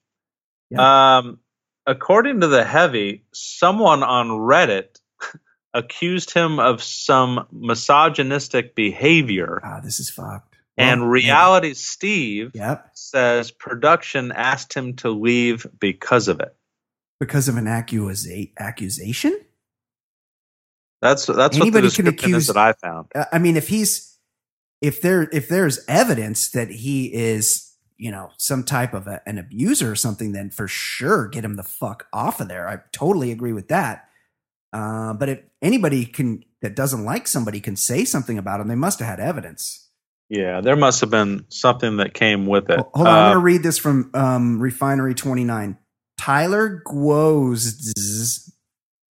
um, 0.77 1.39
according 1.87 2.41
to 2.41 2.47
the 2.49 2.65
Heavy, 2.65 3.25
someone 3.33 4.03
on 4.03 4.29
Reddit 4.29 5.01
accused 5.75 6.31
him 6.33 6.59
of 6.59 6.83
some 6.83 7.47
misogynistic 7.53 8.75
behavior, 8.75 9.61
Ah, 9.65 9.81
this 9.81 10.01
is 10.01 10.11
fucked. 10.11 10.57
and 10.77 11.03
Well, 11.03 11.11
Reality 11.11 11.75
Steve. 11.75 12.53
Yep, 12.55 12.91
says 12.95 13.51
production 13.51 14.33
asked 14.33 14.75
him 14.75 14.95
to 14.97 15.11
leave 15.11 15.67
because 15.79 16.29
of 16.29 16.41
it. 16.41 16.55
because 17.21 17.49
of 17.49 17.57
an 17.57 17.65
accusa- 17.67 18.53
accusation. 18.59 19.39
That's 21.03 21.27
that's 21.27 21.59
what 21.59 21.71
the 21.73 21.79
Anybody 21.79 21.91
can 21.91 22.07
accuse- 22.09 22.37
is 22.37 22.47
that 22.49 22.57
I 22.57 22.73
found. 22.73 23.09
I 23.33 23.39
mean, 23.39 23.57
if 23.57 23.69
he's 23.69 24.17
if 24.81 25.01
there 25.03 25.29
if 25.33 25.49
there's 25.49 25.81
evidence 25.87 26.51
that 26.53 26.71
he 26.71 27.13
is 27.13 27.64
you 27.97 28.11
know 28.11 28.31
some 28.39 28.65
type 28.65 28.95
of 28.95 29.07
a, 29.07 29.21
an 29.27 29.39
abuser 29.39 29.91
or 29.91 29.97
something, 29.97 30.33
then 30.33 30.51
for 30.51 30.67
sure 30.69 31.29
get 31.29 31.45
him 31.45 31.55
the 31.57 31.63
fuck 31.63 32.07
off 32.13 32.41
of 32.41 32.49
there. 32.49 32.69
I 32.69 32.79
totally 32.93 33.31
agree 33.33 33.53
with 33.53 33.69
that. 33.69 34.09
Uh, 34.73 35.13
but 35.15 35.29
if 35.29 35.41
anybody 35.63 36.05
can 36.05 36.45
that 36.63 36.75
doesn't 36.75 37.05
like 37.05 37.29
somebody 37.29 37.61
can 37.61 37.77
say 37.77 38.05
something 38.05 38.39
about 38.39 38.61
him, 38.61 38.69
they 38.69 38.75
must 38.75 38.99
have 38.99 39.09
had 39.09 39.21
evidence. 39.21 39.89
Yeah, 40.31 40.61
there 40.63 40.75
must 40.77 41.01
have 41.03 41.11
been 41.11 41.45
something 41.51 41.99
that 41.99 42.15
came 42.15 42.47
with 42.47 42.71
it. 42.71 42.81
Hold 42.95 43.07
on, 43.07 43.15
I'm 43.15 43.17
Uh, 43.17 43.27
going 43.27 43.35
to 43.35 43.39
read 43.45 43.63
this 43.63 43.79
from 43.79 44.11
um, 44.15 44.59
Refinery 44.59 45.15
29. 45.15 45.77
Tyler 46.19 46.83
Gwozdz. 46.87 48.51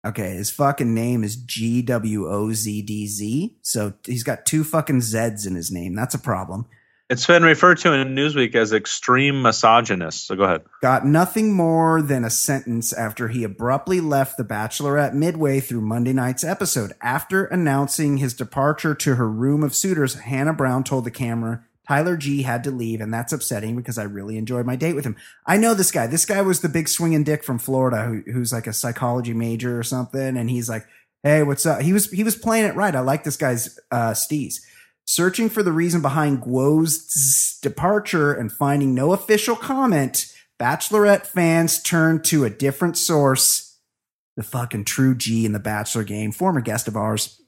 Okay, 0.04 0.30
his 0.34 0.50
fucking 0.50 0.94
name 0.94 1.22
is 1.22 1.36
G 1.36 1.82
W 1.82 2.28
O 2.28 2.52
Z 2.52 2.82
D 2.82 3.06
Z. 3.06 3.56
So 3.62 3.92
he's 4.04 4.24
got 4.24 4.46
two 4.46 4.64
fucking 4.64 5.00
Z's 5.02 5.46
in 5.46 5.54
his 5.54 5.70
name. 5.70 5.94
That's 5.94 6.14
a 6.14 6.18
problem. 6.18 6.66
It's 7.12 7.26
been 7.26 7.42
referred 7.42 7.76
to 7.78 7.92
in 7.92 8.14
Newsweek 8.14 8.54
as 8.54 8.72
extreme 8.72 9.42
misogynist. 9.42 10.26
So 10.26 10.34
go 10.34 10.44
ahead. 10.44 10.62
Got 10.80 11.04
nothing 11.04 11.52
more 11.52 12.00
than 12.00 12.24
a 12.24 12.30
sentence 12.30 12.90
after 12.94 13.28
he 13.28 13.44
abruptly 13.44 14.00
left 14.00 14.38
The 14.38 14.44
Bachelorette 14.44 15.12
midway 15.12 15.60
through 15.60 15.82
Monday 15.82 16.14
night's 16.14 16.42
episode. 16.42 16.94
After 17.02 17.44
announcing 17.44 18.16
his 18.16 18.32
departure 18.32 18.94
to 18.94 19.16
her 19.16 19.28
room 19.28 19.62
of 19.62 19.74
suitors, 19.74 20.14
Hannah 20.14 20.54
Brown 20.54 20.84
told 20.84 21.04
the 21.04 21.10
camera 21.10 21.62
Tyler 21.86 22.16
G 22.16 22.42
had 22.42 22.64
to 22.64 22.70
leave, 22.70 23.02
and 23.02 23.12
that's 23.12 23.34
upsetting 23.34 23.76
because 23.76 23.98
I 23.98 24.04
really 24.04 24.38
enjoyed 24.38 24.64
my 24.64 24.76
date 24.76 24.94
with 24.94 25.04
him. 25.04 25.16
I 25.44 25.58
know 25.58 25.74
this 25.74 25.90
guy. 25.90 26.06
This 26.06 26.24
guy 26.24 26.40
was 26.40 26.60
the 26.60 26.70
big 26.70 26.88
swinging 26.88 27.24
dick 27.24 27.44
from 27.44 27.58
Florida 27.58 28.04
who, 28.04 28.32
who's 28.32 28.54
like 28.54 28.66
a 28.66 28.72
psychology 28.72 29.34
major 29.34 29.78
or 29.78 29.82
something, 29.82 30.38
and 30.38 30.48
he's 30.48 30.70
like, 30.70 30.86
"Hey, 31.22 31.42
what's 31.42 31.66
up?" 31.66 31.82
He 31.82 31.92
was 31.92 32.10
he 32.10 32.24
was 32.24 32.36
playing 32.36 32.64
it 32.64 32.76
right. 32.76 32.94
I 32.94 33.00
like 33.00 33.24
this 33.24 33.36
guy's 33.36 33.78
uh, 33.90 34.12
steez. 34.12 34.60
Searching 35.04 35.48
for 35.48 35.62
the 35.62 35.72
reason 35.72 36.00
behind 36.00 36.42
Guo's 36.42 37.58
departure 37.60 38.32
and 38.32 38.50
finding 38.50 38.94
no 38.94 39.12
official 39.12 39.56
comment, 39.56 40.32
Bachelorette 40.60 41.26
fans 41.26 41.82
turned 41.82 42.24
to 42.24 42.44
a 42.44 42.50
different 42.50 42.96
source. 42.96 43.80
The 44.36 44.42
fucking 44.42 44.84
true 44.84 45.14
G 45.14 45.44
in 45.44 45.52
the 45.52 45.58
Bachelor 45.58 46.04
game, 46.04 46.32
former 46.32 46.60
guest 46.60 46.88
of 46.88 46.96
ours, 46.96 47.42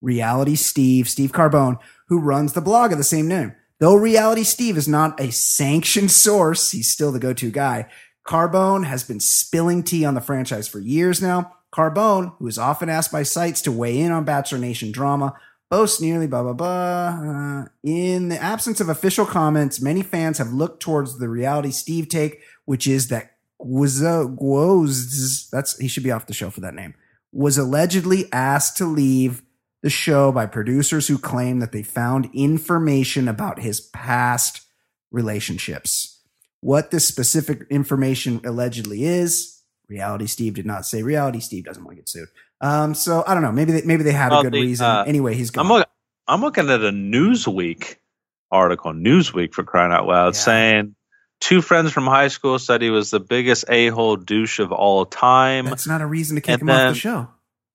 Reality 0.00 0.54
Steve, 0.54 1.08
Steve 1.08 1.32
Carbone, 1.32 1.78
who 2.08 2.20
runs 2.20 2.52
the 2.52 2.60
blog 2.60 2.92
of 2.92 2.98
the 2.98 3.04
same 3.04 3.26
name. 3.26 3.54
Though 3.80 3.96
Reality 3.96 4.44
Steve 4.44 4.76
is 4.76 4.86
not 4.86 5.18
a 5.18 5.32
sanctioned 5.32 6.12
source, 6.12 6.70
he's 6.70 6.90
still 6.90 7.10
the 7.10 7.18
go-to 7.18 7.50
guy. 7.50 7.88
Carbone 8.26 8.84
has 8.84 9.02
been 9.02 9.20
spilling 9.20 9.82
tea 9.82 10.04
on 10.04 10.14
the 10.14 10.20
franchise 10.20 10.68
for 10.68 10.78
years 10.78 11.20
now. 11.20 11.52
Carbone, 11.74 12.36
who 12.38 12.46
is 12.46 12.58
often 12.58 12.88
asked 12.88 13.10
by 13.10 13.24
sites 13.24 13.60
to 13.62 13.72
weigh 13.72 14.00
in 14.00 14.12
on 14.12 14.24
Bachelor 14.24 14.58
Nation 14.58 14.92
drama, 14.92 15.34
boasts 15.74 16.00
nearly 16.00 16.28
blah 16.28 16.42
blah 16.44 16.52
blah. 16.52 17.64
Uh, 17.64 17.64
in 17.82 18.28
the 18.28 18.40
absence 18.40 18.80
of 18.80 18.88
official 18.88 19.26
comments, 19.26 19.80
many 19.80 20.02
fans 20.02 20.38
have 20.38 20.52
looked 20.52 20.80
towards 20.80 21.18
the 21.18 21.28
reality 21.28 21.72
Steve 21.72 22.08
take, 22.08 22.40
which 22.64 22.86
is 22.86 23.08
that 23.08 23.32
Guoz, 23.60 24.00
Guoz 24.00 25.50
that's 25.50 25.76
he 25.78 25.88
should 25.88 26.04
be 26.04 26.12
off 26.12 26.28
the 26.28 26.32
show 26.32 26.48
for 26.50 26.60
that 26.60 26.74
name, 26.74 26.94
was 27.32 27.58
allegedly 27.58 28.32
asked 28.32 28.76
to 28.76 28.86
leave 28.86 29.42
the 29.82 29.90
show 29.90 30.30
by 30.30 30.46
producers 30.46 31.08
who 31.08 31.18
claim 31.18 31.58
that 31.58 31.72
they 31.72 31.82
found 31.82 32.30
information 32.32 33.26
about 33.26 33.58
his 33.58 33.80
past 33.80 34.62
relationships. 35.10 36.20
What 36.60 36.92
this 36.92 37.06
specific 37.06 37.66
information 37.68 38.40
allegedly 38.44 39.04
is, 39.04 39.53
Reality 39.88 40.26
Steve 40.26 40.54
did 40.54 40.66
not 40.66 40.86
say. 40.86 41.02
Reality 41.02 41.40
Steve 41.40 41.64
doesn't 41.64 41.84
want 41.84 41.96
to 41.96 42.00
get 42.02 42.08
sued. 42.08 42.28
Um, 42.60 42.94
so 42.94 43.22
I 43.26 43.34
don't 43.34 43.42
know. 43.42 43.52
Maybe 43.52 43.72
they, 43.72 43.82
maybe 43.82 44.02
they 44.02 44.12
had 44.12 44.32
a 44.32 44.42
good 44.42 44.52
the, 44.52 44.60
reason. 44.62 44.86
uh, 44.86 45.04
anyway, 45.06 45.34
he's 45.34 45.50
gone. 45.50 45.66
I'm 45.66 45.72
look, 45.72 45.88
I'm 46.26 46.40
looking 46.40 46.70
at 46.70 46.80
a 46.80 46.90
Newsweek 46.90 47.96
article, 48.50 48.92
Newsweek 48.92 49.52
for 49.54 49.64
crying 49.64 49.92
out 49.92 50.06
loud, 50.06 50.34
Yeah. 50.34 50.40
saying 50.40 50.94
two 51.40 51.60
friends 51.60 51.92
from 51.92 52.06
high 52.06 52.28
school 52.28 52.58
said 52.58 52.80
he 52.80 52.90
was 52.90 53.10
the 53.10 53.20
biggest 53.20 53.64
a 53.68 53.88
hole 53.88 54.16
douche 54.16 54.58
of 54.60 54.72
all 54.72 55.04
time. 55.04 55.66
That's 55.66 55.86
not 55.86 56.00
a 56.00 56.06
reason 56.06 56.36
to 56.36 56.40
kick 56.40 56.60
and 56.60 56.62
him 56.62 56.70
off 56.70 56.94
the 56.94 56.98
show. 57.00 57.28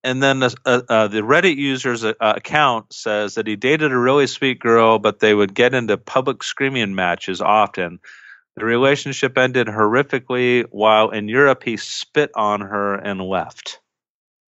and 0.03 0.23
then 0.23 0.41
uh, 0.41 0.49
uh, 0.65 1.07
the 1.09 1.21
Reddit 1.21 1.57
user's 1.57 2.03
uh, 2.03 2.13
account 2.19 2.93
says 2.93 3.35
that 3.35 3.45
he 3.45 3.55
dated 3.57 3.91
a 3.91 3.97
really 3.97 4.25
sweet 4.27 4.59
girl, 4.59 4.97
but 4.97 5.19
they 5.19 5.33
would 5.33 5.53
get 5.53 5.73
into 5.75 5.97
public 5.97 6.43
screaming 6.43 6.95
matches 6.95 7.41
often. 7.41 7.99
The 8.55 8.65
relationship 8.65 9.37
ended 9.37 9.67
horrifically, 9.67 10.65
while 10.69 11.11
in 11.11 11.27
Europe 11.29 11.63
he 11.63 11.77
spit 11.77 12.31
on 12.35 12.61
her 12.61 12.95
and 12.95 13.21
left. 13.21 13.79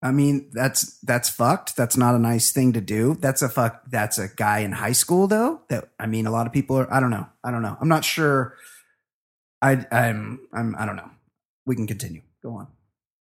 I 0.03 0.11
mean, 0.11 0.49
that's 0.51 0.97
that's 1.01 1.29
fucked. 1.29 1.77
That's 1.77 1.95
not 1.95 2.15
a 2.15 2.19
nice 2.19 2.51
thing 2.51 2.73
to 2.73 2.81
do. 2.81 3.15
That's 3.19 3.41
a 3.43 3.47
fuck. 3.49 3.83
That's 3.89 4.17
a 4.17 4.27
guy 4.35 4.59
in 4.59 4.71
high 4.71 4.93
school, 4.93 5.27
though. 5.27 5.61
That 5.69 5.89
I 5.99 6.07
mean, 6.07 6.25
a 6.25 6.31
lot 6.31 6.47
of 6.47 6.53
people 6.53 6.77
are. 6.77 6.91
I 6.91 6.99
don't 6.99 7.11
know. 7.11 7.27
I 7.43 7.51
don't 7.51 7.61
know. 7.61 7.77
I'm 7.79 7.87
not 7.87 8.03
sure. 8.03 8.55
I 9.61 9.85
I'm 9.91 10.39
I'm 10.51 10.75
I 10.77 10.85
don't 10.87 10.95
know. 10.95 11.09
We 11.67 11.75
can 11.75 11.85
continue. 11.87 12.21
Go 12.41 12.55
on. 12.55 12.67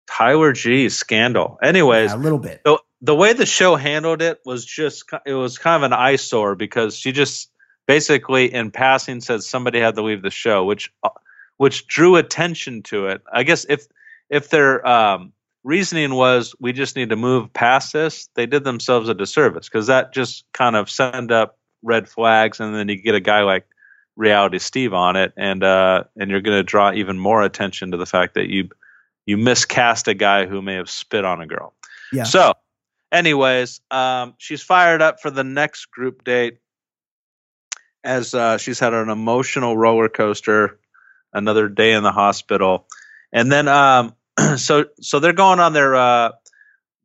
Tyler 0.08 0.52
G 0.52 0.88
scandal. 0.88 1.58
Anyways, 1.62 2.12
Yeah, 2.12 2.16
a 2.16 2.18
little 2.18 2.38
bit. 2.38 2.62
the, 2.64 2.78
the 3.02 3.14
way 3.14 3.32
the 3.32 3.44
show 3.44 3.74
handled 3.76 4.22
it 4.22 4.38
was 4.44 4.64
just 4.64 5.04
it 5.26 5.34
was 5.34 5.58
kind 5.58 5.82
of 5.82 5.90
an 5.90 5.92
eyesore 5.92 6.54
because 6.54 6.96
she 6.96 7.10
just 7.12 7.50
basically 7.88 8.52
in 8.54 8.70
passing 8.70 9.20
said 9.20 9.42
somebody 9.42 9.80
had 9.80 9.96
to 9.96 10.02
leave 10.02 10.22
the 10.22 10.30
show 10.30 10.64
which 10.64 10.92
uh, 11.02 11.08
which 11.56 11.88
drew 11.88 12.14
attention 12.14 12.84
to 12.84 13.08
it. 13.08 13.20
I 13.32 13.42
guess 13.42 13.66
if 13.68 13.86
if 14.30 14.48
their 14.50 14.86
um, 14.86 15.32
reasoning 15.64 16.14
was 16.14 16.54
we 16.60 16.72
just 16.72 16.94
need 16.94 17.08
to 17.08 17.16
move 17.16 17.52
past 17.52 17.92
this 17.92 18.28
they 18.36 18.46
did 18.46 18.62
themselves 18.62 19.08
a 19.08 19.14
disservice 19.14 19.68
because 19.68 19.88
that 19.88 20.12
just 20.12 20.44
kind 20.52 20.76
of 20.76 20.88
send 20.88 21.32
up 21.32 21.58
red 21.82 22.08
flags 22.08 22.60
and 22.60 22.74
then 22.74 22.88
you 22.88 23.02
get 23.02 23.16
a 23.16 23.20
guy 23.20 23.42
like 23.42 23.66
reality 24.16 24.58
steve 24.58 24.92
on 24.92 25.16
it 25.16 25.32
and 25.36 25.62
uh 25.62 26.02
and 26.16 26.30
you're 26.30 26.40
going 26.40 26.56
to 26.56 26.62
draw 26.62 26.92
even 26.92 27.18
more 27.18 27.42
attention 27.42 27.92
to 27.92 27.96
the 27.96 28.06
fact 28.06 28.34
that 28.34 28.48
you 28.48 28.68
you 29.28 29.36
miscast 29.36 30.08
a 30.08 30.14
guy 30.14 30.46
who 30.46 30.62
may 30.62 30.76
have 30.76 30.88
spit 30.88 31.22
on 31.22 31.42
a 31.42 31.46
girl. 31.46 31.74
Yeah. 32.10 32.22
so, 32.22 32.54
anyways, 33.12 33.82
um, 33.90 34.32
she's 34.38 34.62
fired 34.62 35.02
up 35.02 35.20
for 35.20 35.30
the 35.30 35.44
next 35.44 35.90
group 35.90 36.24
date 36.24 36.60
as 38.04 38.34
uh, 38.34 38.58
she's 38.58 38.78
had 38.78 38.94
an 38.94 39.10
emotional 39.10 39.76
roller 39.76 40.08
coaster, 40.08 40.78
another 41.32 41.68
day 41.68 41.92
in 41.92 42.02
the 42.02 42.12
hospital, 42.12 42.86
and 43.32 43.50
then 43.50 43.68
um, 43.68 44.14
so 44.56 44.86
so 45.00 45.20
they're 45.20 45.32
going 45.32 45.60
on 45.60 45.72
their 45.72 45.94
uh, 45.94 46.32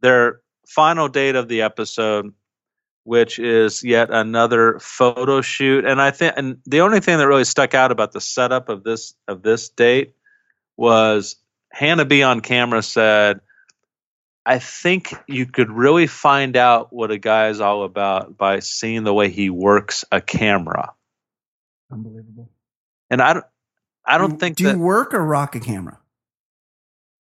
their 0.01 0.41
final 0.67 1.07
date 1.07 1.35
of 1.35 1.47
the 1.47 1.61
episode, 1.61 2.33
which 3.03 3.39
is 3.39 3.83
yet 3.83 4.09
another 4.11 4.79
photo 4.79 5.41
shoot. 5.41 5.85
And 5.85 6.01
I 6.01 6.11
think, 6.11 6.33
and 6.37 6.57
the 6.65 6.81
only 6.81 6.99
thing 6.99 7.17
that 7.17 7.27
really 7.27 7.45
stuck 7.45 7.73
out 7.73 7.91
about 7.91 8.11
the 8.11 8.21
setup 8.21 8.69
of 8.69 8.83
this 8.83 9.13
of 9.27 9.41
this 9.41 9.69
date 9.69 10.15
was 10.77 11.35
Hannah 11.71 12.05
B 12.05 12.23
on 12.23 12.41
camera 12.41 12.81
said. 12.83 13.41
I 14.45 14.59
think 14.59 15.13
you 15.27 15.45
could 15.45 15.71
really 15.71 16.07
find 16.07 16.57
out 16.57 16.91
what 16.91 17.11
a 17.11 17.17
guy 17.17 17.47
is 17.47 17.61
all 17.61 17.83
about 17.83 18.37
by 18.37 18.59
seeing 18.59 19.03
the 19.05 19.13
way 19.13 19.29
he 19.29 19.49
works 19.49 20.03
a 20.11 20.19
camera. 20.19 20.93
Unbelievable. 21.91 22.49
And 23.09 23.21
I 23.21 23.33
don't, 23.33 23.45
I 24.05 24.17
don't 24.17 24.31
Do- 24.31 24.37
think 24.37 24.57
Do 24.57 24.65
that 24.65 24.75
you 24.75 24.79
work 24.79 25.13
or 25.13 25.23
rock 25.25 25.55
a 25.55 25.59
camera? 25.59 25.99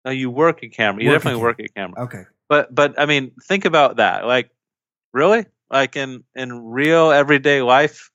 no, 0.05 0.11
you 0.11 0.31
work 0.31 0.62
a 0.64 0.68
camera. 0.68 1.03
You 1.03 1.11
Work 1.11 1.16
a 1.16 1.18
definitely 1.18 1.39
camera. 1.39 1.49
work 1.51 1.61
a 1.61 1.68
camera. 1.68 2.03
Okay. 2.05 2.23
But 2.49 2.75
but 2.75 3.01
I 3.01 3.07
mean, 3.07 3.33
think 3.45 3.64
about 3.66 3.97
that. 3.97 4.27
Like, 4.27 4.51
really? 5.12 5.47
Like 5.70 5.95
in 5.97 6.25
in 6.35 6.53
real 6.66 7.12
everyday 7.12 7.62
life, 7.62 8.11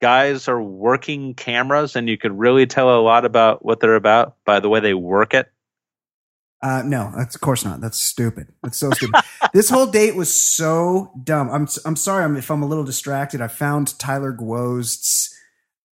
guys 0.00 0.48
are 0.48 0.60
working 0.60 1.34
cameras, 1.34 1.94
and 1.94 2.08
you 2.08 2.18
could 2.18 2.36
really 2.36 2.66
tell 2.66 2.98
a 2.98 3.00
lot 3.00 3.24
about 3.24 3.64
what 3.64 3.78
they're 3.80 3.94
about 3.94 4.34
by 4.44 4.58
the 4.60 4.68
way 4.68 4.80
they 4.80 4.94
work 4.94 5.32
it. 5.32 5.50
Uh, 6.62 6.82
no, 6.84 7.12
that's 7.16 7.34
of 7.34 7.40
course 7.40 7.64
not. 7.64 7.80
That's 7.80 7.98
stupid. 7.98 8.48
That's 8.62 8.78
so 8.78 8.90
stupid. 8.92 9.20
this 9.52 9.68
whole 9.68 9.86
date 9.86 10.14
was 10.14 10.32
so 10.32 11.10
dumb. 11.24 11.50
I'm 11.50 11.66
I'm 11.84 11.96
sorry 11.96 12.24
I'm, 12.24 12.36
if 12.36 12.50
I'm 12.50 12.62
a 12.62 12.66
little 12.66 12.84
distracted. 12.84 13.40
I 13.40 13.48
found 13.48 13.98
Tyler 13.98 14.32
Gwozdz's 14.32 15.36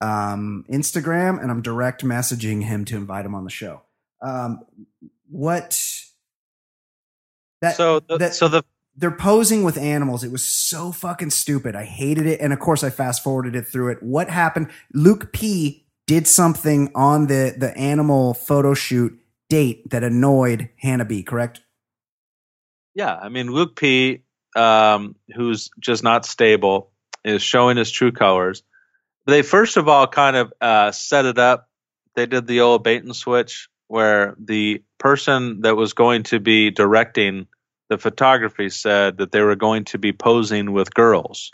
um, 0.01 0.65
Instagram 0.71 1.43
and 1.43 1.51
I'm 1.51 1.61
direct 1.61 2.05
messaging 2.05 2.63
him 2.63 2.85
to 2.87 2.97
invite 2.97 3.27
him 3.27 3.35
on 3.35 3.45
the 3.45 3.51
show. 3.51 3.83
Um, 4.23 4.65
what 5.29 5.71
that 7.61 7.77
so 7.77 8.01
the, 8.01 8.19
that 8.19 8.35
so 8.35 8.49
the 8.49 8.63
they're 8.97 9.11
posing 9.11 9.65
with 9.65 9.77
animals. 9.77 10.23
It 10.23 10.31
was 10.31 10.45
so 10.45 10.93
fucking 10.93 11.31
stupid. 11.31 11.75
I 11.75 11.85
hated 11.85 12.27
it, 12.27 12.41
and 12.41 12.53
of 12.53 12.59
course 12.61 12.85
I 12.85 12.91
fast 12.91 13.25
forwarded 13.25 13.57
it 13.57 13.67
through 13.67 13.93
it. 13.93 14.03
What 14.03 14.31
happened? 14.31 14.71
Luke 14.93 15.33
P 15.33 15.87
did 16.07 16.29
something 16.29 16.93
on 16.95 17.27
the 17.27 17.55
the 17.57 17.77
animal 17.77 18.35
photo 18.35 18.75
shoot 18.75 19.19
date 19.51 19.91
that 19.91 20.03
annoyed 20.03 20.71
Hannah 20.79 21.05
B. 21.05 21.23
Correct? 21.23 21.61
Yeah, 22.95 23.15
I 23.15 23.29
mean 23.29 23.53
Luke 23.53 23.77
P, 23.77 24.23
um, 24.57 25.17
who's 25.35 25.71
just 25.79 26.03
not 26.03 26.25
stable, 26.25 26.91
is 27.23 27.43
showing 27.43 27.77
his 27.77 27.91
true 27.91 28.13
colors. 28.13 28.63
They 29.27 29.43
first 29.43 29.77
of 29.77 29.87
all 29.89 30.07
kind 30.07 30.37
of 30.37 30.53
uh, 30.61 30.93
set 30.93 31.27
it 31.27 31.39
up. 31.39 31.69
They 32.17 32.27
did 32.27 32.47
the 32.47 32.63
old 32.63 32.83
bait 32.83 33.05
and 33.05 33.15
switch, 33.15 33.69
where 33.87 34.35
the 34.39 34.83
person 34.99 35.61
that 35.63 35.77
was 35.77 35.93
going 35.93 36.25
to 36.25 36.41
be 36.41 36.71
directing 36.71 37.47
the 37.89 37.99
photography 37.99 38.71
said 38.71 39.19
that 39.19 39.33
they 39.33 39.41
were 39.41 39.57
going 39.57 39.85
to 39.87 39.99
be 39.99 40.13
posing 40.13 40.73
with 40.73 40.95
girls, 40.95 41.51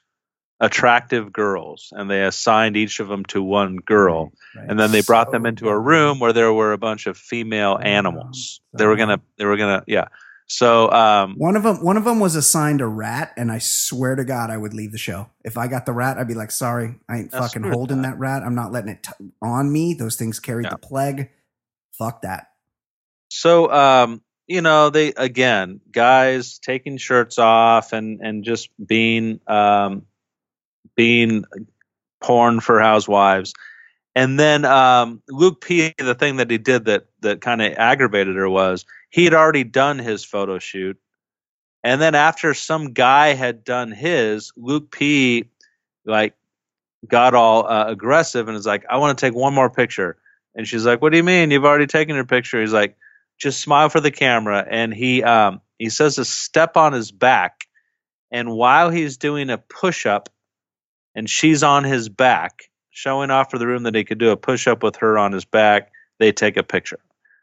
attractive 0.60 1.32
girls, 1.32 1.92
and 1.92 2.10
they 2.10 2.22
assigned 2.24 2.76
each 2.76 2.98
of 3.00 3.08
them 3.08 3.24
to 3.26 3.42
one 3.42 3.76
girl 3.76 4.32
Right. 4.56 4.70
and 4.70 4.80
then 4.80 4.90
they 4.90 5.02
brought 5.02 5.30
them 5.30 5.44
into 5.44 5.68
a 5.68 5.78
room 5.78 6.18
where 6.18 6.32
there 6.32 6.52
were 6.52 6.72
a 6.72 6.78
bunch 6.78 7.06
of 7.06 7.18
female 7.18 7.78
animals. 7.82 8.60
so 8.72 8.78
They 8.78 8.86
were 8.86 8.96
gonna, 8.96 9.20
they 9.36 9.44
were 9.44 9.56
gonna, 9.58 9.84
yeah. 9.86 10.08
So, 10.48 10.90
um, 10.92 11.34
One 11.36 11.56
of 11.56 11.62
them, 11.64 11.84
one 11.84 11.96
of 11.96 12.04
them 12.04 12.20
was 12.20 12.36
assigned 12.36 12.80
a 12.80 12.86
rat, 12.86 13.32
and 13.36 13.50
I 13.52 13.58
swear 13.58 14.14
to 14.14 14.24
God, 14.24 14.48
I 14.48 14.56
would 14.56 14.72
leave 14.72 14.92
the 14.92 14.98
show 14.98 15.28
if 15.44 15.58
I 15.58 15.66
got 15.66 15.84
the 15.86 15.92
rat. 15.92 16.18
I'd 16.18 16.28
be 16.28 16.34
like, 16.34 16.52
"Sorry, 16.52 16.94
I 17.08 17.16
ain't 17.18 17.32
fucking 17.32 17.64
holding 17.64 18.02
that. 18.02 18.10
that 18.12 18.18
rat. 18.18 18.42
I'm 18.44 18.54
not 18.54 18.70
letting 18.70 18.90
it 18.90 19.02
t- 19.02 19.30
on 19.42 19.72
me. 19.72 19.92
Those 19.94 20.14
things 20.16 20.38
carried 20.38 20.64
Yeah. 20.66 20.70
the 20.70 20.78
plague. 20.78 21.30
Fuck 21.98 22.22
that." 22.22 22.46
so, 23.28 23.70
um, 23.72 24.22
you 24.46 24.60
know, 24.62 24.88
they 24.90 25.08
again, 25.16 25.80
guys 25.90 26.60
taking 26.60 26.96
shirts 26.96 27.38
off 27.40 27.92
and 27.92 28.20
and 28.22 28.44
just 28.44 28.68
being, 28.84 29.40
um, 29.48 30.06
being 30.96 31.44
porn 32.20 32.60
for 32.60 32.80
housewives. 32.80 33.54
And 34.14 34.40
then 34.40 34.64
um, 34.64 35.22
Luke 35.28 35.60
P, 35.60 35.92
the 35.98 36.14
thing 36.14 36.36
that 36.36 36.50
he 36.50 36.58
did 36.58 36.86
that 36.86 37.06
that 37.20 37.42
kind 37.42 37.60
of 37.60 37.74
aggravated 37.74 38.34
her 38.36 38.48
was 38.48 38.86
he 39.10 39.24
had 39.24 39.34
already 39.34 39.64
done 39.64 39.98
his 39.98 40.24
photo 40.24 40.58
shoot, 40.58 40.98
and 41.84 42.00
then 42.00 42.14
after 42.14 42.54
some 42.54 42.94
guy 42.94 43.34
had 43.34 43.62
done 43.62 43.92
his, 43.92 44.52
Luke 44.56 44.90
P, 44.90 45.44
like, 46.06 46.34
got 47.06 47.34
all 47.34 47.66
uh, 47.68 47.84
aggressive 47.88 48.48
and 48.48 48.56
is 48.56 48.66
like, 48.66 48.86
"I 48.88 48.96
want 48.96 49.18
to 49.18 49.26
take 49.26 49.34
one 49.34 49.52
more 49.52 49.68
picture." 49.68 50.16
And 50.54 50.66
she's 50.66 50.86
like, 50.86 51.02
"What 51.02 51.12
do 51.12 51.18
you 51.18 51.24
mean? 51.24 51.50
You've 51.50 51.66
already 51.66 51.86
taken 51.86 52.14
your 52.16 52.24
picture." 52.24 52.60
He's 52.60 52.72
like, 52.72 52.96
"Just 53.36 53.60
smile 53.60 53.90
for 53.90 54.00
the 54.00 54.10
camera." 54.10 54.66
And 54.66 54.94
he 54.94 55.22
um, 55.22 55.60
he 55.78 55.90
says 55.90 56.16
to 56.16 56.24
step 56.24 56.78
on 56.78 56.94
his 56.94 57.12
back, 57.12 57.66
and 58.30 58.50
while 58.50 58.88
he's 58.88 59.18
doing 59.18 59.50
a 59.50 59.58
push 59.58 60.06
up, 60.06 60.30
and 61.16 61.28
she's 61.28 61.64
on 61.64 61.82
his 61.82 62.08
back, 62.08 62.70
showing 62.90 63.30
off 63.30 63.50
for 63.50 63.58
the 63.58 63.66
room 63.66 63.82
that 63.84 63.96
he 63.96 64.04
could 64.04 64.18
do 64.18 64.30
a 64.30 64.36
push 64.36 64.68
up 64.68 64.84
with 64.84 64.96
her 64.96 65.18
on 65.18 65.32
his 65.32 65.44
back. 65.44 65.90
They 66.18 66.30
take 66.30 66.56
a 66.56 66.62
picture. 66.62 67.00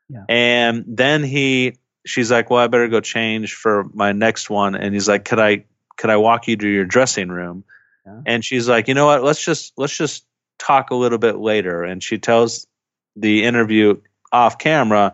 Yeah. 0.07 0.23
And 0.29 0.85
then 0.87 1.23
he 1.23 1.77
she's 2.05 2.31
like, 2.31 2.49
Well, 2.49 2.63
I 2.63 2.67
better 2.67 2.87
go 2.87 3.01
change 3.01 3.53
for 3.53 3.85
my 3.93 4.13
next 4.13 4.49
one. 4.49 4.75
And 4.75 4.93
he's 4.93 5.09
like, 5.09 5.25
Could 5.25 5.39
I 5.39 5.65
could 5.97 6.09
I 6.09 6.17
walk 6.17 6.47
you 6.47 6.55
to 6.55 6.67
your 6.67 6.85
dressing 6.85 7.29
room? 7.29 7.63
Yeah. 8.05 8.21
And 8.25 8.45
she's 8.45 8.67
like, 8.67 8.87
you 8.87 8.93
know 8.93 9.05
what, 9.05 9.23
let's 9.23 9.43
just 9.43 9.73
let's 9.77 9.95
just 9.95 10.25
talk 10.59 10.91
a 10.91 10.95
little 10.95 11.17
bit 11.17 11.37
later. 11.37 11.83
And 11.83 12.01
she 12.01 12.17
tells 12.17 12.67
the 13.15 13.43
interview 13.43 13.99
off 14.31 14.57
camera 14.57 15.13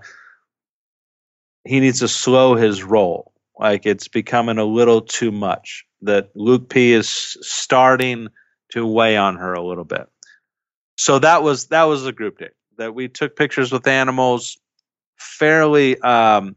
he 1.66 1.80
needs 1.80 2.00
to 2.00 2.08
slow 2.08 2.56
his 2.56 2.84
roll. 2.84 3.34
Like 3.60 3.86
it's 3.86 4.08
becoming 4.08 4.58
a 4.58 4.64
little 4.64 5.02
too 5.02 5.32
much. 5.32 5.86
That 6.02 6.30
Luke 6.34 6.70
P 6.70 6.94
is 6.94 7.10
starting 7.42 8.30
to 8.72 8.86
weigh 8.86 9.18
on 9.18 9.38
her 9.38 9.54
a 9.54 9.64
little 9.64 9.84
bit. 9.84 10.08
So 10.98 11.20
that 11.20 11.44
was 11.44 11.68
that 11.68 11.84
was 11.84 12.04
the 12.04 12.12
group 12.12 12.40
date 12.40 12.52
that 12.78 12.94
we 12.94 13.08
took 13.08 13.36
pictures 13.36 13.72
with 13.72 13.88
animals, 13.88 14.58
fairly 15.18 16.00
um, 16.00 16.56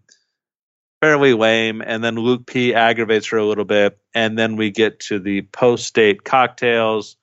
fairly 1.00 1.34
lame, 1.34 1.82
and 1.84 2.02
then 2.02 2.14
Luke 2.14 2.46
P 2.46 2.74
aggravates 2.74 3.28
her 3.28 3.38
a 3.38 3.46
little 3.46 3.64
bit, 3.64 3.98
and 4.14 4.38
then 4.38 4.56
we 4.56 4.70
get 4.70 5.00
to 5.00 5.18
the 5.18 5.42
post 5.42 5.94
date 5.94 6.24
cocktails 6.24 7.16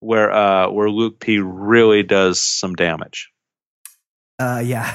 where 0.00 0.32
uh, 0.32 0.70
where 0.70 0.90
Luke 0.90 1.18
P 1.18 1.38
really 1.38 2.02
does 2.02 2.40
some 2.40 2.74
damage. 2.74 3.30
Uh, 4.38 4.62
yeah, 4.64 4.94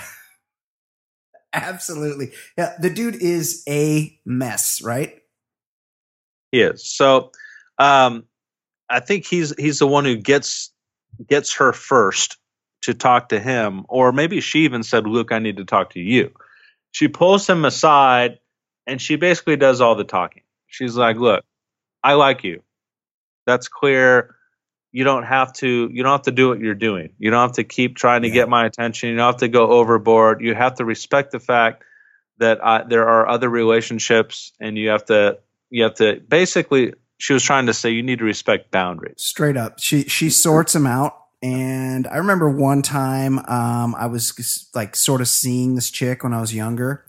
absolutely. 1.53 2.31
Yeah, 2.57 2.75
the 2.79 2.89
dude 2.89 3.15
is 3.15 3.63
a 3.67 4.17
mess, 4.25 4.81
right? 4.81 5.19
He 6.51 6.61
is. 6.61 6.87
So 6.87 7.31
um, 7.77 8.25
I 8.89 8.99
think 8.99 9.25
he's 9.25 9.53
he's 9.57 9.79
the 9.79 9.87
one 9.87 10.05
who 10.05 10.15
gets 10.15 10.71
gets 11.27 11.55
her 11.55 11.73
first 11.73 12.37
to 12.83 12.93
talk 12.93 13.29
to 13.29 13.39
him, 13.39 13.85
or 13.89 14.11
maybe 14.11 14.41
she 14.41 14.59
even 14.65 14.83
said, 14.83 15.05
"Luke, 15.07 15.31
I 15.31 15.39
need 15.39 15.57
to 15.57 15.65
talk 15.65 15.91
to 15.91 15.99
you." 15.99 16.31
She 16.91 17.07
pulls 17.07 17.47
him 17.47 17.65
aside 17.65 18.39
and 18.87 18.99
she 19.01 19.15
basically 19.15 19.55
does 19.57 19.81
all 19.81 19.95
the 19.95 20.03
talking. 20.03 20.43
She's 20.67 20.95
like, 20.95 21.17
"Look, 21.17 21.43
I 22.03 22.13
like 22.13 22.43
you. 22.43 22.63
That's 23.45 23.67
clear. 23.67 24.35
You 24.91 25.03
don't 25.03 25.23
have 25.23 25.53
to. 25.53 25.89
You 25.91 26.01
don't 26.03 26.11
have 26.13 26.23
to 26.23 26.31
do 26.31 26.49
what 26.49 26.59
you're 26.59 26.73
doing. 26.73 27.09
You 27.19 27.29
don't 27.29 27.41
have 27.41 27.57
to 27.57 27.63
keep 27.63 27.95
trying 27.95 28.23
to 28.23 28.27
Yeah. 28.27 28.33
get 28.33 28.49
my 28.49 28.65
attention. 28.65 29.09
You 29.09 29.17
don't 29.17 29.25
have 29.25 29.37
to 29.41 29.47
go 29.47 29.67
overboard. 29.69 30.41
You 30.41 30.55
have 30.55 30.75
to 30.75 30.85
respect 30.85 31.31
the 31.31 31.39
fact 31.39 31.83
that 32.39 32.65
I, 32.65 32.83
there 32.83 33.07
are 33.07 33.27
other 33.27 33.49
relationships, 33.49 34.51
and 34.59 34.77
you 34.77 34.89
have 34.89 35.05
to. 35.05 35.39
You 35.69 35.83
have 35.83 35.95
to 35.95 36.21
basically." 36.27 36.93
She 37.20 37.34
was 37.34 37.43
trying 37.43 37.65
to 37.67 37.74
say 37.74 37.91
you 37.91 38.01
need 38.01 38.20
to 38.20 38.26
respect 38.26 38.72
boundaries. 38.72 39.15
straight 39.17 39.57
up. 39.57 39.80
She 39.80 40.03
she 40.03 40.30
sorts 40.30 40.74
them 40.74 40.88
out. 40.88 41.15
And 41.41 42.05
i 42.07 42.17
remember 42.17 42.49
one 42.49 42.82
time 42.82 43.39
um 43.39 43.95
i 43.95 44.07
was 44.07 44.70
like 44.76 44.93
sort 44.93 45.22
of 45.22 45.28
seeing 45.30 45.76
this 45.76 45.89
chick 45.89 46.24
when 46.24 46.34
i 46.34 46.41
was 46.41 46.53
younger. 46.53 47.05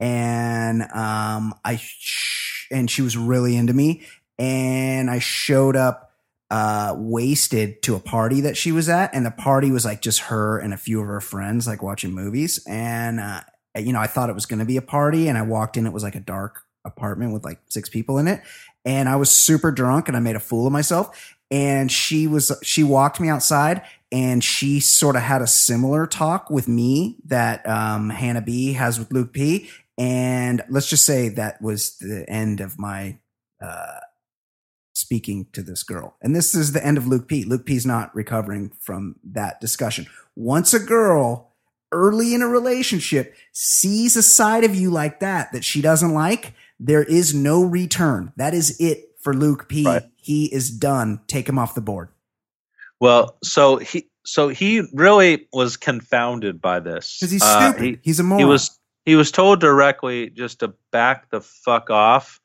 And 0.00 0.82
um 0.82 1.54
i 1.64 1.76
sh- 1.76 2.68
and 2.70 2.90
she 2.90 3.02
was 3.02 3.16
really 3.16 3.56
into 3.56 3.72
me. 3.74 4.02
And 4.38 5.10
i 5.10 5.18
showed 5.18 5.76
up 5.76 6.12
uh 6.50 6.94
wasted 6.96 7.82
to 7.82 7.94
a 7.96 8.00
party 8.00 8.42
that 8.42 8.56
she 8.56 8.72
was 8.72 8.88
at. 8.88 9.14
And 9.14 9.26
the 9.26 9.30
party 9.30 9.70
was 9.70 9.84
like 9.84 10.00
just 10.00 10.20
her 10.20 10.58
and 10.58 10.72
a 10.72 10.78
few 10.78 11.00
of 11.00 11.06
her 11.06 11.20
friends 11.20 11.66
like 11.66 11.82
watching 11.82 12.12
movies. 12.12 12.62
And 12.66 13.20
uh 13.20 13.40
you 13.78 13.92
know 13.92 14.00
i 14.00 14.06
thought 14.06 14.30
it 14.30 14.34
was 14.34 14.46
going 14.46 14.60
to 14.60 14.64
be 14.66 14.76
a 14.78 14.82
party. 14.82 15.28
And 15.28 15.36
i 15.36 15.42
walked 15.42 15.76
in 15.76 15.86
it 15.86 15.92
was 15.92 16.02
like 16.02 16.14
a 16.14 16.20
dark 16.20 16.62
apartment 16.84 17.32
with 17.32 17.44
like 17.44 17.58
six 17.68 17.88
people 17.88 18.16
in 18.16 18.28
it 18.28 18.40
and 18.86 19.08
I 19.08 19.16
was 19.16 19.30
super 19.30 19.72
drunk 19.72 20.06
and 20.08 20.16
I 20.16 20.20
made 20.20 20.36
a 20.36 20.40
fool 20.40 20.66
of 20.66 20.72
myself. 20.72 21.34
And 21.50 21.92
she 21.92 22.26
was, 22.26 22.52
she 22.62 22.82
walked 22.82 23.20
me 23.20 23.28
outside 23.28 23.82
and 24.10 24.42
she 24.42 24.80
sort 24.80 25.16
of 25.16 25.22
had 25.22 25.42
a 25.42 25.46
similar 25.46 26.06
talk 26.06 26.48
with 26.48 26.68
me 26.68 27.16
that 27.26 27.68
um, 27.68 28.10
Hannah 28.10 28.40
B 28.40 28.72
has 28.72 28.98
with 28.98 29.12
Luke 29.12 29.32
P. 29.32 29.68
And 29.98 30.62
let's 30.68 30.88
just 30.88 31.04
say 31.04 31.28
that 31.30 31.60
was 31.60 31.98
the 31.98 32.24
end 32.28 32.60
of 32.60 32.78
my 32.78 33.18
uh, 33.60 34.00
speaking 34.94 35.46
to 35.52 35.62
this 35.62 35.82
girl. 35.82 36.16
And 36.22 36.34
this 36.34 36.54
is 36.54 36.72
the 36.72 36.84
end 36.84 36.96
of 36.96 37.06
Luke 37.06 37.28
P. 37.28 37.44
Luke 37.44 37.66
P's 37.66 37.86
not 37.86 38.14
recovering 38.14 38.72
from 38.80 39.16
that 39.24 39.60
discussion. 39.60 40.06
Once 40.34 40.74
a 40.74 40.80
girl 40.80 41.52
early 41.92 42.34
in 42.34 42.42
a 42.42 42.48
relationship 42.48 43.34
sees 43.52 44.16
a 44.16 44.22
side 44.22 44.64
of 44.64 44.74
you 44.74 44.90
like 44.90 45.20
that 45.20 45.52
that 45.52 45.64
she 45.64 45.80
doesn't 45.80 46.12
like, 46.12 46.54
there 46.78 47.02
is 47.02 47.34
no 47.34 47.62
return. 47.62 48.32
That 48.36 48.54
is 48.54 48.76
it 48.80 49.10
for 49.20 49.32
Luke 49.34 49.68
P. 49.68 49.84
Right. 49.84 50.02
He 50.16 50.46
is 50.52 50.70
done. 50.70 51.20
Take 51.26 51.48
him 51.48 51.58
off 51.58 51.74
the 51.74 51.80
board. 51.80 52.08
Well, 53.00 53.36
so 53.42 53.76
he 53.76 54.08
so 54.24 54.48
he 54.48 54.82
really 54.92 55.46
was 55.52 55.76
confounded 55.76 56.60
by 56.60 56.80
this 56.80 57.18
Because 57.20 57.30
he's 57.30 57.42
Uh, 57.42 57.72
stupid. 57.72 57.82
he- 57.84 57.98
he's 58.02 58.20
a 58.20 58.22
moron. 58.24 58.40
he 58.40 58.44
was 58.44 58.78
he 59.04 59.14
was 59.14 59.30
told 59.30 59.60
directly 59.60 60.30
just 60.30 60.60
to 60.60 60.74
back 60.90 61.30
the 61.30 61.40
fuck 61.40 61.90
off 61.90 62.40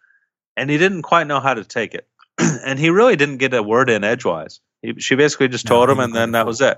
and 0.56 0.70
he 0.70 0.78
didn't 0.78 1.02
quite 1.02 1.26
know 1.26 1.40
how 1.40 1.54
to 1.56 1.64
take 1.64 1.96
it 1.96 2.08
and 2.38 2.78
he 2.78 2.90
really 2.92 3.16
didn't 3.16 3.38
get 3.38 3.54
a 3.56 3.64
word 3.64 3.90
in 3.90 4.04
edgewise 4.04 4.60
he, 4.84 4.94
she 5.00 5.16
basically 5.16 5.48
just 5.48 5.66
No, 5.66 5.70
told 5.70 5.90
him 5.90 6.00
and 6.00 6.14
then 6.14 6.32
that 6.34 6.46
was 6.46 6.62
it 6.62 6.78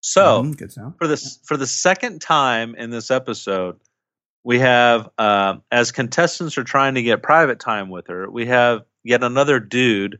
so 0.00 0.42
Mhm, 0.42 0.56
good 0.56 0.72
for 0.98 1.06
this 1.06 1.38
for 1.44 1.56
the 1.56 1.66
second 1.66 2.20
time 2.20 2.74
in 2.74 2.90
this 2.90 3.10
episode 3.10 3.78
we 4.42 4.58
have 4.58 5.08
um, 5.18 5.62
as 5.70 5.92
contestants 5.92 6.56
are 6.58 6.64
trying 6.64 6.94
to 6.94 7.02
get 7.02 7.22
private 7.22 7.60
time 7.60 7.88
with 7.90 8.06
her 8.08 8.30
we 8.30 8.46
have 8.46 8.82
yet 9.04 9.22
another 9.22 9.60
dude 9.60 10.18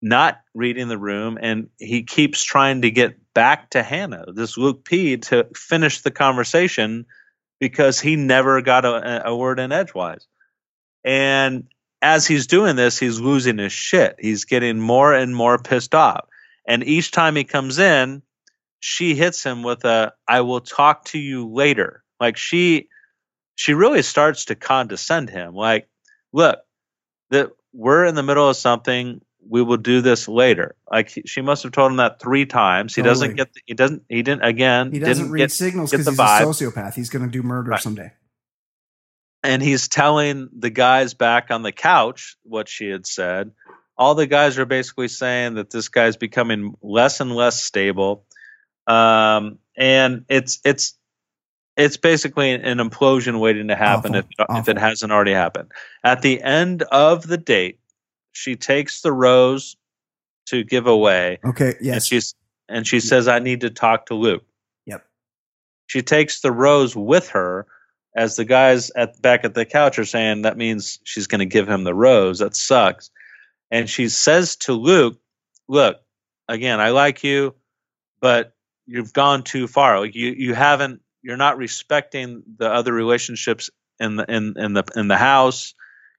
not 0.00 0.40
reading 0.54 0.88
the 0.88 0.98
room 0.98 1.38
and 1.40 1.68
he 1.78 2.02
keeps 2.02 2.42
trying 2.44 2.82
to 2.82 2.90
get 2.90 3.16
back 3.34 3.70
to 3.70 3.82
hannah 3.82 4.26
this 4.32 4.56
luke 4.56 4.84
p 4.84 5.16
to 5.16 5.46
finish 5.54 6.02
the 6.02 6.10
conversation 6.10 7.04
because 7.60 8.00
he 8.00 8.16
never 8.16 8.62
got 8.62 8.84
a, 8.84 9.28
a 9.28 9.36
word 9.36 9.58
in 9.58 9.72
edgewise. 9.72 10.26
And 11.04 11.68
as 12.00 12.26
he's 12.26 12.46
doing 12.46 12.76
this 12.76 12.98
he's 12.98 13.20
losing 13.20 13.58
his 13.58 13.72
shit. 13.72 14.16
He's 14.18 14.44
getting 14.44 14.78
more 14.78 15.12
and 15.12 15.34
more 15.34 15.58
pissed 15.58 15.94
off. 15.94 16.26
And 16.66 16.84
each 16.84 17.10
time 17.10 17.36
he 17.36 17.44
comes 17.44 17.78
in 17.78 18.22
she 18.80 19.16
hits 19.16 19.42
him 19.42 19.64
with 19.64 19.84
a 19.84 20.12
i 20.28 20.40
will 20.40 20.60
talk 20.60 21.04
to 21.04 21.18
you 21.18 21.48
later 21.48 22.04
like 22.20 22.36
she 22.36 22.88
she 23.56 23.74
really 23.74 24.02
starts 24.02 24.46
to 24.46 24.54
condescend 24.54 25.30
him 25.30 25.54
like 25.54 25.88
look 26.32 26.58
that 27.30 27.50
we're 27.72 28.04
in 28.04 28.14
the 28.14 28.22
middle 28.22 28.48
of 28.48 28.56
something 28.56 29.20
we 29.48 29.62
will 29.62 29.76
do 29.76 30.00
this 30.00 30.28
later 30.28 30.74
like 30.90 31.12
she 31.26 31.40
must 31.40 31.62
have 31.62 31.72
told 31.72 31.90
him 31.90 31.96
that 31.98 32.20
three 32.20 32.44
times 32.46 32.94
he 32.94 33.02
doesn't 33.02 33.36
get 33.36 33.52
the, 33.54 33.60
he 33.66 33.74
doesn't 33.74 34.02
he 34.08 34.22
didn't 34.22 34.42
again 34.44 34.90
He 34.92 34.98
doesn't 34.98 35.24
didn't 35.24 35.32
read 35.32 35.38
get 35.40 35.52
signals 35.52 35.90
because 35.90 36.06
he's 36.06 36.18
vibe. 36.18 36.40
a 36.42 36.44
sociopath. 36.44 36.94
He's 36.94 37.08
going 37.10 37.24
to 37.24 37.30
do 37.30 37.42
murder 37.42 37.70
Right. 37.70 37.80
someday. 37.80 38.12
and 39.42 39.62
he's 39.62 39.88
telling 39.88 40.48
the 40.56 40.70
guys 40.70 41.14
back 41.14 41.50
on 41.50 41.62
the 41.62 41.72
couch 41.72 42.36
what 42.42 42.68
she 42.68 42.88
had 42.88 43.06
said. 43.06 43.52
All 43.96 44.14
the 44.14 44.26
guys 44.26 44.58
are 44.58 44.66
basically 44.66 45.08
saying 45.08 45.54
that 45.54 45.70
this 45.70 45.88
guy's 45.88 46.16
becoming 46.16 46.74
less 46.82 47.20
and 47.20 47.34
less 47.34 47.62
stable, 47.62 48.24
um, 48.86 49.58
and 49.76 50.24
it's 50.28 50.60
it's 50.64 50.97
it's 51.78 51.96
basically 51.96 52.50
an 52.52 52.76
implosion 52.78 53.40
waiting 53.40 53.68
to 53.68 53.76
happen 53.76 54.14
Awful. 54.16 54.30
if 54.50 54.58
if 54.62 54.68
it 54.68 54.78
hasn't 54.78 55.12
already 55.12 55.32
happened. 55.32 55.72
At 56.04 56.20
the 56.20 56.42
end 56.42 56.82
of 56.92 57.26
the 57.26 57.38
date, 57.38 57.78
she 58.32 58.56
takes 58.56 59.00
the 59.00 59.12
rose 59.12 59.76
to 60.46 60.64
give 60.64 60.86
away, 60.86 61.38
Okay. 61.44 61.68
and 61.76 61.86
Yes. 61.86 62.06
she's 62.06 62.34
and 62.68 62.86
she 62.86 63.00
says, 63.00 63.28
"I 63.28 63.38
need 63.38 63.62
to 63.62 63.70
talk 63.70 64.06
to 64.06 64.14
Luke." 64.14 64.44
Yep. 64.86 65.06
She 65.86 66.02
takes 66.02 66.40
the 66.40 66.52
rose 66.52 66.94
with 66.96 67.28
her, 67.30 67.66
as 68.14 68.36
the 68.36 68.44
guys 68.44 68.90
at 68.96 69.20
back 69.22 69.44
at 69.44 69.54
the 69.54 69.64
couch 69.64 69.98
are 69.98 70.04
saying 70.04 70.42
that 70.42 70.56
means 70.58 70.98
she's 71.04 71.26
going 71.28 71.38
to 71.38 71.46
give 71.46 71.68
him 71.68 71.84
the 71.84 71.94
rose. 71.94 72.40
That 72.40 72.56
sucks. 72.56 73.10
And 73.70 73.88
she 73.88 74.08
says 74.08 74.56
to 74.56 74.72
Luke, 74.72 75.18
"Look, 75.68 76.00
again, 76.48 76.80
I 76.80 76.90
like 76.90 77.22
you, 77.24 77.54
but 78.20 78.54
you've 78.86 79.12
gone 79.12 79.44
too 79.44 79.66
far. 79.68 80.00
Like 80.00 80.14
you, 80.14 80.32
you 80.36 80.54
haven't. 80.54 81.02
You're 81.22 81.36
not 81.36 81.56
respecting 81.58 82.42
the 82.58 82.70
other 82.70 82.92
relationships 82.92 83.70
in 83.98 84.16
the 84.16 84.24
in 84.24 84.54
in 84.56 84.72
the 84.74 84.84
in 84.96 85.08
the 85.08 85.16
house." 85.16 85.74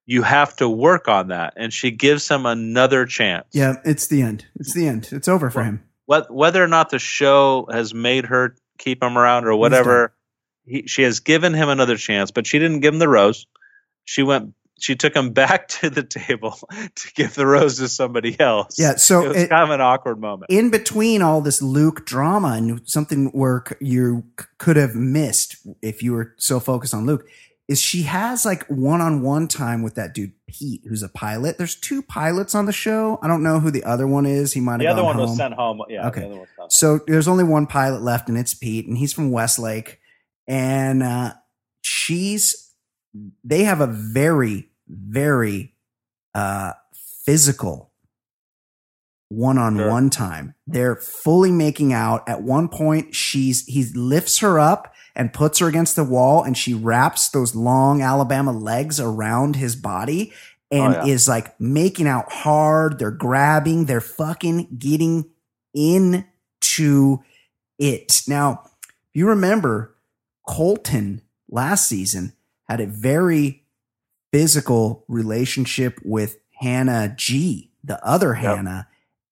You 0.06 0.24
have 0.24 0.56
to 0.56 0.68
work 0.68 1.08
on 1.08 1.28
that. 1.28 1.54
And 1.56 1.72
she 1.72 1.92
gives 1.92 2.28
him 2.28 2.48
another 2.48 3.06
chance 3.06 3.46
Yeah. 3.52 3.76
It's 3.86 4.08
the 4.08 4.24
end. 4.24 4.44
It's 4.60 4.74
the 4.74 4.88
end. 4.88 5.10
It's 5.12 5.28
over 5.28 5.52
for 5.52 5.64
him. 5.64 5.84
what, 6.08 6.34
whether 6.34 6.64
or 6.64 6.68
not 6.68 6.90
the 6.90 6.98
show 6.98 7.68
has 7.72 7.94
made 7.94 8.26
her 8.26 8.56
keep 8.80 9.04
him 9.04 9.20
around 9.20 9.46
or 9.46 9.56
whatever, 9.56 10.16
he, 10.66 10.88
she 10.88 11.04
has 11.04 11.20
given 11.20 11.54
him 11.54 11.70
another 11.70 11.96
chance, 11.96 12.32
but 12.32 12.48
she 12.48 12.58
didn't 12.58 12.80
give 12.80 12.92
him 12.92 13.00
the 13.00 13.08
rose. 13.08 13.46
She 14.04 14.24
went, 14.24 14.56
she 14.80 14.96
took 14.96 15.16
him 15.16 15.32
back 15.32 15.68
to 15.70 15.90
the 15.90 16.04
table 16.04 16.58
to 16.96 17.14
give 17.14 17.36
the 17.36 17.46
rose 17.46 17.78
to 17.78 17.88
somebody 17.88 18.40
else. 18.40 18.80
Yeah. 18.80 18.96
So 18.96 19.24
it 19.24 19.28
was 19.30 19.38
it- 19.38 19.50
kind 19.50 19.64
of 19.64 19.70
an 19.70 19.82
awkward 19.82 20.20
moment. 20.20 20.50
in 20.50 20.70
between 20.72 21.22
all 21.22 21.42
this 21.42 21.62
Luke 21.62 22.06
drama 22.06 22.54
and 22.54 22.82
something 22.90 23.28
where 23.28 23.64
c- 23.68 23.76
you 23.82 24.24
could 24.58 24.76
have 24.78 24.96
missed 24.96 25.58
if 25.82 26.02
you 26.04 26.14
were 26.14 26.34
so 26.38 26.60
focused 26.60 26.94
on 26.94 27.06
Luke 27.06 27.28
is 27.68 27.80
she 27.80 28.02
has 28.02 28.46
like 28.46 28.66
one-on-one 28.66 29.48
time 29.48 29.84
with 29.84 29.94
that 29.94 30.14
dude 30.16 30.32
Pete, 30.48 30.82
who's 30.90 31.04
a 31.04 31.10
pilot. 31.10 31.60
There's 31.60 31.76
two 31.76 32.02
pilots 32.02 32.56
on 32.56 32.66
the 32.66 32.72
show. 32.72 33.20
I 33.22 33.28
don't 33.28 33.44
know 33.44 33.60
who 33.60 33.70
the 33.70 33.84
other 33.84 34.08
one 34.08 34.26
is. 34.26 34.54
He 34.54 34.60
might 34.60 34.72
have 34.72 34.80
the 34.80 34.88
other 34.88 35.04
one 35.04 35.16
home. 35.18 35.28
was 35.28 35.38
sent 35.38 35.54
home. 35.54 35.80
Yeah. 35.88 36.08
Okay. 36.08 36.22
The 36.22 36.26
other 36.26 36.36
one 36.36 36.40
was 36.40 36.50
sent 36.50 36.60
home. 36.60 36.70
So 36.72 37.00
there's 37.06 37.28
only 37.28 37.44
one 37.44 37.68
pilot 37.68 38.02
left, 38.02 38.28
and 38.30 38.36
it's 38.40 38.56
Pete, 38.56 38.88
and 38.88 38.98
he's 38.98 39.14
from 39.14 39.30
Westlake. 39.30 40.00
And 40.48 41.04
uh, 41.04 41.34
she's, 41.82 42.74
they 43.44 43.64
have 43.66 43.82
a 43.82 43.86
very, 43.88 44.69
very 44.90 45.74
uh, 46.34 46.74
physical 47.26 47.92
one 49.30 49.58
on 49.60 49.78
one 49.88 50.10
time. 50.10 50.56
They're 50.66 50.96
fully 50.96 51.52
making 51.52 51.94
out. 51.94 52.28
At 52.28 52.42
one 52.42 52.68
point, 52.68 53.14
she's, 53.14 53.66
he 53.68 53.84
lifts 53.94 54.40
her 54.40 54.60
up 54.60 54.94
and 55.16 55.32
puts 55.34 55.60
her 55.60 55.68
against 55.68 55.96
the 55.96 56.04
wall, 56.04 56.44
and 56.44 56.58
she 56.58 56.74
wraps 56.74 57.30
those 57.30 57.56
long 57.56 58.02
Alabama 58.02 58.52
legs 58.52 59.00
around 59.00 59.56
his 59.56 59.76
body 59.76 60.34
and 60.72 60.96
Oh, 60.96 61.06
yeah. 61.06 61.14
is 61.14 61.28
like 61.28 61.60
making 61.60 62.08
out 62.08 62.32
hard. 62.32 62.98
They're 63.00 63.12
grabbing, 63.12 63.86
they're 63.86 64.02
fucking 64.02 64.76
getting 64.78 65.26
into 65.74 67.24
it. 67.78 68.22
Now, 68.28 68.64
if 68.66 69.10
you 69.14 69.28
remember, 69.28 69.96
Colton 70.48 71.22
last 71.50 71.88
season 71.88 72.34
had 72.68 72.80
a 72.82 72.86
very 72.88 73.64
physical 74.32 75.06
relationship 75.08 76.00
with 76.04 76.38
Hannah 76.60 77.14
G, 77.18 77.72
the 77.84 78.04
other 78.06 78.34
Hannah, 78.36 78.88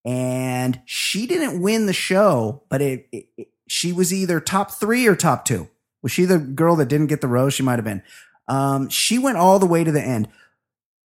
and 0.05 0.81
she 0.85 1.27
didn't 1.27 1.61
win 1.61 1.85
the 1.85 1.93
show, 1.93 2.63
but 2.69 2.81
it, 2.81 3.07
it, 3.11 3.25
it- 3.37 3.47
she 3.69 3.91
was 3.91 4.13
either 4.13 4.39
top 4.39 4.71
three 4.71 5.05
or 5.07 5.15
top 5.17 5.43
two. 5.43 5.67
Was 6.01 6.13
she 6.13 6.23
the 6.23 6.37
girl 6.37 6.77
that 6.77 6.87
didn't 6.87 7.07
get 7.07 7.19
the 7.19 7.27
rose? 7.27 7.53
She 7.53 7.63
might 7.63 7.75
have 7.75 7.83
been. 7.83 8.01
Um, 8.47 8.87
she 8.87 9.19
went 9.19 9.37
all 9.37 9.59
the 9.59 9.65
way 9.65 9.83
to 9.83 9.91
the 9.91 10.01
end. 10.01 10.29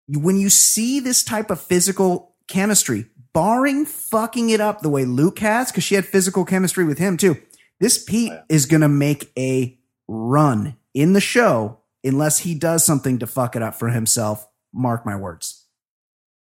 When 0.08 0.36
you 0.36 0.50
see 0.50 0.98
this 0.98 1.22
type 1.22 1.50
of 1.50 1.60
physical 1.60 2.34
chemistry, 2.48 3.06
barring 3.32 3.84
fucking 3.86 4.50
it 4.50 4.60
up 4.60 4.80
the 4.80 4.88
way 4.88 5.04
Luke 5.04 5.38
has, 5.38 5.70
because 5.70 5.84
she 5.84 5.94
had 5.94 6.04
physical 6.04 6.44
chemistry 6.44 6.84
with 6.84 6.98
him 6.98 7.16
too, 7.16 7.36
this 7.78 8.02
Pete 8.02 8.32
Oh, 8.34 8.42
is 8.48 8.66
going 8.66 8.80
to 8.80 8.88
make 8.88 9.30
a 9.38 9.78
run 10.08 10.76
in 10.92 11.12
the 11.12 11.20
show 11.20 11.78
unless 12.04 12.38
he 12.40 12.54
does 12.54 12.84
something 12.84 13.18
to 13.18 13.26
fuck 13.26 13.56
it 13.56 13.62
up 13.62 13.74
for 13.74 13.88
himself. 13.88 14.46
Mark 14.72 15.04
my 15.04 15.16
words. 15.16 15.66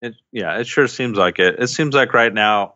It, 0.01 0.13
yeah, 0.31 0.57
it 0.59 0.67
sure 0.67 0.87
seems 0.87 1.17
like 1.17 1.39
it. 1.39 1.55
It 1.59 1.67
seems 1.67 1.93
like 1.95 2.13
right 2.13 2.33
now, 2.33 2.75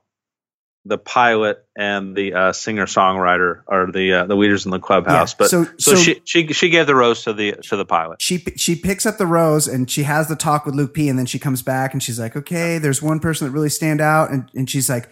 the 0.86 0.98
pilot 0.98 1.64
and 1.78 2.16
the 2.16 2.34
uh, 2.34 2.52
singer 2.54 2.86
songwriter 2.86 3.62
are 3.68 3.92
the 3.92 4.14
uh, 4.14 4.26
the 4.26 4.36
leaders 4.36 4.66
in 4.66 4.72
the 4.72 4.80
clubhouse. 4.80 5.32
Yeah, 5.34 5.36
But 5.38 5.50
so- 5.50 5.64
so, 5.66 5.72
so- 5.78 5.96
she 5.96 6.22
she 6.26 6.48
she 6.54 6.70
gave 6.70 6.88
the 6.88 6.96
rose 6.96 7.24
to 7.24 7.34
the 7.34 7.52
to 7.64 7.76
the 7.76 7.86
pilot. 7.86 8.22
She 8.22 8.38
she 8.56 8.76
picks 8.76 9.06
up 9.06 9.18
the 9.18 9.28
rose 9.28 9.68
and 9.68 9.90
she 9.92 10.04
has 10.04 10.28
the 10.28 10.36
talk 10.36 10.66
with 10.66 10.76
Luke 10.76 10.94
P. 10.94 11.08
And 11.10 11.20
then 11.20 11.26
she 11.26 11.38
comes 11.40 11.62
back 11.62 11.94
and 11.94 12.02
she's 12.02 12.20
like, 12.20 12.36
"Okay, 12.36 12.78
there's 12.78 13.02
one 13.02 13.20
person 13.20 13.46
that 13.48 13.52
really 13.54 13.70
stand 13.70 14.02
out." 14.02 14.32
And 14.32 14.50
and 14.56 14.70
she's 14.70 14.90
like, 14.90 15.10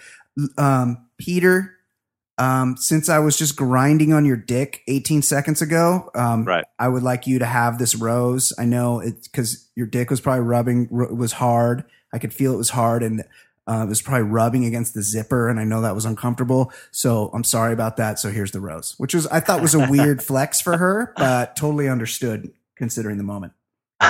um, 0.58 1.06
"Peter, 1.20 1.76
um, 2.38 2.78
since 2.78 3.10
I 3.10 3.20
was 3.20 3.38
just 3.38 3.56
grinding 3.56 4.14
on 4.14 4.26
your 4.26 4.38
dick 4.38 4.82
18 4.88 5.22
seconds 5.22 5.62
ago, 5.62 6.10
um, 6.16 6.44
Right. 6.46 6.66
I 6.78 6.88
would 6.88 7.04
like 7.04 7.26
you 7.28 7.40
to 7.40 7.46
have 7.46 7.78
this 7.80 7.96
rose. 7.96 8.54
I 8.58 8.66
know 8.66 9.00
it's 9.00 9.28
because 9.28 9.68
your 9.76 9.88
dick 9.88 10.10
was 10.10 10.22
probably 10.22 10.44
rubbing, 10.46 10.88
ru- 10.92 11.14
was 11.16 11.34
hard. 11.34 11.84
I 12.14 12.20
could 12.20 12.34
feel 12.34 12.54
it 12.54 12.58
was 12.58 12.70
hard 12.70 13.04
and 13.04 13.24
uh, 13.68 13.84
it 13.84 13.90
was 13.90 14.02
probably 14.02 14.24
rubbing 14.30 14.66
against 14.66 14.94
the 14.94 15.02
zipper. 15.02 15.50
And 15.50 15.60
I 15.60 15.64
know 15.66 15.82
that 15.82 15.94
was 15.96 16.06
uncomfortable. 16.06 16.72
So 16.92 17.30
I'm 17.34 17.44
sorry 17.44 17.74
about 17.74 17.98
that. 17.98 18.18
So 18.20 18.30
here's 18.30 18.52
the 18.52 18.62
rose, 18.62 18.94
which 18.98 19.14
was, 19.14 19.28
I 19.28 19.40
thought 19.42 19.62
was 19.62 19.76
a 19.76 19.90
weird 19.90 20.24
flex 20.30 20.62
for 20.62 20.78
her, 20.78 21.14
but 21.18 21.56
totally 21.56 21.90
understood 21.90 22.52
considering 22.76 23.18
the 23.18 23.24
moment. 23.24 23.54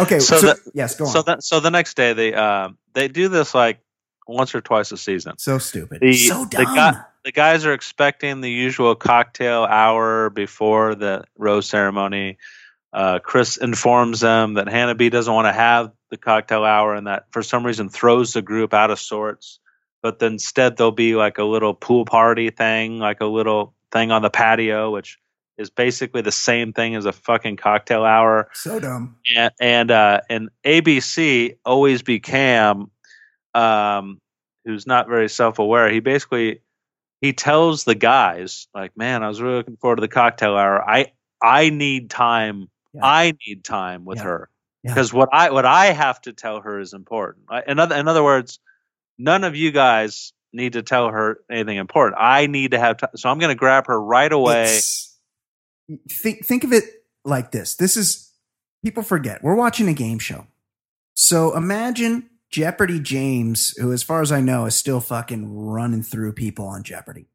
Okay. 0.00 0.18
So, 0.20 0.36
so 0.38 0.46
the, 0.48 0.70
yes, 0.74 0.94
go 0.94 1.06
on. 1.06 1.10
so 1.10 1.22
that 1.22 1.42
so 1.42 1.60
the 1.60 1.70
next 1.70 1.96
day 1.96 2.12
they 2.12 2.34
um 2.34 2.76
they 2.92 3.08
do 3.08 3.28
this 3.28 3.54
like 3.54 3.80
once 4.26 4.54
or 4.54 4.60
twice 4.60 4.92
a 4.92 4.96
season. 4.96 5.36
so 5.38 5.58
stupid. 5.58 6.00
The- 6.00 6.12
so 6.14 6.44
dumb. 6.46 7.02
The 7.28 7.32
guys 7.32 7.66
are 7.66 7.74
expecting 7.74 8.40
the 8.40 8.50
usual 8.50 8.94
cocktail 8.94 9.64
hour 9.64 10.30
before 10.30 10.94
the 10.94 11.24
rose 11.36 11.68
ceremony. 11.68 12.38
Uh, 12.90 13.18
Chris 13.18 13.58
informs 13.58 14.20
them 14.20 14.54
that 14.54 14.66
Hannah 14.66 14.94
B 14.94 15.10
doesn't 15.10 15.34
want 15.34 15.46
to 15.46 15.52
have 15.52 15.92
the 16.10 16.16
cocktail 16.16 16.64
hour 16.64 16.94
and 16.94 17.06
that 17.06 17.26
for 17.30 17.42
some 17.42 17.66
reason 17.66 17.90
throws 17.90 18.32
the 18.32 18.40
group 18.40 18.72
out 18.72 18.90
of 18.90 18.98
sorts. 18.98 19.58
But 20.02 20.20
then 20.20 20.32
instead 20.32 20.78
there'll 20.78 20.90
be 20.90 21.16
like 21.16 21.36
a 21.36 21.44
little 21.44 21.74
pool 21.74 22.06
party 22.06 22.48
thing, 22.48 22.98
like 22.98 23.20
a 23.20 23.26
little 23.26 23.74
thing 23.92 24.10
on 24.10 24.22
the 24.22 24.30
patio, 24.30 24.90
which 24.90 25.18
is 25.58 25.68
basically 25.68 26.22
the 26.22 26.32
same 26.32 26.72
thing 26.72 26.94
as 26.94 27.04
a 27.04 27.12
fucking 27.12 27.58
cocktail 27.58 28.06
hour 28.06 28.48
so 28.54 28.80
dumb. 28.80 29.16
and 29.36 29.52
and 29.60 29.90
uh, 29.90 30.22
and 30.30 30.48
ABC 30.64 31.58
always 31.62 32.00
be 32.00 32.20
Cam, 32.20 32.90
um, 33.52 34.18
who's 34.64 34.86
not 34.86 35.08
very 35.08 35.28
self 35.28 35.58
aware. 35.58 35.90
He 35.90 36.00
basically 36.00 36.62
he 37.20 37.32
tells 37.32 37.84
the 37.84 37.94
guys 37.94 38.68
like, 38.74 38.96
"Man, 38.96 39.22
I 39.22 39.28
was 39.28 39.40
really 39.42 39.56
looking 39.56 39.76
forward 39.76 39.96
to 39.96 40.00
the 40.02 40.08
cocktail 40.08 40.56
hour. 40.56 40.82
I 40.82 41.12
I 41.42 41.70
need 41.70 42.10
time. 42.10 42.68
Yeah. 42.92 43.00
I 43.04 43.34
need 43.46 43.64
time 43.64 44.04
with 44.04 44.18
Yeah. 44.18 44.24
her 44.24 44.50
Yeah. 44.82 44.90
because 44.94 45.12
what 45.12 45.28
I 45.32 45.50
what 45.50 45.64
I 45.66 45.86
have 45.86 46.20
to 46.22 46.32
tell 46.32 46.60
her 46.60 46.78
is 46.80 46.92
important. 46.94 47.46
In 47.66 47.78
other 47.78 47.94
in 47.96 48.08
other 48.08 48.22
words, 48.24 48.58
none 49.18 49.44
of 49.44 49.54
you 49.56 49.70
guys 49.72 50.32
need 50.52 50.72
to 50.74 50.82
tell 50.82 51.08
her 51.10 51.40
anything 51.50 51.76
important. 51.76 52.16
I 52.20 52.46
need 52.46 52.70
to 52.70 52.78
have 52.78 52.96
time. 52.96 53.10
So 53.16 53.28
I'm 53.28 53.38
going 53.38 53.50
to 53.54 53.58
grab 53.58 53.86
her 53.88 54.00
right 54.00 54.32
away. 54.32 54.62
It's- 54.64 55.04
think 56.10 56.44
think 56.44 56.64
of 56.64 56.72
it 56.72 56.84
like 57.24 57.50
this. 57.50 57.74
This 57.76 57.96
is 57.96 58.32
people 58.84 59.02
forget 59.02 59.42
we're 59.42 59.54
watching 59.54 59.88
a 59.88 59.92
game 59.94 60.18
show. 60.18 60.46
So 61.14 61.56
imagine 61.56 62.30
Jeopardy 62.50 62.98
James, 63.00 63.76
who, 63.78 63.92
as 63.92 64.02
far 64.02 64.22
as 64.22 64.32
I 64.32 64.40
know, 64.40 64.66
is 64.66 64.74
still 64.74 65.00
fucking 65.00 65.54
running 65.54 66.02
through 66.02 66.32
people 66.32 66.66
on 66.66 66.82
Jeopardy. 66.82 67.26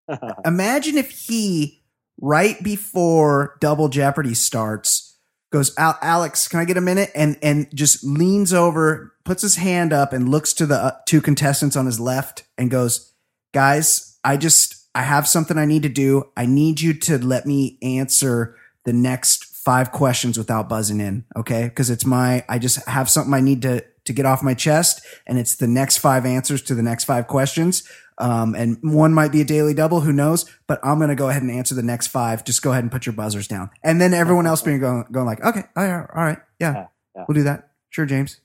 Imagine 0.44 0.96
if 0.96 1.10
he, 1.10 1.82
right 2.20 2.62
before 2.62 3.56
Double 3.60 3.88
Jeopardy 3.88 4.34
starts, 4.34 5.16
goes, 5.52 5.76
out, 5.76 5.96
Alex, 6.00 6.48
can 6.48 6.60
I 6.60 6.64
get 6.64 6.78
a 6.78 6.82
minute? 6.82 7.10
And 7.14 7.36
and 7.42 7.68
just 7.74 8.02
leans 8.02 8.54
over, 8.54 9.12
puts 9.24 9.42
his 9.42 9.56
hand 9.56 9.92
up, 9.92 10.12
and 10.12 10.30
looks 10.30 10.54
to 10.54 10.66
the 10.66 10.76
uh, 10.76 10.92
two 11.06 11.20
contestants 11.20 11.76
on 11.76 11.86
his 11.86 12.00
left, 12.00 12.44
and 12.56 12.70
goes, 12.70 13.12
guys, 13.52 14.18
I 14.24 14.38
just 14.38 14.88
I 14.94 15.02
have 15.02 15.28
something 15.28 15.58
I 15.58 15.66
need 15.66 15.82
to 15.82 15.88
do. 15.90 16.30
I 16.36 16.46
need 16.46 16.80
you 16.80 16.94
to 16.94 17.18
let 17.18 17.44
me 17.44 17.78
answer 17.82 18.56
the 18.84 18.92
next 18.94 19.44
five 19.44 19.92
questions 19.92 20.36
without 20.36 20.68
buzzing 20.68 21.00
in, 21.00 21.24
okay? 21.36 21.64
Because 21.64 21.90
it's 21.90 22.06
my 22.06 22.44
I 22.48 22.58
just 22.58 22.86
have 22.88 23.10
something 23.10 23.34
I 23.34 23.40
need 23.40 23.62
to 23.62 23.84
to 24.04 24.12
get 24.12 24.26
off 24.26 24.42
my 24.42 24.54
chest, 24.54 25.04
and 25.26 25.38
it's 25.38 25.56
the 25.56 25.66
next 25.66 25.98
five 25.98 26.26
answers 26.26 26.62
to 26.62 26.74
the 26.74 26.82
next 26.82 27.04
five 27.04 27.26
questions. 27.26 27.82
Um, 28.18 28.54
and 28.54 28.78
one 28.82 29.14
might 29.14 29.32
be 29.32 29.40
a 29.40 29.44
daily 29.44 29.74
double, 29.74 30.00
who 30.00 30.12
knows? 30.12 30.44
But 30.66 30.80
I'm 30.84 30.98
gonna 31.00 31.14
go 31.14 31.28
ahead 31.28 31.42
and 31.42 31.50
answer 31.50 31.74
the 31.74 31.82
next 31.82 32.08
five. 32.08 32.44
Just 32.44 32.62
go 32.62 32.70
ahead 32.72 32.84
and 32.84 32.92
put 32.92 33.06
your 33.06 33.14
buzzers 33.14 33.48
down, 33.48 33.70
and 33.82 34.00
then 34.00 34.12
everyone 34.14 34.46
else 34.46 34.62
being 34.62 34.80
going 34.80 35.04
going 35.10 35.26
like, 35.26 35.42
okay, 35.44 35.62
all 35.76 35.84
right, 35.86 36.06
all 36.14 36.22
right, 36.24 36.38
yeah, 36.60 36.72
Yeah, 36.74 36.86
yeah. 37.16 37.24
we'll 37.26 37.34
do 37.34 37.42
that. 37.44 37.70
Sure, 37.90 38.06
James. 38.06 38.40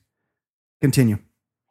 Continue. 0.80 1.18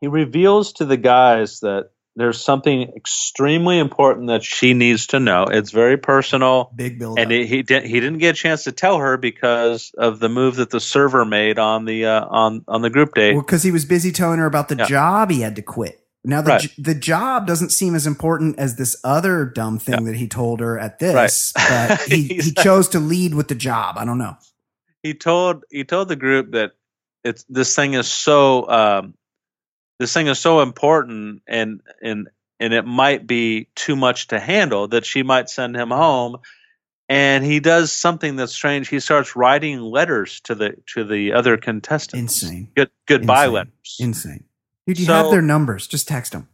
he 0.02 0.08
reveals 0.08 0.74
to 0.74 0.86
the 0.86 0.98
guys 0.98 1.60
that 1.62 1.92
there's 2.18 2.42
something 2.44 2.82
extremely 2.96 3.78
important 3.80 4.28
that 4.28 4.44
she 4.44 4.74
needs 4.74 5.08
to 5.08 5.20
know. 5.20 5.44
It's 5.46 5.72
very 5.72 5.98
personal, 5.98 6.72
Big 6.76 6.98
build. 7.00 7.20
and 7.20 7.32
it, 7.32 7.46
he 7.48 7.62
didn't 7.64 7.88
he 7.90 8.00
didn't 8.00 8.18
get 8.18 8.36
a 8.36 8.38
chance 8.38 8.64
to 8.66 8.72
tell 8.72 8.98
her 8.98 9.18
because 9.18 9.92
of 9.98 10.20
the 10.20 10.28
move 10.28 10.56
that 10.58 10.70
the 10.72 10.80
server 10.80 11.24
made 11.26 11.60
on 11.60 11.86
the 11.86 12.06
uh, 12.08 12.26
on 12.26 12.66
on 12.68 12.82
the 12.82 12.90
group 12.90 13.14
date. 13.14 13.34
Well, 13.34 13.44
because 13.44 13.64
he 13.64 13.72
was 13.72 13.86
busy 13.86 14.12
telling 14.12 14.40
her 14.40 14.46
about 14.46 14.68
the 14.68 14.76
Yeah. 14.76 14.86
job 14.88 15.30
he 15.32 15.42
had 15.42 15.56
to 15.58 15.62
quit. 15.62 16.00
Now 16.26 16.42
the 16.42 16.50
Right. 16.50 16.62
j- 16.62 16.74
the 16.82 16.96
job 16.96 17.48
doesn't 17.48 17.70
seem 17.70 17.96
as 17.96 18.06
important 18.08 18.58
as 18.60 18.76
this 18.76 18.98
other 19.04 19.46
dumb 19.46 19.80
thing 19.80 20.04
that 20.06 20.16
he 20.16 20.28
told 20.28 20.60
her 20.60 20.78
at 20.78 21.00
this, 21.00 21.54
Right. 21.56 21.88
but 21.90 22.02
he, 22.12 22.24
he 22.24 22.52
chose 22.52 22.90
to 22.90 23.00
lead 23.00 23.34
with 23.36 23.48
the 23.48 23.56
job. 23.56 23.96
I 23.98 24.04
don't 24.06 24.18
know. 24.18 24.36
he 25.04 25.14
told 25.14 25.64
he 25.70 25.84
told 25.86 26.08
the 26.10 26.16
group 26.18 26.52
that 26.52 26.72
it's 27.24 27.44
this 27.48 27.76
thing 27.76 27.94
is 27.94 28.08
so 28.08 28.68
um, 28.70 29.14
this 30.00 30.14
thing 30.14 30.28
is 30.28 30.40
so 30.40 30.62
important 30.62 31.42
and 31.48 31.82
and 32.02 32.28
and 32.60 32.74
it 32.74 32.86
might 32.86 33.28
be 33.28 33.68
too 33.76 33.96
much 33.96 34.28
to 34.28 34.40
handle 34.40 34.88
that 34.90 35.06
she 35.06 35.24
might 35.24 35.50
send 35.50 35.76
him 35.76 35.90
home 35.92 36.38
and 37.10 37.44
he 37.46 37.60
does 37.60 37.92
something 37.92 38.36
that's 38.36 38.54
strange 38.54 38.90
he 38.90 39.00
starts 39.00 39.36
writing 39.36 39.80
letters 39.82 40.42
to 40.42 40.56
the 40.56 40.76
to 40.88 41.04
the 41.04 41.34
other 41.34 41.58
contestants 41.58 42.42
Insane. 42.44 42.72
good 42.76 42.90
goodbye 43.08 43.46
Insane. 43.46 43.54
letters 43.54 43.98
Insane. 44.00 44.44
Dude, 44.86 45.00
you 45.00 45.06
So- 45.06 45.14
have 45.14 45.32
their 45.32 45.42
numbers. 45.42 45.86
Just 45.88 46.08
text 46.08 46.32
them. 46.32 46.48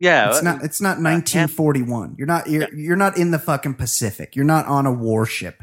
yeah 0.00 0.30
It's 0.30 0.42
not. 0.42 0.62
It's 0.64 0.80
not 0.80 0.98
1941. 1.00 2.14
You're 2.16 2.26
not. 2.26 2.48
You're, 2.48 2.72
you're 2.74 2.96
not 2.96 3.18
in 3.18 3.30
the 3.30 3.38
fucking 3.38 3.74
Pacific. 3.74 4.34
You're 4.36 4.44
not 4.46 4.64
on 4.66 4.86
a 4.86 4.92
warship. 4.92 5.62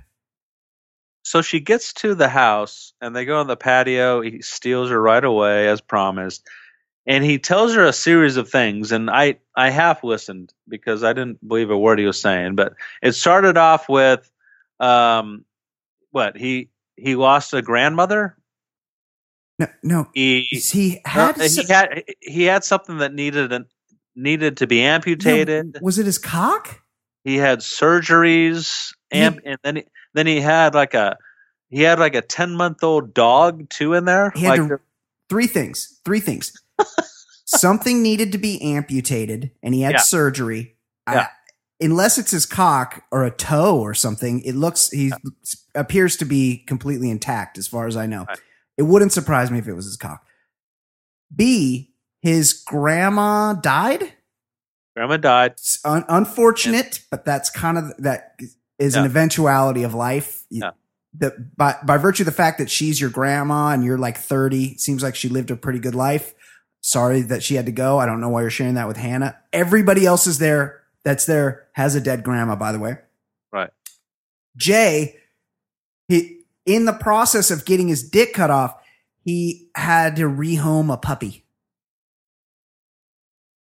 so 1.23 1.41
she 1.41 1.59
gets 1.59 1.93
to 1.93 2.13
the 2.13 2.29
house 2.29 2.93
and 3.01 3.15
they 3.15 3.25
go 3.25 3.39
on 3.39 3.47
the 3.47 3.57
patio 3.57 4.21
he 4.21 4.41
steals 4.43 4.89
her 4.91 5.01
right 5.01 5.23
away 5.23 5.67
as 5.67 5.81
promised 5.81 6.47
and 7.07 7.23
he 7.23 7.37
tells 7.37 7.73
her 7.75 7.83
a 7.85 7.93
series 7.93 8.37
of 8.37 8.49
things 8.49 8.91
and 8.91 9.09
i 9.09 9.35
i 9.55 9.69
half 9.69 10.03
listened 10.03 10.53
because 10.67 11.03
i 11.03 11.13
didn't 11.13 11.45
believe 11.47 11.69
a 11.69 11.77
word 11.77 11.99
he 11.99 12.05
was 12.05 12.19
saying 12.19 12.55
but 12.55 12.73
it 13.01 13.13
started 13.13 13.57
off 13.57 13.87
with 13.89 14.29
um 14.79 15.45
what 16.11 16.35
he 16.37 16.69
he 16.95 17.15
lost 17.15 17.53
a 17.53 17.61
grandmother 17.61 18.37
No, 19.59 19.67
no. 19.83 20.07
he 20.13 20.47
He 20.51 21.01
had. 21.05 21.35
he 21.41 21.63
had 21.67 22.03
he 22.21 22.43
had 22.43 22.63
something 22.63 22.97
that 22.97 23.13
needed 23.13 23.51
an, 23.53 23.65
needed 24.15 24.57
to 24.57 24.67
be 24.67 24.81
no, 24.81 24.87
amputated 24.87 25.77
was 25.81 25.99
it 25.99 26.05
his 26.05 26.17
cock? 26.17 26.81
he 27.23 27.35
had 27.37 27.59
surgeries 27.59 28.93
and, 29.11 29.41
and 29.45 29.57
then 29.63 29.75
he, 29.77 29.83
then 30.13 30.27
he 30.27 30.39
had 30.41 30.73
like 30.73 30.93
a 30.93 31.17
he 31.69 31.81
had 31.81 31.99
like 31.99 32.15
a 32.15 32.21
10 32.21 32.51
month 32.55 32.83
old 32.83 33.13
dog 33.13 33.69
too 33.69 33.93
in 33.93 34.05
there 34.05 34.31
He 34.35 34.45
had 34.45 34.59
like 34.59 34.69
to- 34.69 34.79
Three 35.27 35.47
things. 35.47 35.99
Three 36.05 36.19
things. 36.19 36.53
Something 37.45 38.01
needed 38.01 38.31
to 38.31 38.37
be 38.37 38.61
amputated, 38.61 39.51
and 39.61 39.73
he 39.73 39.81
had 39.81 39.93
Yeah. 39.95 39.99
surgery. 40.01 40.77
I- 41.07 41.27
unless 41.79 42.17
it's 42.17 42.31
his 42.31 42.45
cock 42.45 43.03
or 43.11 43.23
a 43.23 43.31
toe 43.31 43.79
or 43.79 43.93
something, 43.93 44.41
it 44.41 44.55
looks 44.55 44.89
he 44.89 45.11
appears 45.75 46.17
to 46.17 46.25
be 46.25 46.63
completely 46.67 47.09
intact, 47.11 47.57
as 47.57 47.67
far 47.67 47.85
as 47.85 47.95
I 47.95 48.05
know. 48.07 48.25
Right. 48.27 48.39
It 48.77 48.83
wouldn't 48.83 49.13
surprise 49.13 49.51
me 49.51 49.59
if 49.59 49.67
it 49.67 49.73
was 49.73 49.85
his 49.85 49.97
cock. 49.97 50.25
B. 51.33 51.93
His 52.21 52.53
grandma 52.53 53.53
died. 53.53 54.13
grandma 54.95 55.17
died 55.17 55.55
un- 55.83 56.05
unfortunate, 56.07 57.01
but 57.11 57.25
that's 57.25 57.49
kind 57.49 57.77
of 57.77 57.93
that 57.99 58.39
is 58.79 58.95
an 58.95 59.05
eventuality 59.05 59.83
of 59.83 59.93
life. 59.93 60.45
Yeah. 60.49 60.71
The, 61.13 61.31
by 61.55 61.75
by 61.85 61.97
virtue 61.97 62.23
of 62.23 62.25
the 62.25 62.31
fact 62.31 62.57
that 62.57 62.69
she's 62.69 62.99
your 62.99 63.09
grandma 63.09 63.69
and 63.69 63.83
you're 63.83 63.97
like 63.97 64.17
30, 64.17 64.77
seems 64.77 65.03
like 65.03 65.15
she 65.15 65.29
lived 65.29 65.51
a 65.51 65.55
pretty 65.55 65.79
good 65.79 65.95
life. 65.95 66.33
Sorry 66.85 67.21
that 67.23 67.41
she 67.41 67.55
had 67.55 67.65
to 67.65 67.71
go. 67.71 67.97
I 67.97 68.05
don't 68.05 68.21
know 68.21 68.29
why 68.29 68.41
you're 68.41 68.51
sharing 68.51 68.75
that 68.75 68.87
with 68.87 68.95
Hannah. 68.97 69.35
Everybody 69.51 70.05
else 70.05 70.27
is 70.27 70.37
there. 70.37 70.83
That's 71.03 71.25
there 71.25 71.65
has 71.71 71.95
a 71.95 71.99
dead 71.99 72.23
grandma, 72.23 72.55
by 72.55 72.71
the 72.73 72.77
way. 72.77 72.97
Right. 73.51 73.71
Jay, 74.55 75.15
he 76.07 76.41
in 76.67 76.85
the 76.85 76.93
process 76.93 77.49
of 77.49 77.65
getting 77.65 77.87
his 77.87 78.07
dick 78.07 78.35
cut 78.35 78.51
off, 78.51 78.75
he 79.23 79.67
had 79.75 80.15
to 80.17 80.29
rehome 80.29 80.93
a 80.93 80.97
puppy, 80.97 81.43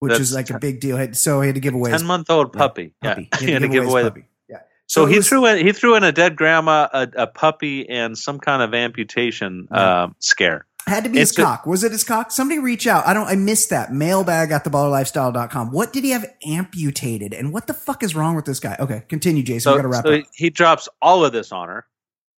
which 0.01 0.11
That's 0.11 0.21
is 0.21 0.35
like 0.35 0.51
a 0.51 0.59
big 0.59 0.81
deal. 0.81 1.15
So 1.15 1.41
he 1.41 1.47
had 1.49 1.55
to 1.55 1.61
give 1.63 1.73
away 1.73 1.93
10 1.93 2.05
month 2.05 2.29
old 2.29 2.51
yeah, 2.53 2.59
puppy 2.59 2.93
yeah, 3.03 3.15
puppy. 3.15 3.29
he 3.41 3.51
had 3.53 3.63
to 3.63 3.69
give 3.69 3.87
away 3.87 4.03
the 4.03 4.11
puppy. 4.11 4.27
Yeah. 4.47 4.59
So, 4.89 5.07
it 5.07 5.11
he 5.13 5.17
was- 5.17 5.29
threw 5.29 5.47
in 5.47 5.65
he 5.67 5.73
threw 5.73 5.95
in 5.97 6.05
a 6.05 6.13
dead 6.13 6.37
grandma, 6.37 6.87
a, 6.93 7.09
a 7.17 7.27
puppy, 7.27 7.89
and 7.89 8.17
some 8.19 8.39
kind 8.41 8.61
of 8.63 8.75
amputation 8.75 9.69
Yeah. 9.73 10.03
um, 10.03 10.17
scare. 10.19 10.67
Had 10.89 11.03
to 11.05 11.11
be 11.11 11.19
his 11.19 11.31
It's 11.31 11.39
a- 11.39 11.43
cock. 11.43 11.67
Was 11.67 11.83
it 11.83 11.91
his 11.91 12.05
cock? 12.05 12.31
Somebody 12.31 12.61
reach 12.61 12.87
out. 12.87 13.05
I 13.07 13.13
don't, 13.13 13.27
I 13.27 13.35
missed 13.35 13.71
that. 13.71 13.93
Mailbag 13.93 14.53
at 14.53 14.65
theballerlifestyle.com. 14.65 15.73
What 15.73 15.93
did 15.93 16.05
he 16.05 16.11
have 16.11 16.25
amputated? 16.47 17.35
And 17.35 17.53
what 17.53 17.67
the 17.67 17.75
fuck 17.75 18.05
is 18.05 18.15
wrong 18.15 18.37
with 18.37 18.45
this 18.45 18.61
guy? 18.61 18.77
Okay, 18.79 19.03
continue, 19.09 19.43
Jason. 19.43 19.73
we 19.73 19.75
So, 19.75 19.77
gotta 19.79 19.89
wrap 19.89 20.05
so 20.07 20.15
up. 20.15 20.25
he 20.35 20.49
drops 20.51 20.89
all 21.03 21.25
of 21.25 21.33
this 21.33 21.51
on 21.51 21.69
her, 21.69 21.87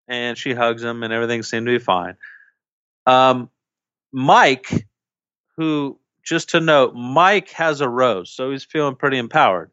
and 0.07 0.39
she 0.39 0.55
hugs 0.55 0.83
him, 0.85 1.03
and 1.03 1.13
everything 1.13 1.43
seemed 1.43 1.67
to 1.67 1.73
be 1.73 1.83
fine. 1.83 2.17
Um, 3.07 3.51
Mike, 4.13 4.71
who 5.57 5.99
just 6.25 6.51
to 6.51 6.61
note, 6.61 6.95
Mike 6.95 7.51
has 7.51 7.81
a 7.81 7.89
rose, 7.89 8.31
so 8.31 8.53
he's 8.53 8.65
feeling 8.65 8.95
pretty 8.95 9.19
empowered. 9.19 9.71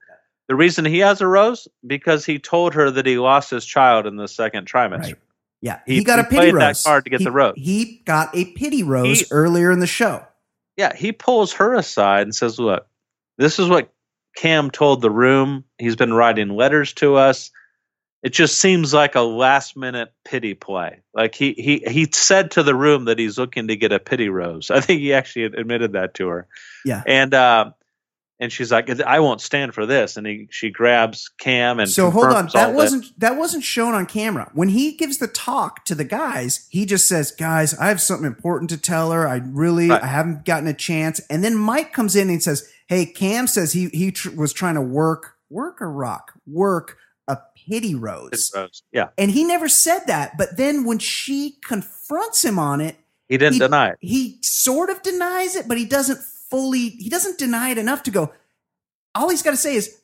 The 0.48 0.56
reason 0.56 0.84
he 0.84 1.00
has 1.00 1.22
a 1.22 1.28
rose 1.28 1.68
because 1.86 2.26
he 2.26 2.38
told 2.40 2.74
her 2.74 2.90
that 2.92 3.06
he 3.06 3.18
lost 3.18 3.50
his 3.52 3.66
child 3.66 4.06
in 4.08 4.18
the 4.18 4.28
second 4.28 4.68
trimester. 4.68 5.00
Right. 5.04 5.16
Yeah. 5.64 5.80
He, 5.86 5.96
He- 6.00 6.04
got 6.04 6.20
a 6.20 6.26
pity 6.26 6.52
rose. 6.52 6.84
card 6.84 7.06
to 7.06 7.10
get 7.10 7.22
He- 7.22 7.24
the 7.26 7.32
rose. 7.32 7.54
He 7.56 8.02
got 8.06 8.36
a 8.36 8.46
pity 8.52 8.84
rose 8.84 9.22
He- 9.22 9.26
earlier 9.32 9.72
in 9.72 9.80
the 9.80 9.88
show. 9.88 10.26
Yeah, 10.76 10.94
he 10.94 11.12
pulls 11.14 11.54
her 11.54 11.74
aside 11.76 12.24
and 12.24 12.36
says, 12.36 12.60
"Look, 12.60 12.86
this 13.38 13.60
is 13.60 13.70
what 13.70 13.94
Cam 14.36 14.72
told 14.72 15.02
the 15.02 15.10
room. 15.12 15.64
He's 15.78 15.96
been 15.96 16.14
writing 16.14 16.50
letters 16.50 16.92
to 16.94 17.16
us. 17.16 17.50
It 18.24 18.34
just 18.34 18.60
seems 18.60 18.94
like 18.94 19.16
a 19.16 19.22
last 19.22 19.78
minute 19.78 20.12
pity 20.26 20.54
play. 20.54 21.02
Like 21.14 21.36
he 21.36 21.54
he 21.54 21.84
he 21.90 22.10
said 22.12 22.52
to 22.52 22.64
the 22.64 22.76
room 22.76 23.06
that 23.06 23.20
he's 23.20 23.38
looking 23.38 23.68
to 23.70 23.76
get 23.78 23.92
a 23.94 24.00
pity 24.00 24.28
rose. 24.30 24.70
I 24.72 24.82
think 24.82 25.00
he 25.02 25.14
actually 25.14 25.46
admitted 25.46 25.94
that 25.94 26.16
to 26.16 26.28
her. 26.28 26.48
Yeah. 26.84 27.04
And 27.06 27.34
uh, 27.34 27.72
and 28.44 28.52
she's 28.52 28.72
like, 28.72 28.90
"I 29.02 29.20
won't 29.20 29.42
stand 29.42 29.74
for 29.74 29.86
this." 29.86 30.18
And 30.18 30.28
he 30.28 30.48
she 30.52 30.70
grabs 30.70 31.30
Cam 31.40 31.80
and 31.80 31.90
So 31.90 32.12
hold 32.12 32.28
on. 32.28 32.50
That 32.54 32.74
wasn't 32.74 33.06
that 33.20 33.38
wasn't 33.38 33.64
shown 33.64 33.94
on 33.96 34.06
camera. 34.06 34.52
When 34.54 34.70
he 34.70 34.92
gives 34.94 35.18
the 35.18 35.28
talk 35.28 35.86
to 35.86 35.96
the 35.96 36.04
guys, 36.04 36.68
he 36.70 36.86
just 36.86 37.08
says, 37.08 37.32
"Guys, 37.32 37.74
I 37.76 37.88
have 37.88 38.02
something 38.02 38.28
important 38.28 38.70
to 38.72 38.78
tell 38.78 39.12
her. 39.12 39.28
I 39.28 39.42
really 39.44 39.90
Right. 39.90 40.04
I 40.04 40.08
haven't 40.08 40.46
gotten 40.46 40.68
a 40.68 40.74
chance." 40.74 41.20
And 41.30 41.44
then 41.44 41.56
Mike 41.56 41.94
comes 41.94 42.16
in 42.16 42.30
and 42.30 42.44
says, 42.44 42.68
"Hey, 42.88 43.06
Cam 43.06 43.48
says 43.48 43.72
he 43.74 43.90
he 43.94 44.12
tr- 44.12 44.32
was 44.32 44.54
trying 44.54 44.76
to 44.76 44.82
work 44.82 45.36
work 45.50 45.82
a 45.82 45.88
rock 45.88 46.34
work 46.46 46.98
a 47.28 47.38
pity 47.68 47.96
rose." 47.96 48.30
pity 48.52 48.60
rose. 48.62 48.84
Yeah, 48.92 49.08
And 49.18 49.32
he 49.32 49.44
never 49.44 49.70
said 49.70 50.02
that, 50.08 50.38
but 50.38 50.58
then 50.58 50.84
when 50.84 51.00
she 51.00 51.58
confronts 51.66 52.44
him 52.44 52.60
on 52.60 52.82
it, 52.82 52.98
he 53.30 53.38
didn't 53.38 53.54
He- 53.54 53.60
deny 53.60 53.90
it. 53.90 53.98
he 54.02 54.40
sort 54.42 54.90
of 54.90 55.02
denies 55.02 55.56
it, 55.56 55.68
but 55.68 55.78
he 55.78 55.86
doesn't 55.86 56.20
fully, 56.54 56.90
he 56.90 57.10
doesn't 57.10 57.40
deny 57.40 57.70
it 57.72 57.80
enough 57.80 58.04
to 58.04 58.12
go, 58.12 58.32
all 59.16 59.30
he's 59.30 59.42
got 59.42 59.52
to 59.52 59.58
say 59.58 59.74
is, 59.76 59.98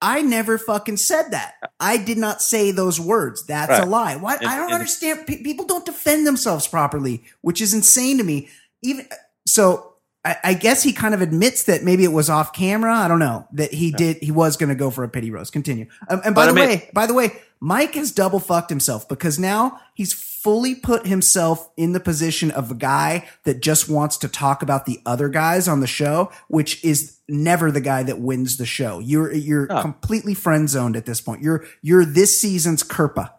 I 0.00 0.22
never 0.22 0.56
fucking 0.56 0.98
said 0.98 1.30
that. 1.32 1.54
I 1.80 1.96
did 1.96 2.16
not 2.16 2.40
say 2.40 2.70
those 2.70 3.00
words. 3.00 3.44
That's 3.46 3.82
a 3.84 3.86
lie. 3.86 4.14
Why? 4.14 4.36
And- 4.36 4.46
I 4.46 4.54
don't 4.56 4.66
and- 4.66 4.74
understand. 4.74 5.26
Pe- 5.26 5.42
people 5.42 5.64
don't 5.64 5.84
defend 5.84 6.24
themselves 6.26 6.68
properly, 6.68 7.24
which 7.40 7.60
is 7.60 7.74
insane 7.74 8.18
to 8.18 8.24
me. 8.24 8.48
Even 8.82 9.08
so, 9.48 9.94
I, 10.24 10.36
I 10.44 10.54
guess 10.54 10.84
he 10.84 10.92
kind 10.92 11.12
of 11.14 11.22
admits 11.22 11.64
that 11.64 11.82
maybe 11.82 12.04
it 12.04 12.12
was 12.12 12.30
off 12.30 12.52
camera. 12.52 12.94
I 12.94 13.08
don't 13.08 13.18
know 13.18 13.48
that 13.52 13.72
he 13.72 13.90
did. 13.90 14.18
He 14.18 14.30
was 14.30 14.56
going 14.56 14.68
to 14.68 14.74
go 14.76 14.90
for 14.90 15.02
a 15.02 15.08
pity 15.08 15.30
roast. 15.32 15.52
Continue. 15.52 15.86
Um, 16.08 16.20
and 16.24 16.34
by 16.36 16.46
But 16.46 16.52
the 16.54 16.60
I 16.62 16.66
mean- 16.66 16.78
way, 16.78 16.90
by 16.92 17.06
the 17.06 17.14
way, 17.14 17.40
Mike 17.58 17.94
has 17.94 18.12
double 18.12 18.38
fucked 18.38 18.68
himself 18.70 19.08
because 19.08 19.38
now 19.40 19.80
he's 19.94 20.12
fully 20.46 20.76
put 20.76 21.08
himself 21.08 21.68
in 21.76 21.90
the 21.92 21.98
position 21.98 22.52
of 22.52 22.70
a 22.70 22.74
guy 22.76 23.28
that 23.42 23.60
just 23.60 23.88
wants 23.88 24.16
to 24.16 24.28
talk 24.28 24.62
about 24.62 24.86
the 24.86 25.00
other 25.04 25.28
guys 25.28 25.66
on 25.66 25.80
the 25.80 25.88
show, 25.88 26.30
which 26.46 26.84
is 26.84 27.16
never 27.28 27.72
the 27.72 27.80
guy 27.80 28.04
that 28.04 28.20
wins 28.20 28.56
the 28.56 28.64
show. 28.64 29.00
You're 29.00 29.32
you're 29.32 29.66
No. 29.66 29.82
completely 29.82 30.34
friend 30.34 30.70
zoned 30.70 30.94
at 30.94 31.04
this 31.04 31.20
point. 31.20 31.42
You're 31.42 31.64
you're 31.82 32.04
this 32.04 32.40
season's 32.40 32.84
Kerpa. 32.84 33.32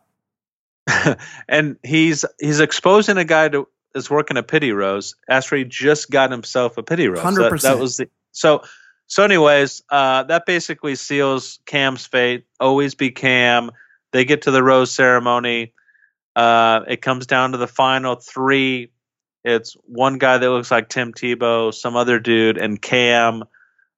and 1.48 1.78
he's 1.82 2.26
he's 2.42 2.60
exposing 2.60 3.16
a 3.16 3.24
guy 3.24 3.48
to 3.48 3.70
is 3.96 4.10
working 4.10 4.36
a 4.36 4.44
pity 4.44 4.74
rose 4.74 5.16
after 5.30 5.56
he 5.56 5.64
just 5.64 6.12
got 6.12 6.30
himself 6.30 6.78
a 6.78 6.84
pity 6.84 7.08
rose. 7.08 7.24
That- 7.24 7.52
100%. 7.52 7.62
That, 7.62 7.80
was 7.80 7.96
the 7.96 8.10
so 8.34 8.64
so. 9.08 9.24
Anyways, 9.24 9.82
uh, 9.90 10.24
that 10.24 10.46
basically 10.46 10.96
seals 10.96 11.60
Cam's 11.66 12.06
fate. 12.06 12.44
Always 12.60 12.96
be 12.96 13.12
Cam. 13.12 13.72
They 14.12 14.26
get 14.26 14.42
to 14.42 14.52
the 14.52 14.62
rose 14.62 14.92
ceremony. 14.94 15.72
Uh, 16.38 16.82
it 16.88 17.02
comes 17.02 17.26
down 17.26 17.52
to 17.54 17.58
the 17.58 17.68
final 17.68 18.16
three. 18.16 18.92
It's 19.44 19.76
one 19.86 20.18
guy 20.20 20.38
that 20.38 20.50
looks 20.50 20.70
like 20.72 20.88
Tim 20.90 21.12
Tebow, 21.14 21.74
some 21.74 21.96
other 21.96 22.20
dude, 22.20 22.58
and 22.58 22.82
Cam. 22.82 23.44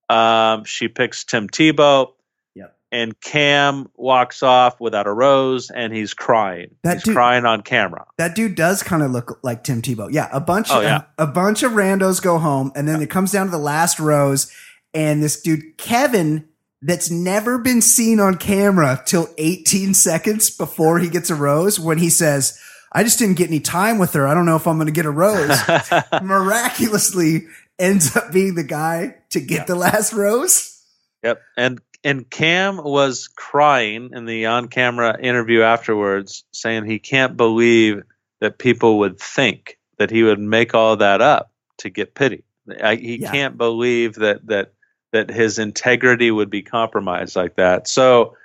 Um, 0.09 0.63
she 0.63 0.87
picks 0.87 1.23
Tim 1.23 1.47
Tebow. 1.49 2.13
Yep. 2.55 2.75
And 2.91 3.19
Cam 3.21 3.89
walks 3.95 4.41
off 4.41 4.79
without 4.79 5.05
a 5.05 5.13
rose, 5.13 5.69
and 5.69 5.93
he's 5.93 6.13
crying. 6.13 6.75
That 6.83 6.95
he's 6.95 7.03
dude- 7.03 7.15
crying 7.15 7.45
on 7.45 7.61
camera. 7.61 8.05
That 8.17 8.35
dude 8.35 8.55
does 8.55 8.81
kind 8.83 9.03
of 9.03 9.11
look 9.11 9.39
like 9.43 9.63
Tim 9.63 9.81
Tebow. 9.81 10.09
Yeah, 10.11 10.29
a 10.31 10.39
bunch 10.39 10.67
Oh, 10.71 10.77
of 10.79 10.83
yeah. 10.83 11.03
a, 11.17 11.27
bunch 11.27 11.61
of 11.63 11.73
randos 11.73 12.21
go 12.21 12.37
home, 12.39 12.71
and 12.75 12.87
then 12.87 13.01
it 13.01 13.09
comes 13.11 13.31
down 13.31 13.45
to 13.47 13.51
the 13.51 13.57
last 13.59 13.99
rose, 13.99 14.51
and 14.95 15.21
this 15.21 15.39
dude 15.41 15.77
Kevin, 15.77 16.48
that's 16.81 17.11
never 17.11 17.57
been 17.57 17.81
seen 17.81 18.19
on 18.19 18.35
camera 18.37 19.01
till 19.05 19.27
18 19.37 19.93
seconds 19.93 20.49
before 20.49 20.99
he 20.99 21.09
gets 21.09 21.29
a 21.29 21.35
rose, 21.35 21.79
when 21.79 21.97
he 21.97 22.09
says, 22.09 22.57
"I 22.91 23.03
just 23.03 23.19
didn't 23.19 23.35
get 23.37 23.49
any 23.49 23.59
time 23.59 23.97
with 23.97 24.13
her. 24.13 24.27
I 24.27 24.33
don't 24.33 24.45
know 24.45 24.55
if 24.55 24.65
I'm 24.67 24.77
going 24.77 24.87
to 24.87 24.91
get 24.93 25.05
a 25.05 25.11
rose." 25.11 25.57
Miraculously, 26.21 27.47
ends 27.77 28.15
up 28.15 28.31
being 28.31 28.55
the 28.55 28.63
guy 28.63 29.15
to 29.31 29.39
get 29.39 29.67
the 29.67 29.75
last 29.75 30.13
rose. 30.13 30.83
Yep. 31.23 31.41
And 31.57 31.81
and 32.03 32.29
Cam 32.29 32.77
was 32.77 33.27
crying 33.27 34.11
in 34.13 34.25
the 34.25 34.45
on-camera 34.45 35.19
interview 35.21 35.61
afterwards, 35.63 36.45
saying 36.53 36.85
he 36.85 36.99
can't 36.99 37.35
believe 37.35 38.03
that 38.39 38.57
people 38.57 38.99
would 38.99 39.19
think 39.19 39.77
that 39.97 40.09
he 40.09 40.23
would 40.23 40.39
make 40.39 40.73
all 40.73 40.95
that 40.97 41.19
up 41.19 41.51
to 41.79 41.89
get 41.89 42.15
pity. 42.15 42.43
I, 42.81 42.95
he 42.95 43.17
Yeah. 43.17 43.31
can't 43.31 43.57
believe 43.57 44.15
that 44.15 44.45
that 44.47 44.71
that 45.11 45.29
his 45.29 45.59
integrity 45.59 46.31
would 46.31 46.49
be 46.49 46.61
compromised 46.61 47.35
like 47.35 47.55
that. 47.55 47.87
So, 47.87 48.35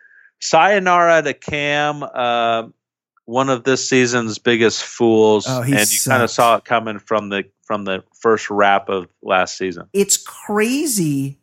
sayonara 0.40 1.22
to 1.22 1.34
Cam, 1.34 2.02
uh, 2.02 2.68
one 3.26 3.48
of 3.48 3.64
this 3.64 3.88
season's 3.88 4.38
biggest 4.38 4.82
fools, 4.82 5.46
Oh, 5.48 5.62
and 5.62 5.92
you 5.92 5.98
kind 6.06 6.22
of 6.22 6.30
saw 6.30 6.56
it 6.56 6.64
coming 6.64 6.98
from 6.98 7.28
the 7.30 7.44
from 7.62 7.84
the 7.84 8.04
first 8.20 8.50
wrap 8.50 8.88
of 8.90 9.08
last 9.22 9.56
season. 9.56 9.88
it's 9.94 10.18
crazy 10.18 11.38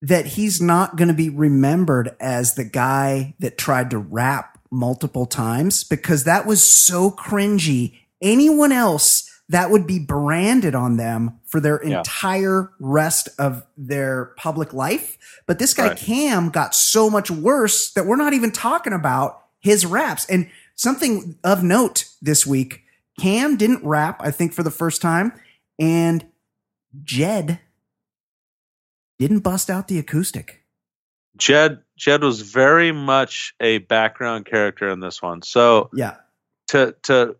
that 0.00 0.24
he's 0.24 0.62
not 0.62 0.96
going 0.96 1.08
to 1.08 1.14
be 1.14 1.28
remembered 1.28 2.14
as 2.20 2.54
the 2.54 2.64
guy 2.64 3.34
that 3.40 3.58
tried 3.58 3.90
to 3.90 3.98
rap 3.98 4.58
multiple 4.70 5.26
times 5.26 5.82
because 5.84 6.24
that 6.24 6.46
was 6.46 6.62
so 6.62 7.10
cringy. 7.10 7.98
Anyone 8.22 8.72
else 8.72 9.27
that 9.50 9.70
would 9.70 9.86
be 9.86 9.98
branded 9.98 10.74
on 10.74 10.96
them 10.98 11.38
for 11.46 11.58
their 11.60 11.80
Yeah. 11.84 11.98
entire 11.98 12.70
rest 12.78 13.28
of 13.38 13.64
their 13.76 14.34
public 14.36 14.72
life. 14.74 15.16
But 15.46 15.58
this 15.58 15.72
guy 15.74 15.88
Right. 15.88 15.96
Cam 15.98 16.50
got 16.50 16.74
so 16.74 17.08
much 17.08 17.30
worse 17.30 17.90
that 17.92 18.04
we're 18.06 18.16
not 18.16 18.34
even 18.34 18.52
talking 18.52 18.92
about 18.92 19.42
his 19.60 19.86
raps. 19.86 20.26
And 20.26 20.48
something 20.74 21.38
of 21.42 21.62
note 21.62 22.04
this 22.20 22.46
week, 22.46 22.82
Cam 23.18 23.56
didn't 23.56 23.84
rap, 23.84 24.20
I 24.22 24.30
think, 24.30 24.52
for 24.52 24.62
the 24.62 24.70
first 24.70 25.00
time. 25.00 25.32
And 25.78 26.26
Jed 27.02 27.60
didn't 29.18 29.40
bust 29.40 29.70
out 29.70 29.88
the 29.88 29.98
acoustic. 29.98 30.62
Jed 31.36 31.82
Jed 31.96 32.22
was 32.22 32.40
very 32.42 32.92
much 32.92 33.54
a 33.60 33.78
background 33.78 34.46
character 34.46 34.88
in 34.88 35.00
this 35.00 35.22
one. 35.22 35.42
So 35.42 35.90
Yeah. 35.94 36.16
to 36.68 36.94
to 37.04 37.36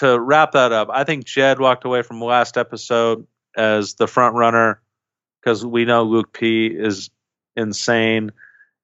to 0.00 0.18
wrap 0.18 0.52
that 0.52 0.72
up, 0.72 0.88
I 0.90 1.04
think 1.04 1.26
Jed 1.26 1.60
walked 1.60 1.84
away 1.84 2.02
from 2.02 2.20
last 2.20 2.56
episode 2.56 3.26
as 3.56 3.94
the 3.94 4.06
front 4.06 4.34
runner 4.34 4.80
because 5.40 5.64
we 5.64 5.84
know 5.84 6.04
Luke 6.04 6.32
P 6.32 6.66
is 6.66 7.10
insane. 7.54 8.32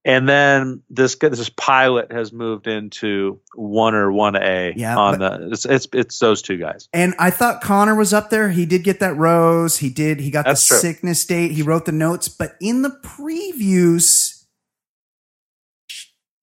And 0.05 0.29
then 0.29 0.83
this 0.89 1.17
this 1.17 1.49
pilot 1.49 2.13
has 2.13 2.33
moved 2.33 2.67
into 2.69 3.41
one 3.55 3.95
or 3.95 4.13
one 4.13 4.37
A 4.37 4.73
Yeah, 4.77 4.97
on 4.97 5.19
the 5.19 5.49
it's, 5.51 5.65
it's 5.65 5.89
it's 5.93 6.19
those 6.19 6.43
two 6.43 6.59
guys. 6.59 6.89
And 6.93 7.15
I 7.19 7.31
thought 7.31 7.61
Connor 7.61 7.95
was 7.97 8.13
up 8.13 8.31
there. 8.31 8.51
He 8.51 8.67
did 8.67 8.85
get 8.85 9.01
that 9.01 9.17
rose. 9.17 9.79
He 9.79 9.89
did. 9.89 10.21
He 10.21 10.31
got 10.31 10.45
That's 10.45 10.69
the 10.69 10.75
true. 10.75 10.79
sickness 10.79 11.25
date. 11.25 11.53
He 11.53 11.63
wrote 11.63 11.87
the 11.87 11.93
notes. 11.93 12.29
But 12.29 12.57
in 12.61 12.83
the 12.83 12.97
previews, 13.03 14.45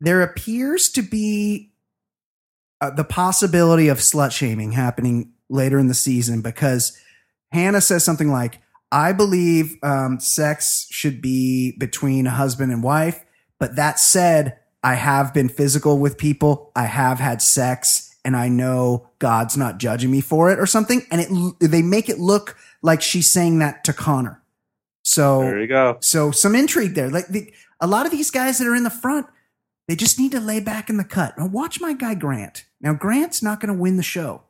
there 0.02 0.22
appears 0.24 0.90
to 0.90 1.02
be 1.02 1.73
uh, 2.84 2.90
the 2.90 3.04
possibility 3.06 3.88
of 3.88 4.00
slut 4.00 4.32
shaming 4.32 4.74
happening 4.74 5.32
later 5.50 5.80
in 5.80 5.88
the 5.88 5.94
season 5.94 6.42
because 6.42 6.98
Hannah 7.52 7.80
says 7.80 8.04
something 8.04 8.30
like, 8.30 8.60
I 8.92 9.14
believe 9.14 9.78
um, 9.84 10.20
sex 10.20 10.88
should 10.92 11.22
be 11.22 11.78
between 11.78 12.28
a 12.28 12.32
husband 12.32 12.74
and 12.74 12.84
wife. 12.84 13.24
But 13.58 13.78
that 13.78 14.00
said, 14.00 14.60
I 14.84 14.96
have 14.96 15.34
been 15.34 15.48
physical 15.48 15.98
with 15.98 16.18
people. 16.18 16.72
I 16.76 16.84
have 16.84 17.20
had 17.20 17.42
sex 17.42 18.14
and 18.26 18.36
I 18.36 18.50
know 18.50 19.08
God's 19.20 19.56
not 19.56 19.78
judging 19.78 20.12
me 20.12 20.20
for 20.20 20.52
it 20.52 20.60
or 20.60 20.66
something. 20.66 21.08
And 21.10 21.22
it, 21.22 21.70
they 21.72 21.82
make 21.82 22.10
it 22.10 22.20
look 22.20 22.58
like 22.82 23.02
she's 23.02 23.32
saying 23.32 23.60
that 23.60 23.86
to 23.86 23.94
Connor. 23.94 24.42
So 25.04 25.40
There 25.40 25.62
you 25.62 25.68
go. 25.68 25.98
so 26.02 26.32
some 26.32 26.54
intrigue 26.54 26.96
there. 26.96 27.10
Like 27.10 27.28
the, 27.28 27.54
a 27.80 27.88
lot 27.88 28.06
of 28.06 28.12
these 28.12 28.30
guys 28.30 28.58
that 28.58 28.68
are 28.68 28.76
in 28.76 28.84
the 28.84 28.90
front, 28.90 29.28
They 29.88 29.96
just 29.96 30.20
need 30.20 30.32
to 30.32 30.40
lay 30.40 30.60
back 30.62 30.90
in 30.90 30.98
the 30.98 31.04
cut. 31.04 31.38
Now, 31.38 31.48
watch 31.48 31.82
my 31.82 31.94
guy 31.94 32.16
Grant. 32.16 32.66
Now, 32.84 32.94
Grant's 32.94 33.42
not 33.42 33.60
going 33.60 33.74
to 33.74 33.80
win 33.80 33.98
the 33.98 34.04
show, 34.04 34.44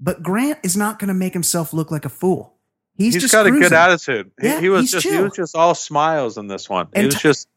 but 0.00 0.22
Grant 0.22 0.58
is 0.64 0.76
not 0.76 0.98
going 0.98 1.08
to 1.08 1.14
make 1.14 1.32
himself 1.34 1.72
look 1.72 1.90
like 1.92 2.04
a 2.04 2.08
fool. 2.08 2.54
He's, 2.96 3.14
he's 3.14 3.22
just 3.24 3.32
got 3.32 3.46
a 3.46 3.50
good 3.52 3.72
attitude. 3.72 4.32
He- 4.40 4.48
Yeah, 4.48 4.60
he 4.60 4.68
was 4.68 4.80
he's 4.82 4.92
just 4.92 5.06
he 5.06 5.16
was 5.20 5.34
just 5.36 5.54
all 5.54 5.74
smiles 5.74 6.38
in 6.38 6.46
this 6.48 6.68
one. 6.68 6.88
And 6.94 7.02
he 7.02 7.06
was 7.06 7.14
Ty- 7.16 7.20
just 7.20 7.48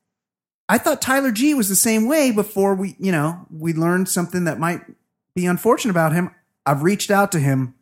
I 0.70 0.78
thought 0.78 1.02
Tyler 1.02 1.32
G 1.32 1.54
was 1.54 1.70
the 1.70 1.76
same 1.76 2.08
way 2.08 2.32
before 2.32 2.76
we, 2.76 2.96
you 3.00 3.12
know, 3.14 3.46
we 3.50 3.74
learned 3.74 4.10
something 4.10 4.44
that 4.44 4.60
might 4.60 4.82
be 5.36 5.46
unfortunate 5.46 5.92
about 5.92 6.12
him. 6.14 6.32
I've 6.66 6.84
reached 6.84 7.10
out 7.10 7.32
to 7.32 7.40
him 7.40 7.76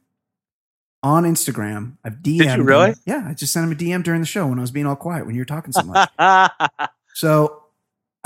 on 1.01 1.23
Instagram. 1.23 1.97
I've 2.03 2.17
DM'd 2.17 2.57
you 2.57 2.63
really? 2.63 2.89
him. 2.89 2.95
Yeah, 3.07 3.25
I 3.27 3.33
just 3.33 3.51
sent 3.53 3.65
him 3.65 3.71
a 3.71 3.75
DM 3.75 4.03
during 4.03 4.21
the 4.21 4.27
show 4.27 4.45
when 4.45 4.59
I 4.59 4.61
was 4.61 4.69
being 4.71 4.85
all 4.85 4.95
quiet 4.95 5.25
when 5.25 5.33
you 5.33 5.41
were 5.41 5.45
talking 5.45 5.71
so 5.71 5.81
much. 5.83 6.09
so 7.15 7.63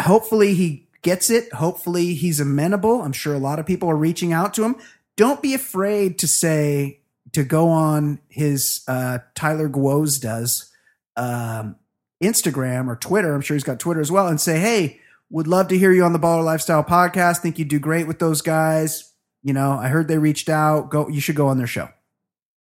hopefully 0.02 0.54
he 0.56 0.89
gets 1.02 1.30
it. 1.30 1.52
Hopefully 1.54 2.14
he's 2.14 2.39
amenable. 2.39 3.02
I'm 3.02 3.14
sure 3.14 3.34
a 3.34 3.39
lot 3.39 3.60
of 3.60 3.66
people 3.66 3.89
are 3.89 3.95
reaching 3.95 4.34
out 4.34 4.54
to 4.56 4.64
him. 4.64 4.76
Don't 5.18 5.41
be 5.41 5.54
afraid 5.54 6.20
to 6.20 6.28
say 6.28 7.00
to 7.34 7.43
go 7.43 7.70
on 7.70 8.20
his 8.28 8.84
uh, 8.88 9.20
Tyler 9.36 9.70
Gwozdz's 9.70 10.72
um, 11.16 11.76
Instagram 12.24 12.88
or 12.88 12.95
Twitter. 12.95 13.34
I'm 13.34 13.41
sure 13.41 13.56
he's 13.56 13.64
got 13.64 13.80
Twitter 13.80 14.02
as 14.02 14.12
well, 14.12 14.28
and 14.28 14.39
say, 14.39 14.60
"Hey, 14.60 15.00
would 15.30 15.47
love 15.47 15.68
to 15.70 15.78
hear 15.78 15.91
you 15.91 16.04
on 16.04 16.14
the 16.14 16.20
Baller 16.20 16.43
Lifestyle 16.43 16.84
podcast. 16.84 17.39
Think 17.39 17.60
you'd 17.60 17.68
do 17.68 17.80
great 17.80 18.08
with 18.08 18.20
those 18.20 18.41
guys. 18.41 19.14
You 19.43 19.54
know, 19.54 19.72
I 19.72 19.88
heard 19.88 20.08
they 20.08 20.18
reached 20.18 20.50
out. 20.50 20.89
Go, 20.89 21.08
you 21.08 21.22
should 21.22 21.36
go 21.36 21.47
on 21.47 21.58
their 21.58 21.68
show. 21.68 21.89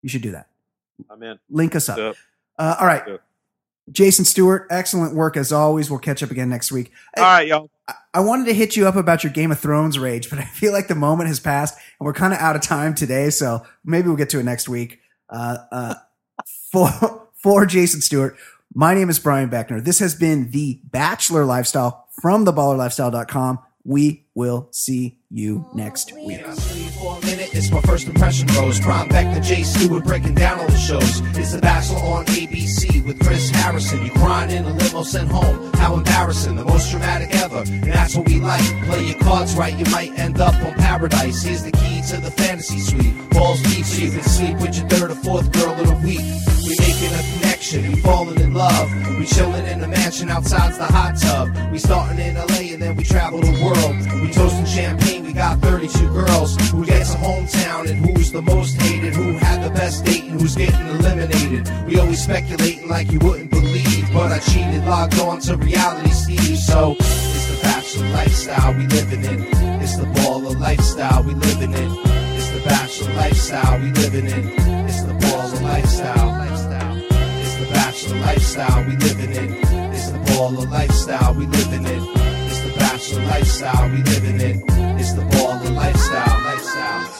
You 0.01 0.09
should 0.09 0.21
do 0.21 0.31
that. 0.31 0.47
I'm 1.09 1.21
in. 1.23 1.39
Link 1.49 1.75
us 1.75 1.89
up. 1.89 1.97
Yep. 1.97 2.15
Uh, 2.57 2.75
all 2.79 2.85
right, 2.85 3.19
Jason 3.91 4.25
Stewart, 4.25 4.67
excellent 4.69 5.15
work 5.15 5.37
as 5.37 5.51
always. 5.51 5.89
We'll 5.89 5.99
catch 5.99 6.21
up 6.21 6.31
again 6.31 6.49
next 6.49 6.71
week. 6.71 6.91
All 7.17 7.23
right, 7.23 7.47
y'all. 7.47 7.69
I- 8.13 8.19
wanted 8.19 8.45
to 8.45 8.53
hit 8.53 8.75
you 8.75 8.87
up 8.87 8.95
about 8.95 9.23
your 9.23 9.33
Game 9.33 9.51
of 9.51 9.59
Thrones 9.59 9.97
rage, 9.97 10.29
but 10.29 10.39
I 10.39 10.45
feel 10.45 10.73
like 10.73 10.87
the 10.87 10.95
moment 10.95 11.27
has 11.29 11.39
passed 11.39 11.77
and 11.99 12.05
we're 12.05 12.13
kind 12.13 12.33
of 12.33 12.39
out 12.39 12.55
of 12.55 12.61
time 12.61 12.93
today. 12.93 13.29
So 13.29 13.65
maybe 13.83 14.07
we'll 14.07 14.17
get 14.17 14.29
to 14.31 14.39
it 14.39 14.43
next 14.43 14.69
week. 14.69 14.99
Uh, 15.29 15.57
uh, 15.71 15.95
for, 16.71 17.27
for 17.35 17.65
Jason 17.65 18.01
Stewart, 18.01 18.35
my 18.73 18.93
name 18.93 19.09
is 19.09 19.19
Brian 19.19 19.49
Beckner. 19.49 19.83
This 19.83 19.99
has 19.99 20.15
been 20.15 20.51
the 20.51 20.79
Bachelor 20.83 21.45
Lifestyle 21.45 22.07
from 22.21 22.45
theballerlifestyle.com. 22.45 23.59
We 23.83 24.25
will 24.39 24.69
see 24.71 25.17
you 25.29 25.65
next 25.73 26.13
week. 26.13 26.39
Can 26.39 26.51
I 26.51 26.53
see 26.53 26.85
you 26.85 26.89
for 26.91 27.17
a 27.17 27.25
minute? 27.25 27.49
It's 27.53 27.69
my 27.71 27.81
first 27.81 28.07
impression 28.07 28.47
rose. 28.55 28.79
Prime 28.79 29.09
back 29.09 29.35
to 29.35 29.41
Jay 29.41 29.63
Stewart 29.63 30.05
breaking 30.05 30.35
down 30.35 30.61
all 30.61 30.67
the 30.67 30.77
shows. 30.77 31.19
It's 31.37 31.51
The 31.51 31.59
Bachelor 31.59 31.99
on 31.99 32.25
ABC 32.27 33.05
with 33.05 33.19
Chris 33.19 33.49
Harrison. 33.49 34.05
You 34.05 34.11
crying 34.11 34.51
in 34.51 34.63
a 34.63 34.73
limo 34.73 35.03
sent 35.03 35.29
home. 35.29 35.73
How 35.73 35.95
embarrassing. 35.95 36.55
The 36.55 36.63
most 36.63 36.89
dramatic 36.89 37.35
ever. 37.35 37.63
And 37.67 37.91
that's 37.91 38.15
what 38.15 38.29
we 38.29 38.39
like. 38.39 38.63
Play 38.85 39.07
your 39.07 39.19
cards 39.19 39.55
right. 39.55 39.75
You 39.77 39.91
might 39.91 40.17
end 40.17 40.39
up 40.39 40.55
on 40.63 40.73
paradise. 40.75 41.43
Here's 41.43 41.63
the 41.63 41.73
key 41.73 41.88
to 42.03 42.17
the 42.17 42.31
fantasy 42.31 42.79
suite. 42.79 43.29
Balls 43.31 43.61
deep 43.63 43.85
so 43.85 44.01
you 44.01 44.11
can 44.11 44.23
sleep 44.23 44.57
with 44.59 44.77
your 44.77 44.87
third 44.87 45.11
or 45.11 45.15
fourth 45.15 45.51
girl 45.51 45.71
of 45.71 45.87
the 45.87 45.95
week. 46.05 46.23
We 46.63 46.75
making 46.77 47.11
a 47.13 47.23
connection. 47.33 47.91
We 47.91 47.99
falling 48.01 48.39
in 48.39 48.53
love. 48.53 48.89
We 49.17 49.25
chilling 49.25 49.65
in 49.65 49.79
the 49.79 49.87
mansion 49.87 50.29
outside's 50.29 50.77
the 50.77 50.85
hot 50.85 51.17
tub. 51.19 51.49
We 51.71 51.79
starting 51.79 52.19
in 52.19 52.35
LA 52.35 52.73
and 52.73 52.81
then 52.81 52.95
we 52.95 53.03
travel 53.03 53.39
the 53.39 53.51
world. 53.63 53.95
We 54.21 54.31
toasting 54.31 54.65
champagne. 54.65 55.25
We 55.25 55.33
got 55.33 55.59
32 55.59 56.13
girls. 56.13 56.55
Who 56.71 56.85
gets 56.85 57.13
a 57.13 57.17
hometown 57.17 57.89
and 57.89 58.05
who's 58.05 58.31
the 58.31 58.41
most 58.41 58.79
hated? 58.81 59.15
Who 59.15 59.33
had 59.33 59.63
the 59.63 59.71
best 59.71 60.05
date 60.05 60.23
and 60.23 60.39
who's 60.39 60.55
getting 60.55 60.87
eliminated? 60.87 61.69
We 61.87 61.99
always 61.99 62.23
speculating 62.23 62.87
like 62.87 63.11
you 63.11 63.19
wouldn't 63.19 63.49
believe. 63.49 64.07
But 64.13 64.31
I 64.31 64.39
cheated, 64.39 64.85
logged 64.85 65.19
on 65.19 65.39
to 65.41 65.57
reality 65.57 66.11
Steve. 66.11 66.57
So 66.57 66.95
bachelor 67.99 68.15
lifestyle 68.15 68.73
we 68.75 68.87
living 68.87 69.25
in. 69.25 69.81
It's 69.81 69.97
the 69.97 70.05
baller 70.05 70.57
lifestyle 70.57 71.23
we 71.23 71.33
living 71.33 71.73
in. 71.73 71.91
It's 72.37 72.49
the 72.51 72.61
bachelor 72.65 73.13
lifestyle 73.13 73.79
we 73.79 73.91
living 73.91 74.25
in. 74.25 74.47
It's 74.87 75.03
the 75.03 75.13
baller 75.13 75.61
lifestyle. 75.61 76.27
Lifestyle. 76.27 76.97
It's 77.41 77.55
the 77.55 77.73
bachelor 77.73 78.19
lifestyle 78.19 78.85
we 78.85 78.95
living 78.95 79.31
in. 79.31 79.53
It's 79.93 80.11
the 80.11 80.19
baller 80.19 80.69
lifestyle 80.69 81.33
we 81.33 81.45
living 81.47 81.85
in. 81.85 82.03
It's 82.47 82.59
the 82.61 82.73
bachelor 82.77 83.25
lifestyle 83.25 83.89
we 83.89 84.03
living 84.03 84.39
in. 84.39 84.63
It's 84.99 85.13
the 85.13 85.21
baller 85.21 85.75
lifestyle. 85.75 87.18